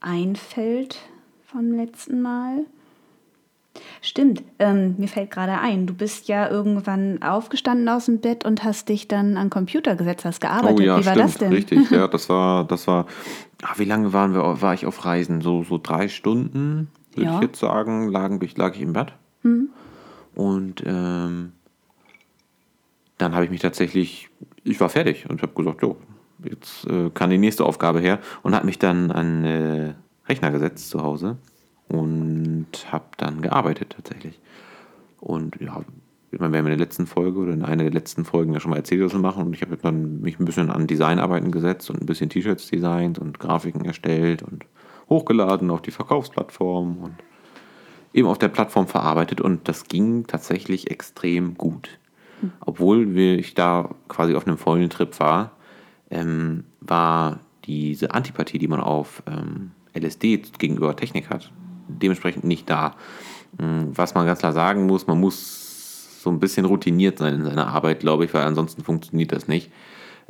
einfällt 0.00 0.98
vom 1.44 1.72
letzten 1.72 2.20
Mal. 2.22 2.66
Stimmt, 4.06 4.44
ähm, 4.60 4.94
mir 4.98 5.08
fällt 5.08 5.32
gerade 5.32 5.58
ein, 5.58 5.88
du 5.88 5.92
bist 5.92 6.28
ja 6.28 6.48
irgendwann 6.48 7.20
aufgestanden 7.24 7.88
aus 7.88 8.06
dem 8.06 8.20
Bett 8.20 8.44
und 8.44 8.62
hast 8.62 8.88
dich 8.88 9.08
dann 9.08 9.36
an 9.36 9.46
den 9.46 9.50
Computer 9.50 9.96
gesetzt, 9.96 10.24
hast 10.24 10.40
gearbeitet. 10.40 10.78
Oh 10.78 10.80
ja, 10.80 11.00
wie 11.00 11.06
war 11.06 11.14
stimmt, 11.14 11.28
das 11.28 11.38
denn? 11.38 11.52
Richtig, 11.52 11.90
ja, 11.90 12.06
das 12.12 12.28
war, 12.28 12.62
das 12.62 12.86
war, 12.86 13.06
ach, 13.62 13.80
wie 13.80 13.84
lange 13.84 14.12
waren 14.12 14.32
wir, 14.32 14.62
war 14.62 14.74
ich 14.74 14.86
auf 14.86 15.04
Reisen? 15.04 15.40
So, 15.40 15.64
so 15.64 15.80
drei 15.82 16.06
Stunden, 16.06 16.88
würde 17.14 17.30
ja. 17.30 17.34
ich 17.34 17.48
jetzt 17.48 17.58
sagen, 17.58 18.08
lagen, 18.08 18.38
lag 18.54 18.76
ich 18.76 18.80
im 18.80 18.92
Bett. 18.92 19.12
Mhm. 19.42 19.70
Und 20.36 20.84
ähm, 20.86 21.50
dann 23.18 23.34
habe 23.34 23.44
ich 23.44 23.50
mich 23.50 23.60
tatsächlich, 23.60 24.28
ich 24.62 24.78
war 24.78 24.88
fertig 24.88 25.28
und 25.28 25.42
habe 25.42 25.52
gesagt, 25.52 25.82
jo, 25.82 25.96
jetzt 26.44 26.86
äh, 26.86 27.10
kann 27.10 27.30
die 27.30 27.38
nächste 27.38 27.64
Aufgabe 27.64 27.98
her 27.98 28.20
und 28.44 28.54
habe 28.54 28.66
mich 28.66 28.78
dann 28.78 29.10
an 29.10 29.44
äh, 29.44 29.94
Rechner 30.28 30.52
gesetzt 30.52 30.90
zu 30.90 31.02
Hause 31.02 31.38
und 31.88 32.66
habe 32.90 33.06
dann 33.16 33.42
gearbeitet 33.42 33.94
tatsächlich. 33.96 34.40
Und 35.20 35.60
ja, 35.60 35.82
wir 36.30 36.40
haben 36.40 36.54
in 36.54 36.64
der 36.64 36.76
letzten 36.76 37.06
Folge 37.06 37.38
oder 37.38 37.52
in 37.52 37.62
einer 37.62 37.84
der 37.84 37.92
letzten 37.92 38.24
Folgen 38.24 38.52
ja 38.52 38.60
schon 38.60 38.70
mal 38.70 38.78
erzählt, 38.78 39.04
was 39.04 39.12
wir 39.12 39.20
machen. 39.20 39.46
Und 39.46 39.54
ich 39.54 39.62
habe 39.62 39.76
dann 39.76 40.20
mich 40.20 40.38
ein 40.38 40.44
bisschen 40.44 40.70
an 40.70 40.86
Designarbeiten 40.86 41.50
gesetzt 41.50 41.88
und 41.90 42.00
ein 42.00 42.06
bisschen 42.06 42.30
T-Shirts 42.30 42.68
designt 42.68 43.18
und 43.18 43.38
Grafiken 43.38 43.84
erstellt 43.84 44.42
und 44.42 44.64
hochgeladen 45.08 45.70
auf 45.70 45.82
die 45.82 45.92
Verkaufsplattform 45.92 46.98
und 46.98 47.14
eben 48.12 48.28
auf 48.28 48.38
der 48.38 48.48
Plattform 48.48 48.86
verarbeitet. 48.86 49.40
Und 49.40 49.68
das 49.68 49.84
ging 49.84 50.26
tatsächlich 50.26 50.90
extrem 50.90 51.54
gut. 51.54 51.98
Obwohl 52.60 53.16
ich 53.18 53.54
da 53.54 53.94
quasi 54.08 54.34
auf 54.34 54.46
einem 54.46 54.58
vollen 54.58 54.90
Trip 54.90 55.18
war, 55.20 55.52
ähm, 56.10 56.64
war 56.80 57.40
diese 57.64 58.12
Antipathie, 58.12 58.58
die 58.58 58.68
man 58.68 58.80
auf 58.80 59.22
ähm, 59.26 59.70
LSD 59.94 60.42
gegenüber 60.58 60.94
Technik 60.94 61.30
hat, 61.30 61.50
dementsprechend 61.88 62.44
nicht 62.44 62.68
da. 62.68 62.94
Mm, 63.58 63.90
was 63.92 64.14
man 64.14 64.26
ganz 64.26 64.40
klar 64.40 64.52
sagen 64.52 64.86
muss, 64.86 65.06
man 65.06 65.20
muss 65.20 66.22
so 66.22 66.30
ein 66.30 66.40
bisschen 66.40 66.66
routiniert 66.66 67.18
sein 67.18 67.34
in 67.34 67.44
seiner 67.44 67.68
Arbeit, 67.68 68.00
glaube 68.00 68.24
ich, 68.24 68.34
weil 68.34 68.42
ansonsten 68.42 68.82
funktioniert 68.82 69.32
das 69.32 69.48
nicht. 69.48 69.70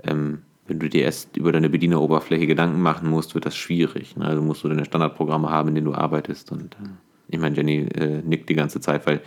Ähm, 0.05 0.43
wenn 0.67 0.79
du 0.79 0.89
dir 0.89 1.03
erst 1.05 1.37
über 1.37 1.53
deine 1.53 1.71
Bedieneroberfläche 1.71 2.47
Gedanken 2.47 2.81
machen 2.81 3.09
musst, 3.09 3.35
wird 3.35 3.47
das 3.47 3.57
schwierig. 3.57 4.17
Ne? 4.17 4.25
Also 4.25 4.43
musst 4.43 4.65
du 4.65 4.69
deine 4.69 4.85
Standardprogramme 4.85 5.49
haben, 5.49 5.69
in 5.69 5.77
denen 5.77 5.87
du 5.87 5.95
arbeitest. 5.95 6.51
Und 6.53 6.75
äh, 6.75 6.89
ich 7.29 7.39
meine, 7.39 7.57
Jenny 7.57 7.87
äh, 7.95 8.23
nickt 8.23 8.49
die 8.49 8.55
ganze 8.55 8.81
Zeit, 8.81 9.07
weil 9.07 9.21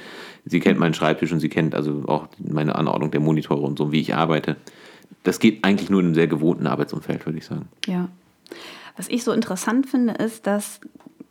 sie 0.45 0.59
kennt 0.59 0.79
meinen 0.79 0.93
Schreibtisch 0.93 1.31
und 1.31 1.39
sie 1.39 1.49
kennt 1.49 1.75
also 1.75 2.03
auch 2.07 2.27
meine 2.37 2.75
Anordnung 2.75 3.11
der 3.11 3.21
Monitore 3.21 3.61
und 3.61 3.77
so, 3.77 3.91
wie 3.91 4.01
ich 4.01 4.15
arbeite. 4.15 4.57
Das 5.23 5.39
geht 5.39 5.63
eigentlich 5.63 5.89
nur 5.89 6.01
in 6.01 6.07
einem 6.07 6.15
sehr 6.15 6.27
gewohnten 6.27 6.67
Arbeitsumfeld, 6.67 7.25
würde 7.25 7.37
ich 7.37 7.45
sagen. 7.45 7.67
Ja. 7.87 8.09
Was 8.95 9.07
ich 9.07 9.23
so 9.23 9.31
interessant 9.31 9.87
finde, 9.87 10.13
ist, 10.13 10.45
dass 10.45 10.81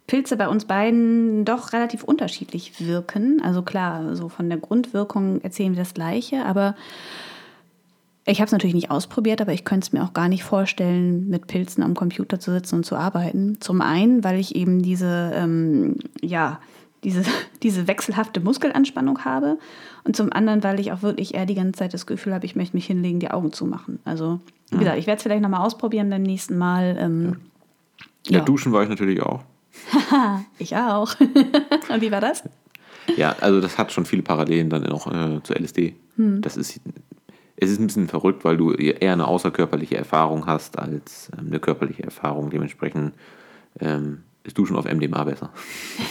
Pilze 0.09 0.37
bei 0.37 0.49
uns 0.49 0.65
beiden 0.65 1.45
doch 1.45 1.73
relativ 1.73 2.03
unterschiedlich 2.03 2.81
wirken. 2.81 3.41
Also 3.45 3.63
klar, 3.63 4.17
so 4.17 4.29
von 4.29 4.49
der 4.49 4.59
Grundwirkung 4.59 5.41
erzählen 5.43 5.75
wir 5.75 5.83
das 5.83 5.95
Gleiche, 5.95 6.45
aber 6.45 6.75
ich 8.25 8.41
habe 8.41 8.47
es 8.47 8.53
natürlich 8.53 8.75
nicht 8.75 8.91
ausprobiert, 8.91 9.41
aber 9.41 9.53
ich 9.53 9.65
könnte 9.65 9.87
es 9.87 9.93
mir 9.93 10.03
auch 10.03 10.15
gar 10.15 10.29
nicht 10.29 10.45
vorstellen, 10.45 11.29
mit 11.29 11.47
Pilzen 11.47 11.83
am 11.83 11.95
Computer 11.95 12.41
zu 12.41 12.51
sitzen 12.51 12.77
und 12.77 12.85
zu 12.85 12.97
arbeiten. 12.97 13.59
Zum 13.61 13.81
einen, 13.81 14.25
weil 14.25 14.39
ich 14.39 14.57
eben 14.57 14.83
diese, 14.83 15.31
ähm, 15.35 15.97
ja, 16.23 16.59
diese, 17.05 17.23
diese 17.63 17.87
wechselhafte 17.87 18.41
Muskelanspannung 18.41 19.25
habe. 19.25 19.59
Und 20.05 20.17
zum 20.17 20.33
anderen, 20.33 20.63
weil 20.65 20.81
ich 20.81 20.91
auch 20.93 21.03
wirklich 21.03 21.35
eher 21.35 21.47
die 21.47 21.55
ganze 21.55 21.81
Zeit 21.81 21.93
das 21.93 22.07
Gefühl 22.07 22.33
habe, 22.33 22.47
ich 22.47 22.57
möchte 22.57 22.77
mich 22.77 22.87
hinlegen, 22.87 23.21
die 23.21 23.31
Augen 23.31 23.53
zumachen. 23.53 23.99
Also, 24.07 24.41
wie 24.71 24.79
gesagt, 24.79 24.99
ich 24.99 25.07
werde 25.07 25.19
es 25.19 25.23
vielleicht 25.23 25.43
nochmal 25.43 25.65
ausprobieren 25.65 26.09
beim 26.09 26.23
nächsten 26.23 26.57
Mal. 26.57 26.97
Ähm, 26.99 27.37
ja. 28.27 28.39
ja, 28.39 28.45
duschen 28.45 28.73
war 28.73 28.83
ich 28.83 28.89
natürlich 28.89 29.23
auch. 29.23 29.43
ich 30.59 30.77
auch. 30.77 31.15
Und 31.89 32.01
wie 32.01 32.11
war 32.11 32.21
das? 32.21 32.45
Ja, 33.17 33.37
also 33.41 33.61
das 33.61 33.79
hat 33.79 33.93
schon 33.93 34.05
viele 34.05 34.23
Parallelen 34.23 34.71
dann 34.71 34.87
auch 34.87 35.07
äh, 35.07 35.43
zu 35.43 35.55
LSD. 35.55 35.95
Hm. 36.17 36.43
Das 36.43 36.57
ist, 36.57 36.81
es 37.57 37.71
ist 37.71 37.81
ein 37.81 37.87
bisschen 37.87 38.09
verrückt, 38.09 38.45
weil 38.45 38.57
du 38.57 38.73
eher 38.73 39.13
eine 39.13 39.27
außerkörperliche 39.27 39.97
Erfahrung 39.97 40.47
hast 40.47 40.79
als 40.79 41.31
ähm, 41.39 41.47
eine 41.49 41.61
körperliche 41.61 42.03
Erfahrung. 42.03 42.51
Dementsprechend 42.51 43.15
ähm, 43.81 44.23
ist 44.45 44.59
Duschen 44.59 44.77
auf 44.77 44.85
MDMA 44.85 45.25
besser. 45.25 45.51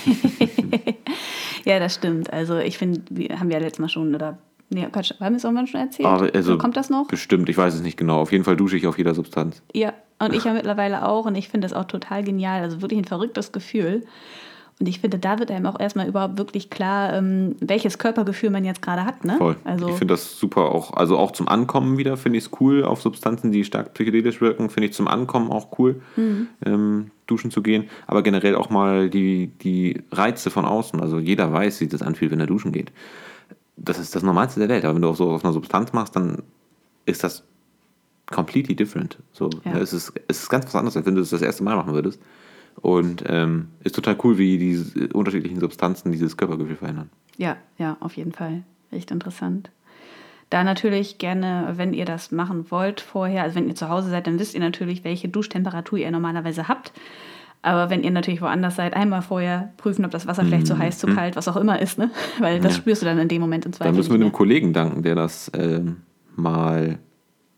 ja, 1.66 1.80
das 1.80 1.96
stimmt. 1.96 2.34
Also 2.34 2.58
ich 2.58 2.78
finde, 2.78 3.02
haben 3.40 3.50
wir 3.50 3.58
ja 3.58 3.64
letztes 3.64 3.80
Mal 3.80 3.90
schon, 3.90 4.14
oder 4.14 4.40
Nee, 4.70 4.86
Quatsch, 4.92 5.14
haben 5.22 5.34
wir 5.34 5.38
es 5.38 5.46
irgendwann 5.46 5.68
schon 5.68 5.80
erzählt? 5.80 6.08
Also, 6.08 6.42
so 6.42 6.58
kommt 6.58 6.76
das 6.76 6.90
noch? 6.90 7.08
Bestimmt, 7.08 7.48
ich 7.48 7.58
weiß 7.58 7.74
es 7.74 7.82
nicht 7.82 7.96
genau. 7.96 8.20
Auf 8.20 8.34
jeden 8.34 8.44
Fall 8.44 8.58
dusche 8.58 8.76
ich 8.76 8.86
auf 8.86 8.98
jeder 8.98 9.14
Substanz. 9.16 9.62
Ja, 9.74 9.94
und 10.20 10.34
ich 10.34 10.46
ja 10.46 10.54
mittlerweile 10.54 11.08
auch 11.08 11.26
und 11.26 11.36
ich 11.36 11.50
finde 11.50 11.68
das 11.68 11.76
auch 11.76 11.86
total 11.86 12.24
genial. 12.24 12.62
Also 12.62 12.82
wirklich 12.82 13.00
ein 13.00 13.06
verrücktes 13.06 13.52
Gefühl. 13.52 14.04
Und 14.80 14.88
ich 14.88 15.00
finde, 15.00 15.18
da 15.18 15.40
wird 15.40 15.50
einem 15.50 15.66
auch 15.66 15.80
erstmal 15.80 16.08
überhaupt 16.08 16.38
wirklich 16.38 16.70
klar, 16.70 17.14
ähm, 17.14 17.56
welches 17.60 17.98
Körpergefühl 17.98 18.52
man 18.52 18.64
jetzt 18.64 18.82
gerade 18.82 19.06
hat. 19.06 19.26
Ne? 19.26 19.38
Voll. 19.38 19.56
Also 19.64 19.90
ich 19.90 19.96
finde 19.96 20.14
das 20.14 20.38
super 20.38 20.72
auch, 20.72 20.94
also 20.94 21.18
auch 21.18 21.32
zum 21.32 21.48
Ankommen 21.48 21.98
wieder 21.98 22.16
finde 22.16 22.38
ich 22.38 22.46
es 22.46 22.52
cool, 22.62 22.84
auf 22.84 23.02
Substanzen, 23.02 23.52
die 23.52 23.64
stark 23.64 23.96
psychedelisch 23.96 24.40
wirken, 24.40 24.70
finde 24.70 24.90
ich 24.90 24.94
zum 24.94 25.08
Ankommen 25.08 25.52
auch 25.52 25.80
cool, 25.80 26.02
mhm. 26.16 26.48
ähm, 26.64 27.12
duschen 27.26 27.50
zu 27.50 27.64
gehen. 27.64 27.90
Aber 28.06 28.22
generell 28.22 28.56
auch 28.56 28.70
mal 28.70 29.10
die, 29.10 29.48
die 29.64 30.04
Reize 30.12 30.52
von 30.52 30.66
außen. 30.66 31.02
Also 31.02 31.18
jeder 31.18 31.52
weiß, 31.52 31.82
wie 31.82 31.88
das 31.88 32.04
anfühlt, 32.04 32.32
wenn 32.32 32.40
er 32.40 32.48
duschen 32.48 32.72
geht. 32.72 32.92
Das 33.78 33.98
ist 33.98 34.16
das 34.16 34.22
Normalste 34.22 34.60
der 34.60 34.70
Welt. 34.70 34.86
Aber 34.86 34.94
wenn 34.94 35.02
du 35.02 35.10
auch 35.10 35.16
so 35.16 35.32
aus 35.32 35.44
einer 35.44 35.54
Substanz 35.54 35.92
machst, 35.92 36.16
dann 36.16 36.44
ist 37.08 37.24
das 37.24 37.44
completely 38.32 38.76
different. 38.76 39.18
So, 39.32 39.50
ja. 39.66 39.78
es, 39.78 39.94
ist, 39.94 40.14
es 40.28 40.44
ist 40.44 40.50
ganz 40.50 40.66
was 40.66 40.76
anderes, 40.76 40.98
als 40.98 41.06
wenn 41.06 41.16
du 41.16 41.22
es 41.22 41.30
das 41.30 41.42
erste 41.42 41.64
Mal 41.64 41.76
machen 41.76 41.94
würdest. 41.94 42.22
Und 42.82 43.24
ähm, 43.28 43.70
ist 43.84 43.96
total 43.96 44.18
cool, 44.24 44.38
wie 44.38 44.58
diese 44.58 45.08
unterschiedlichen 45.08 45.60
Substanzen 45.60 46.12
dieses 46.12 46.38
Körpergefühl 46.38 46.76
verändern. 46.76 47.10
Ja, 47.38 47.58
ja, 47.78 47.98
auf 48.00 48.18
jeden 48.18 48.34
Fall. 48.34 48.64
Echt 48.92 49.10
interessant. 49.10 49.72
Da 50.50 50.64
natürlich 50.64 51.18
gerne, 51.18 51.74
wenn 51.76 51.94
ihr 51.94 52.06
das 52.06 52.32
machen 52.32 52.70
wollt 52.72 53.02
vorher, 53.02 53.44
also 53.44 53.56
wenn 53.56 53.68
ihr 53.68 53.76
zu 53.76 53.90
Hause 53.90 54.10
seid, 54.10 54.28
dann 54.28 54.40
wisst 54.40 54.54
ihr 54.54 54.62
natürlich, 54.62 55.04
welche 55.04 55.28
Duschtemperatur 55.28 55.98
ihr 55.98 56.12
normalerweise 56.12 56.68
habt. 56.68 56.94
Aber 57.64 57.90
wenn 57.90 58.04
ihr 58.04 58.12
natürlich 58.12 58.42
woanders 58.42 58.76
seid, 58.76 58.94
einmal 58.94 59.22
vorher 59.22 59.74
prüfen, 59.78 60.06
ob 60.06 60.12
das 60.12 60.28
Wasser 60.28 60.44
vielleicht 60.46 60.64
mhm. 60.64 60.68
zu 60.68 60.78
heiß, 60.78 61.00
zu 61.00 61.08
kalt, 61.08 61.36
was 61.36 61.48
auch 61.48 61.58
immer 61.58 61.82
ist, 61.82 61.98
ne? 61.98 62.12
Weil 62.40 62.62
das 62.62 62.74
ja. 62.74 62.78
spürst 62.78 63.02
du 63.02 63.06
dann 63.08 63.18
in 63.18 63.28
dem 63.28 63.42
Moment 63.42 63.66
im 63.66 63.74
Zweifel. 63.74 63.92
Da 63.92 63.98
müssen 63.98 64.12
wir 64.12 64.16
einem 64.16 64.32
Kollegen 64.32 64.72
danken, 64.72 65.04
der 65.04 65.16
das 65.16 65.52
ähm, 65.54 65.98
mal 66.36 67.00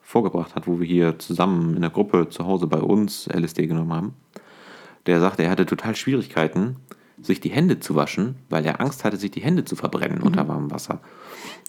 vorgebracht 0.10 0.56
hat, 0.56 0.66
wo 0.66 0.80
wir 0.80 0.88
hier 0.88 1.20
zusammen 1.20 1.76
in 1.76 1.82
der 1.82 1.92
Gruppe 1.92 2.30
zu 2.30 2.48
Hause 2.48 2.66
bei 2.66 2.80
uns 2.80 3.28
LSD 3.32 3.68
genommen 3.68 3.94
haben. 3.94 4.14
Der 5.06 5.20
sagte, 5.20 5.44
er 5.44 5.52
hatte 5.52 5.68
total 5.68 5.96
Schwierigkeiten, 5.96 6.78
sich 7.22 7.40
die 7.42 7.52
Hände 7.52 7.80
zu 7.80 7.94
waschen, 7.96 8.36
weil 8.50 8.66
er 8.66 8.82
Angst 8.82 9.04
hatte, 9.06 9.18
sich 9.18 9.30
die 9.30 9.42
Hände 9.42 9.66
zu 9.66 9.76
verbrennen 9.76 10.24
unter 10.24 10.48
warmem 10.48 10.72
Wasser. 10.72 11.00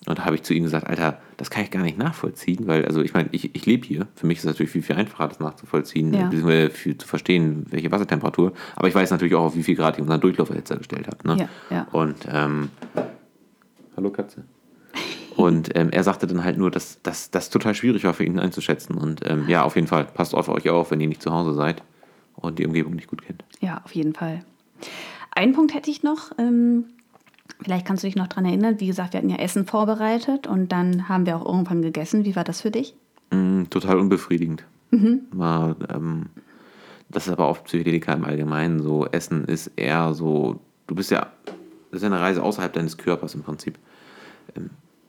Und 0.06 0.18
da 0.18 0.24
habe 0.24 0.36
ich 0.36 0.42
zu 0.42 0.54
ihm 0.54 0.62
gesagt, 0.62 0.86
Alter, 0.86 1.20
das 1.36 1.50
kann 1.50 1.64
ich 1.64 1.70
gar 1.70 1.82
nicht 1.82 1.98
nachvollziehen, 1.98 2.66
weil, 2.66 2.86
also 2.86 3.02
ich 3.02 3.12
meine, 3.12 3.28
ich, 3.32 3.54
ich 3.54 3.66
lebe 3.66 3.86
hier. 3.86 4.06
Für 4.14 4.26
mich 4.26 4.38
ist 4.38 4.44
es 4.44 4.48
natürlich 4.48 4.72
viel, 4.72 4.82
viel 4.82 4.96
einfacher, 4.96 5.28
das 5.28 5.38
nachzuvollziehen, 5.40 6.14
Ja. 6.14 6.24
beziehungsweise 6.24 6.70
viel 6.70 6.96
zu 6.96 7.06
verstehen, 7.06 7.66
welche 7.68 7.92
Wassertemperatur. 7.92 8.54
Aber 8.74 8.88
ich 8.88 8.94
weiß 8.94 9.10
natürlich 9.10 9.34
auch, 9.34 9.44
auf 9.44 9.54
wie 9.56 9.62
viel 9.64 9.74
Grad 9.76 9.96
ich 9.96 10.00
unseren 10.00 10.20
Durchlauferhitzer 10.22 10.76
gestellt 10.76 11.08
habe. 11.08 11.28
Ne? 11.28 11.48
Ja, 11.70 11.76
ja. 11.76 11.86
Und, 11.92 12.26
ähm, 12.32 12.70
hallo 13.98 14.08
Katze. 14.10 14.44
Und 15.40 15.70
ähm, 15.74 15.90
er 15.90 16.04
sagte 16.04 16.26
dann 16.26 16.44
halt 16.44 16.58
nur, 16.58 16.70
dass 16.70 17.00
das 17.02 17.50
total 17.50 17.74
schwierig 17.74 18.04
war 18.04 18.14
für 18.14 18.24
ihn 18.24 18.38
einzuschätzen. 18.38 18.96
Und 18.96 19.28
ähm, 19.28 19.48
ja, 19.48 19.62
auf 19.62 19.76
jeden 19.76 19.86
Fall, 19.86 20.04
passt 20.04 20.34
auf 20.34 20.48
euch 20.48 20.68
auf, 20.68 20.90
wenn 20.90 21.00
ihr 21.00 21.08
nicht 21.08 21.22
zu 21.22 21.32
Hause 21.32 21.54
seid 21.54 21.82
und 22.36 22.58
die 22.58 22.66
Umgebung 22.66 22.94
nicht 22.94 23.08
gut 23.08 23.22
kennt. 23.22 23.44
Ja, 23.60 23.80
auf 23.84 23.94
jeden 23.94 24.14
Fall. 24.14 24.44
Einen 25.32 25.52
Punkt 25.52 25.74
hätte 25.74 25.90
ich 25.90 26.02
noch. 26.02 26.32
Ähm, 26.38 26.84
vielleicht 27.62 27.86
kannst 27.86 28.02
du 28.02 28.06
dich 28.06 28.16
noch 28.16 28.26
daran 28.26 28.44
erinnern. 28.44 28.80
Wie 28.80 28.86
gesagt, 28.86 29.12
wir 29.12 29.18
hatten 29.18 29.30
ja 29.30 29.36
Essen 29.36 29.66
vorbereitet 29.66 30.46
und 30.46 30.72
dann 30.72 31.08
haben 31.08 31.26
wir 31.26 31.36
auch 31.36 31.46
irgendwann 31.46 31.82
gegessen. 31.82 32.24
Wie 32.24 32.36
war 32.36 32.44
das 32.44 32.60
für 32.60 32.70
dich? 32.70 32.94
Mm, 33.30 33.64
total 33.70 33.98
unbefriedigend. 33.98 34.64
War, 35.30 35.76
ähm, 35.88 36.26
das 37.08 37.26
ist 37.26 37.32
aber 37.32 37.48
oft 37.48 37.64
Psychedelika 37.64 38.12
im 38.12 38.24
Allgemeinen 38.24 38.80
so. 38.82 39.06
Essen 39.06 39.44
ist 39.44 39.70
eher 39.76 40.14
so, 40.14 40.60
du 40.86 40.94
bist 40.94 41.10
ja, 41.10 41.28
das 41.44 41.98
ist 41.98 42.02
ja 42.02 42.08
eine 42.08 42.20
Reise 42.20 42.42
außerhalb 42.42 42.72
deines 42.72 42.98
Körpers 42.98 43.34
im 43.34 43.42
Prinzip. 43.42 43.78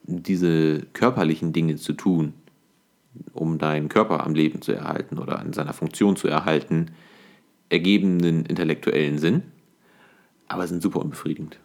Diese 0.04 0.82
körperlichen 0.94 1.54
Dinge 1.54 1.76
zu 1.76 1.94
tun, 1.94 2.34
um 3.34 3.58
deinen 3.58 3.90
Körper 3.90 4.26
am 4.26 4.34
Leben 4.34 4.62
zu 4.62 4.72
erhalten 4.72 5.18
oder 5.18 5.42
in 5.42 5.54
seiner 5.54 5.74
Funktion 5.74 6.16
zu 6.16 6.28
erhalten, 6.28 6.92
ergeben 7.70 8.18
einen 8.20 8.46
intellektuellen 8.46 9.18
Sinn, 9.18 9.44
aber 10.48 10.68
sind 10.68 10.82
super 10.82 11.00
unbefriedigend. 11.00 11.60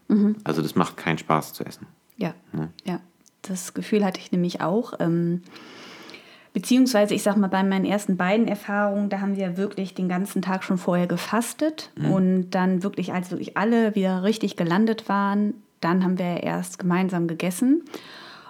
Also 0.44 0.62
das 0.62 0.74
macht 0.74 0.96
keinen 0.96 1.18
Spaß 1.18 1.52
zu 1.52 1.64
essen. 1.64 1.86
Ja, 2.16 2.34
ja. 2.84 3.00
Das 3.42 3.74
Gefühl 3.74 4.04
hatte 4.04 4.20
ich 4.20 4.32
nämlich 4.32 4.60
auch. 4.60 4.94
Ähm, 4.98 5.42
beziehungsweise, 6.52 7.14
ich 7.14 7.22
sag 7.22 7.36
mal, 7.36 7.48
bei 7.48 7.62
meinen 7.62 7.84
ersten 7.84 8.16
beiden 8.16 8.48
Erfahrungen, 8.48 9.08
da 9.08 9.20
haben 9.20 9.36
wir 9.36 9.56
wirklich 9.56 9.94
den 9.94 10.08
ganzen 10.08 10.42
Tag 10.42 10.64
schon 10.64 10.78
vorher 10.78 11.06
gefastet. 11.06 11.90
Und 12.10 12.50
dann 12.50 12.82
wirklich, 12.82 13.12
als 13.12 13.30
wirklich 13.30 13.56
alle 13.56 13.94
wieder 13.94 14.22
richtig 14.22 14.56
gelandet 14.56 15.08
waren, 15.08 15.54
dann 15.80 16.02
haben 16.02 16.18
wir 16.18 16.42
erst 16.42 16.78
gemeinsam 16.78 17.28
gegessen. 17.28 17.82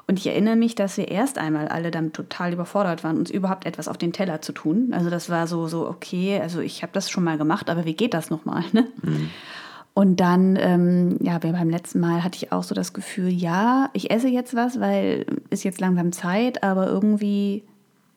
Und 0.09 0.21
ich 0.21 0.27
erinnere 0.29 0.55
mich, 0.55 0.77
dass 0.77 0.97
wir 0.97 1.09
erst 1.09 1.37
einmal 1.37 1.67
alle 1.67 1.91
damit 1.91 2.15
total 2.15 2.53
überfordert 2.53 3.03
waren, 3.03 3.19
uns 3.19 3.31
überhaupt 3.31 3.67
etwas 3.67 3.89
auf 3.89 3.99
den 3.99 4.13
Teller 4.13 4.41
zu 4.41 4.53
tun. 4.53 4.91
Also 4.93 5.11
das 5.11 5.31
war 5.31 5.49
so, 5.49 5.67
so 5.67 5.89
okay, 5.89 6.39
also 6.41 6.61
ich 6.61 6.83
habe 6.83 6.93
das 6.93 7.11
schon 7.11 7.25
mal 7.25 7.39
gemacht, 7.39 7.69
aber 7.69 7.85
wie 7.85 7.95
geht 7.95 8.15
das 8.15 8.31
nochmal? 8.31 8.63
Ne? 8.73 8.87
Und 9.95 10.21
dann, 10.21 10.57
ähm, 10.61 11.17
ja, 11.23 11.39
beim 11.39 11.71
letzten 11.71 12.01
Mal 12.01 12.23
hatte 12.23 12.37
ich 12.37 12.53
auch 12.53 12.63
so 12.63 12.75
das 12.75 12.93
Gefühl, 12.93 13.31
ja, 13.31 13.89
ich 13.95 14.11
esse 14.11 14.29
jetzt 14.29 14.55
was, 14.55 14.79
weil 14.79 15.25
ist 15.49 15.65
jetzt 15.65 15.81
langsam 15.81 16.13
Zeit, 16.13 16.63
aber 16.63 16.87
irgendwie 16.87 17.65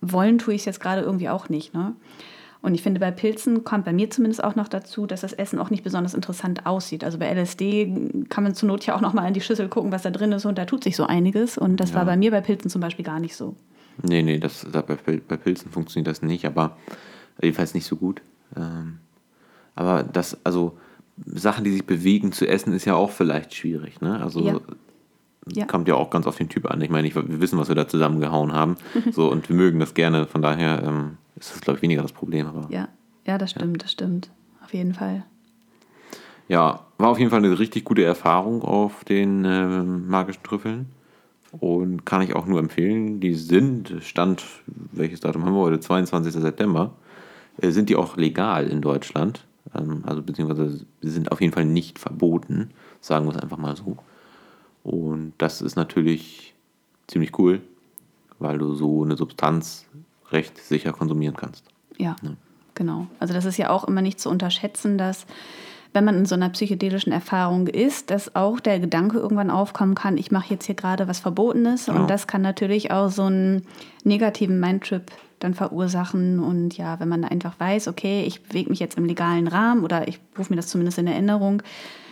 wollen 0.02 0.38
tue 0.40 0.54
ich 0.56 0.62
es 0.62 0.66
jetzt 0.66 0.82
gerade 0.82 1.02
irgendwie 1.02 1.30
auch 1.30 1.50
nicht. 1.50 1.74
Ne? 1.74 1.94
Und 2.62 2.76
ich 2.76 2.84
finde, 2.84 3.00
bei 3.00 3.12
Pilzen 3.12 3.64
kommt 3.64 3.86
bei 3.86 3.94
mir 3.94 4.10
zumindest 4.10 4.44
auch 4.44 4.56
noch 4.56 4.68
dazu, 4.68 5.06
dass 5.06 5.22
das 5.22 5.32
Essen 5.32 5.60
auch 5.60 5.70
nicht 5.70 5.84
besonders 5.84 6.14
interessant 6.14 6.66
aussieht. 6.66 7.06
Also 7.06 7.18
bei 7.18 7.34
LSD 7.34 8.26
kann 8.28 8.44
man 8.44 8.54
zur 8.54 8.68
Not 8.68 8.86
ja 8.86 8.96
auch 8.96 9.02
noch 9.02 9.14
mal 9.14 9.26
in 9.28 9.34
die 9.34 9.42
Schüssel 9.42 9.70
gucken, 9.70 9.94
was 9.94 10.02
da 10.02 10.10
drin 10.10 10.34
ist 10.34 10.46
und 10.46 10.58
da 10.58 10.66
tut 10.66 10.84
sich 10.84 10.98
so 10.98 11.06
einiges. 11.06 11.58
Und 11.58 11.78
das 11.78 11.94
war 11.94 12.04
bei 12.04 12.18
mir 12.18 12.32
bei 12.32 12.42
Pilzen 12.42 12.70
zum 12.70 12.82
Beispiel 12.82 13.06
gar 13.06 13.20
nicht 13.20 13.36
so. 13.36 13.56
Nee, 14.02 14.24
nee, 14.24 14.40
das, 14.40 14.66
bei 14.72 14.82
Pilzen 15.38 15.72
funktioniert 15.72 16.08
das 16.08 16.22
nicht, 16.22 16.46
aber 16.46 16.78
jedenfalls 17.42 17.74
nicht 17.74 17.86
so 17.86 17.96
gut. 17.96 18.22
Ähm, 18.58 19.00
aber 19.76 20.04
das, 20.04 20.38
also 20.44 20.78
Sachen, 21.26 21.64
die 21.64 21.72
sich 21.72 21.86
bewegen 21.86 22.32
zu 22.32 22.48
essen, 22.48 22.74
ist 22.74 22.86
ja 22.86 22.96
auch 22.96 23.12
vielleicht 23.12 23.54
schwierig. 23.54 24.02
Ne? 24.02 24.22
Also 24.22 24.42
Ja. 24.42 24.60
Ja. 25.54 25.66
kommt 25.66 25.88
ja 25.88 25.96
auch 25.96 26.10
ganz 26.10 26.28
auf 26.28 26.36
den 26.36 26.50
Typ 26.50 26.70
an. 26.70 26.82
Ich 26.82 26.90
meine, 26.90 27.08
ich, 27.08 27.16
wir 27.16 27.42
wissen, 27.42 27.58
was 27.58 27.70
wir 27.70 27.76
da 27.76 27.88
zusammengehauen 27.88 28.54
haben. 28.54 28.76
so, 29.12 29.32
und 29.32 29.50
wir 29.50 29.56
mögen 29.56 29.80
das 29.80 29.94
gerne. 29.94 30.28
Von 30.28 30.42
daher 30.42 30.84
ähm, 30.84 31.18
ist 31.40 31.54
das, 31.54 31.62
glaube 31.62 31.78
ich, 31.78 31.82
weniger 31.82 32.02
das 32.02 32.12
Problem. 32.12 32.48
Aber 32.48 32.68
ja. 32.70 32.80
Ja, 32.82 32.88
ja, 33.26 33.38
das 33.38 33.52
stimmt, 33.52 33.84
das 33.84 33.92
stimmt. 33.92 34.32
Auf 34.64 34.74
jeden 34.74 34.94
Fall. 34.94 35.24
war 36.98 37.10
auf 37.10 37.20
jeden 37.20 37.30
Fall 37.30 37.44
eine 37.44 37.60
richtig 37.60 37.84
gute 37.84 38.04
Erfahrung 38.04 38.64
auf 38.64 39.04
den 39.04 39.46
ähm, 39.46 40.08
magischen 40.08 40.44
Trüffeln. 40.44 40.88
Und 41.52 42.06
kann 42.06 42.22
ich 42.22 42.36
auch 42.36 42.46
nur 42.46 42.60
empfehlen. 42.60 43.20
Die 43.20 43.34
sind, 43.34 43.96
Stand, 44.02 44.46
welches 44.92 45.20
Datum 45.20 45.46
haben 45.46 45.54
wir 45.54 45.62
heute? 45.62 45.80
22. 45.80 46.34
September. 46.34 46.94
Äh, 47.58 47.72
sind 47.72 47.90
die 47.90 47.96
auch 47.96 48.18
legal 48.18 48.68
in 48.68 48.82
Deutschland. 48.82 49.46
Ähm, 49.76 50.04
also 50.06 50.22
beziehungsweise 50.22 50.86
sie 51.02 51.10
sind 51.10 51.32
auf 51.32 51.42
jeden 51.42 51.54
Fall 51.54 51.66
nicht 51.66 52.00
verboten. 52.00 52.72
Sagen 53.02 53.26
wir 53.26 53.36
es 53.36 53.42
einfach 53.42 53.58
mal 53.58 53.76
so. 53.76 53.98
Und 54.84 55.34
das 55.38 55.62
ist 55.62 55.76
natürlich 55.76 56.56
ziemlich 57.08 57.38
cool, 57.38 57.62
weil 58.40 58.58
du 58.58 58.74
so 58.74 59.04
eine 59.04 59.18
Substanz 59.18 59.86
recht 60.32 60.58
sicher 60.58 60.92
konsumieren 60.92 61.36
kannst. 61.36 61.66
Ja, 61.98 62.16
genau. 62.76 63.08
Also 63.20 63.34
das 63.34 63.46
ist 63.46 63.58
ja 63.58 63.70
auch 63.70 63.84
immer 63.84 64.02
nicht 64.02 64.20
zu 64.20 64.30
unterschätzen, 64.30 64.98
dass 64.98 65.26
wenn 65.94 66.06
man 66.06 66.16
in 66.16 66.26
so 66.26 66.36
einer 66.36 66.50
psychedelischen 66.50 67.12
Erfahrung 67.12 67.68
ist, 67.68 68.12
dass 68.12 68.36
auch 68.36 68.60
der 68.60 68.80
Gedanke 68.80 69.18
irgendwann 69.18 69.50
aufkommen 69.50 69.96
kann, 69.96 70.18
ich 70.18 70.32
mache 70.32 70.54
jetzt 70.54 70.66
hier 70.66 70.76
gerade 70.76 71.08
was 71.08 71.20
Verbotenes. 71.20 71.86
Genau. 71.86 72.02
Und 72.02 72.10
das 72.10 72.28
kann 72.28 72.42
natürlich 72.42 72.92
auch 72.92 73.10
so 73.10 73.24
einen 73.24 73.64
negativen 74.04 74.60
Mindtrip 74.60 75.12
dann 75.40 75.56
verursachen. 75.56 76.40
Und 76.40 76.78
ja, 76.78 77.00
wenn 77.00 77.10
man 77.10 77.24
einfach 77.24 77.60
weiß, 77.60 77.88
okay, 77.88 78.24
ich 78.26 78.44
bewege 78.44 78.70
mich 78.70 78.80
jetzt 78.80 78.98
im 78.98 79.06
legalen 79.06 79.48
Rahmen 79.48 79.84
oder 79.84 80.08
ich 80.08 80.20
rufe 80.38 80.52
mir 80.54 80.58
das 80.58 80.68
zumindest 80.68 81.00
in 81.00 81.08
Erinnerung, 81.08 81.64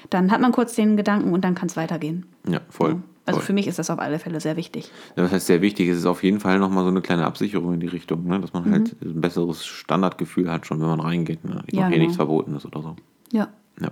dann 0.09 0.31
hat 0.31 0.41
man 0.41 0.51
kurz 0.51 0.75
den 0.75 0.97
Gedanken 0.97 1.31
und 1.33 1.43
dann 1.43 1.53
kann 1.53 1.67
es 1.67 1.77
weitergehen. 1.77 2.25
Ja, 2.47 2.61
voll. 2.69 3.01
Also 3.27 3.39
voll. 3.39 3.45
für 3.47 3.53
mich 3.53 3.67
ist 3.67 3.77
das 3.77 3.89
auf 3.89 3.99
alle 3.99 4.17
Fälle 4.19 4.39
sehr 4.39 4.55
wichtig. 4.55 4.89
Ja, 5.15 5.23
das 5.23 5.31
heißt, 5.31 5.47
sehr 5.47 5.61
wichtig 5.61 5.89
ist 5.89 5.97
es 5.97 6.05
auf 6.05 6.23
jeden 6.23 6.39
Fall 6.39 6.57
nochmal 6.59 6.83
so 6.83 6.89
eine 6.89 7.01
kleine 7.01 7.25
Absicherung 7.25 7.73
in 7.73 7.79
die 7.79 7.87
Richtung, 7.87 8.25
ne? 8.25 8.39
dass 8.39 8.53
man 8.53 8.71
halt 8.71 8.95
ein 9.01 9.21
besseres 9.21 9.65
Standardgefühl 9.65 10.49
hat, 10.51 10.65
schon 10.65 10.79
wenn 10.79 10.87
man 10.87 10.99
reingeht. 10.99 11.43
Ne? 11.45 11.61
Ich 11.67 11.73
Ja, 11.73 11.81
mache 11.81 11.89
hier 11.89 11.95
genau. 11.97 12.03
nichts 12.05 12.15
Verbotenes 12.15 12.65
oder 12.65 12.81
so. 12.81 12.95
Ja. 13.31 13.49
Ja. 13.79 13.91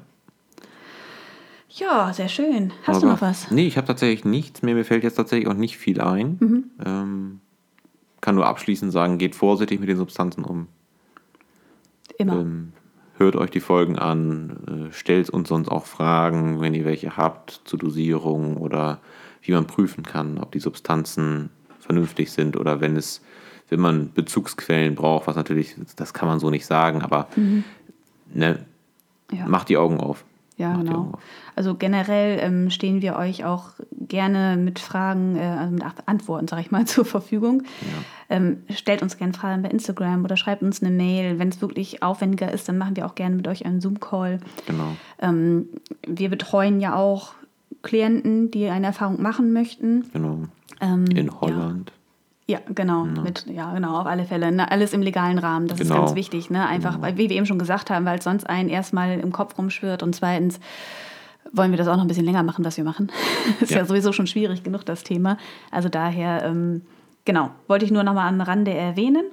Ja, 1.70 2.14
sehr 2.14 2.30
schön. 2.30 2.72
Hast 2.84 3.02
du 3.02 3.08
Aber- 3.08 3.16
noch 3.16 3.22
was? 3.22 3.52
Nee, 3.52 3.68
ich 3.68 3.76
habe 3.78 3.86
tatsächlich 3.88 4.24
nichts 4.24 4.62
mehr. 4.62 4.76
Mir 4.76 4.86
fällt 4.86 5.04
jetzt 5.04 5.16
tatsächlich 5.16 5.48
auch 5.50 5.54
nicht 5.54 5.78
viel 5.78 6.00
ein. 6.00 6.38
Mhm. 6.40 6.64
Ähm, 6.86 7.40
kann 8.22 8.36
nur 8.36 8.48
abschließend 8.48 8.92
sagen, 8.94 9.18
geht 9.18 9.36
vorsichtig 9.36 9.80
mit 9.82 9.90
den 9.90 9.98
Substanzen 9.98 10.46
um. 10.46 10.68
Immer. 12.18 12.40
Ähm, 12.40 12.72
hört 13.18 13.36
euch 13.36 13.50
die 13.52 13.60
Folgen 13.60 13.98
an, 13.98 14.90
äh, 14.90 14.94
stellt 14.94 15.30
uns 15.30 15.50
sonst 15.50 15.70
auch 15.70 15.86
Fragen, 15.86 16.60
wenn 16.62 16.74
ihr 16.74 16.86
welche 16.86 17.18
habt, 17.18 17.62
zur 17.66 17.80
Dosierung 17.80 18.58
oder 18.58 19.00
wie 19.42 19.52
man 19.54 19.68
prüfen 19.68 20.04
kann, 20.04 20.38
ob 20.38 20.52
die 20.52 20.60
Substanzen 20.60 21.50
vernünftig 21.80 22.32
sind 22.32 22.58
oder 22.58 22.82
wenn 22.82 22.96
es, 22.98 23.22
wenn 23.70 23.80
man 23.80 24.12
Bezugsquellen 24.14 24.96
braucht, 24.96 25.28
was 25.28 25.36
natürlich, 25.36 25.76
das 25.96 26.14
kann 26.14 26.28
man 26.28 26.40
so 26.40 26.50
nicht 26.50 26.66
sagen, 26.66 27.02
aber 27.02 27.28
ne, 28.34 28.66
Ja. 29.32 29.48
macht 29.48 29.70
die 29.70 29.78
Augen 29.78 30.00
auf. 30.00 30.24
Ja, 30.58 30.70
Macht 30.70 30.86
genau. 30.86 31.12
Also 31.56 31.76
generell 31.76 32.40
ähm, 32.42 32.70
stehen 32.70 33.02
wir 33.02 33.18
euch 33.18 33.44
auch 33.44 33.72
gerne 33.92 34.56
mit 34.58 34.80
Fragen, 34.80 35.36
äh, 35.36 35.42
also 35.42 35.74
mit 35.74 35.84
Antworten, 36.06 36.48
sage 36.48 36.62
ich 36.62 36.72
mal, 36.72 36.86
zur 36.86 37.06
Verfügung. 37.06 37.64
Ähm, 38.30 38.64
stellt 38.70 39.02
uns 39.02 39.18
gerne 39.18 39.34
Fragen 39.34 39.62
bei 39.62 39.70
Instagram 39.70 40.24
oder 40.24 40.38
schreibt 40.38 40.64
uns 40.64 40.82
eine 40.82 40.92
Mail. 40.92 41.40
Wenn 41.40 41.50
es 41.50 41.62
wirklich 41.62 42.02
aufwendiger 42.02 42.52
ist, 42.52 42.70
dann 42.70 42.78
machen 42.78 42.96
wir 42.96 43.06
auch 43.06 43.16
gerne 43.16 43.36
mit 43.36 43.48
euch 43.48 43.66
einen 43.66 43.82
Zoom-Call. 43.82 44.40
Genau. 44.66 44.96
Ähm, 45.20 45.68
wir 46.08 46.30
betreuen 46.30 46.80
ja 46.80 46.96
auch 46.96 47.34
Klienten, 47.82 48.50
die 48.50 48.68
eine 48.68 48.88
Erfahrung 48.88 49.22
machen 49.22 49.54
möchten. 49.54 50.10
Genau. 50.14 50.40
Ähm, 50.82 51.06
In 51.06 51.40
Holland. 51.40 51.90
Ja, 51.90 52.05
genau. 52.74 53.06
Mit, 53.06 53.46
ja, 53.48 53.74
genau, 53.74 54.00
auf 54.00 54.06
alle 54.06 54.26
Fälle. 54.26 54.52
Ne? 54.52 54.70
Alles 54.70 54.94
im 54.94 55.02
legalen 55.02 55.40
Rahmen. 55.40 55.68
Das 55.68 55.80
ist 55.80 55.88
Genau. 55.90 56.02
ganz 56.02 56.16
wichtig. 56.16 56.50
Ne? 56.50 56.66
Einfach, 56.66 57.02
weil, 57.02 57.18
wie 57.18 57.30
wir 57.30 57.36
eben 57.36 57.46
schon 57.46 57.60
gesagt 57.60 57.90
haben, 57.90 58.06
weil 58.06 58.20
es 58.20 58.24
sonst 58.24 58.48
einen 58.50 58.70
erstmal 58.70 59.20
im 59.20 59.32
Kopf 59.32 59.58
rumschwirrt 59.58 60.04
und 60.04 60.16
zweitens 60.16 60.60
wollen 61.52 61.72
wir 61.72 61.78
das 61.78 61.88
auch 61.88 61.96
noch 61.96 62.04
ein 62.04 62.08
bisschen 62.08 62.26
länger 62.26 62.44
machen, 62.44 62.66
was 62.66 62.78
wir 62.78 62.84
machen. 62.84 63.12
ist 63.62 63.72
ja. 63.72 63.78
Ja. 63.78 63.86
sowieso 63.86 64.12
schon 64.12 64.28
schwierig 64.28 64.64
genug, 64.64 64.86
das 64.86 65.04
Thema. 65.04 65.38
Also 65.72 65.90
daher, 65.90 66.44
ähm, 66.44 66.82
genau, 67.24 67.50
wollte 67.68 67.86
ich 67.86 67.92
nur 67.92 68.04
noch 68.04 68.14
mal 68.14 68.28
am 68.28 68.42
Rande 68.42 68.74
erwähnen. 68.74 69.26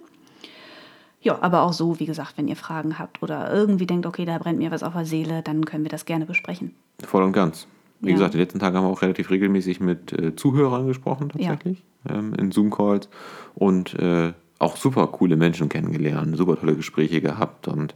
Ja, 1.21 1.39
aber 1.41 1.63
auch 1.63 1.73
so, 1.73 2.01
wie 2.01 2.07
gesagt, 2.07 2.35
wenn 2.37 2.49
ihr 2.49 2.57
Fragen 2.57 2.99
habt 2.99 3.23
oder 3.23 3.53
irgendwie 3.53 3.87
denkt, 3.87 4.07
okay, 4.07 4.25
da 4.25 4.39
brennt 4.39 4.59
mir 4.59 4.71
was 4.73 4.83
auf 4.83 4.93
der 4.95 5.05
Seele, 5.05 5.43
dann 5.43 5.65
können 5.65 5.85
wir 5.85 5.91
das 5.91 6.05
gerne 6.05 6.27
besprechen. 6.27 6.75
Voll 7.05 7.23
und 7.23 7.33
ganz. 7.33 7.69
Wie 8.03 8.09
Ja. 8.09 8.15
gesagt, 8.15 8.35
die 8.35 8.39
letzten 8.39 8.59
Tage 8.59 8.77
haben 8.77 8.85
wir 8.85 8.91
auch 8.91 9.03
relativ 9.03 9.31
regelmäßig 9.31 9.81
mit 9.81 10.13
äh, 10.13 10.35
Zuhörern 10.37 10.87
gesprochen, 10.87 11.31
tatsächlich, 11.31 11.83
ähm, 12.09 12.35
in 12.35 12.51
Zoom-Calls 12.51 13.09
und 13.55 13.95
äh, 13.95 14.33
auch 14.59 14.77
super 14.77 15.07
coole 15.07 15.37
Menschen 15.37 15.69
kennengelernt, 15.69 16.37
super 16.37 16.57
tolle 16.59 16.75
Gespräche 16.77 17.21
gehabt 17.21 17.69
und 17.69 17.95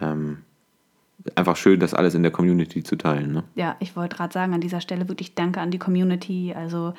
ähm, 0.00 0.38
einfach 1.34 1.56
schön, 1.56 1.80
das 1.80 1.94
alles 1.94 2.14
in 2.14 2.22
der 2.22 2.32
Community 2.32 2.82
zu 2.82 2.96
teilen. 2.96 3.32
Ne? 3.32 3.44
Ja, 3.54 3.76
ich 3.80 3.96
wollte 3.96 4.16
gerade 4.16 4.32
sagen, 4.32 4.52
an 4.52 4.60
dieser 4.60 4.80
Stelle 4.82 5.08
wirklich 5.08 5.34
Danke 5.34 5.60
an 5.60 5.70
die 5.70 5.78
Community. 5.78 6.52
Also 6.54 6.92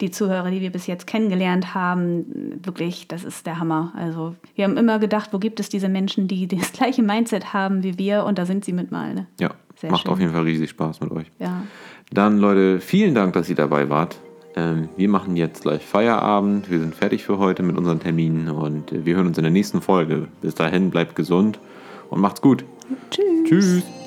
die 0.00 0.10
Zuhörer, 0.10 0.50
die 0.50 0.60
wir 0.60 0.70
bis 0.70 0.86
jetzt 0.86 1.06
kennengelernt 1.06 1.74
haben, 1.74 2.60
wirklich, 2.62 3.08
das 3.08 3.24
ist 3.24 3.46
der 3.46 3.58
Hammer. 3.58 3.92
Also 3.96 4.34
wir 4.54 4.64
haben 4.64 4.76
immer 4.76 4.98
gedacht, 4.98 5.30
wo 5.32 5.38
gibt 5.38 5.60
es 5.60 5.68
diese 5.68 5.88
Menschen, 5.88 6.28
die 6.28 6.46
das 6.48 6.72
gleiche 6.72 7.02
Mindset 7.02 7.52
haben 7.52 7.82
wie 7.82 7.98
wir 7.98 8.24
und 8.24 8.38
da 8.38 8.46
sind 8.46 8.64
sie 8.64 8.72
mit 8.72 8.90
mal. 8.90 9.14
Ne? 9.14 9.26
Ja, 9.40 9.50
Sehr 9.76 9.90
macht 9.90 10.02
schön. 10.02 10.12
auf 10.12 10.20
jeden 10.20 10.32
Fall 10.32 10.42
riesig 10.42 10.70
Spaß 10.70 11.00
mit 11.00 11.10
euch. 11.10 11.26
Ja. 11.38 11.62
Dann 12.12 12.38
Leute, 12.38 12.80
vielen 12.80 13.14
Dank, 13.14 13.32
dass 13.32 13.48
ihr 13.48 13.56
dabei 13.56 13.88
wart. 13.88 14.18
Ähm, 14.56 14.88
wir 14.96 15.08
machen 15.08 15.36
jetzt 15.36 15.62
gleich 15.62 15.84
Feierabend. 15.84 16.70
Wir 16.70 16.78
sind 16.78 16.94
fertig 16.94 17.24
für 17.24 17.38
heute 17.38 17.62
mit 17.62 17.76
unseren 17.76 18.00
Terminen 18.00 18.48
und 18.48 18.92
wir 18.92 19.16
hören 19.16 19.26
uns 19.26 19.38
in 19.38 19.44
der 19.44 19.52
nächsten 19.52 19.80
Folge. 19.80 20.28
Bis 20.42 20.54
dahin, 20.54 20.90
bleibt 20.90 21.16
gesund 21.16 21.58
und 22.10 22.20
macht's 22.20 22.40
gut. 22.40 22.64
Tschüss. 23.10 23.48
Tschüss. 23.48 24.03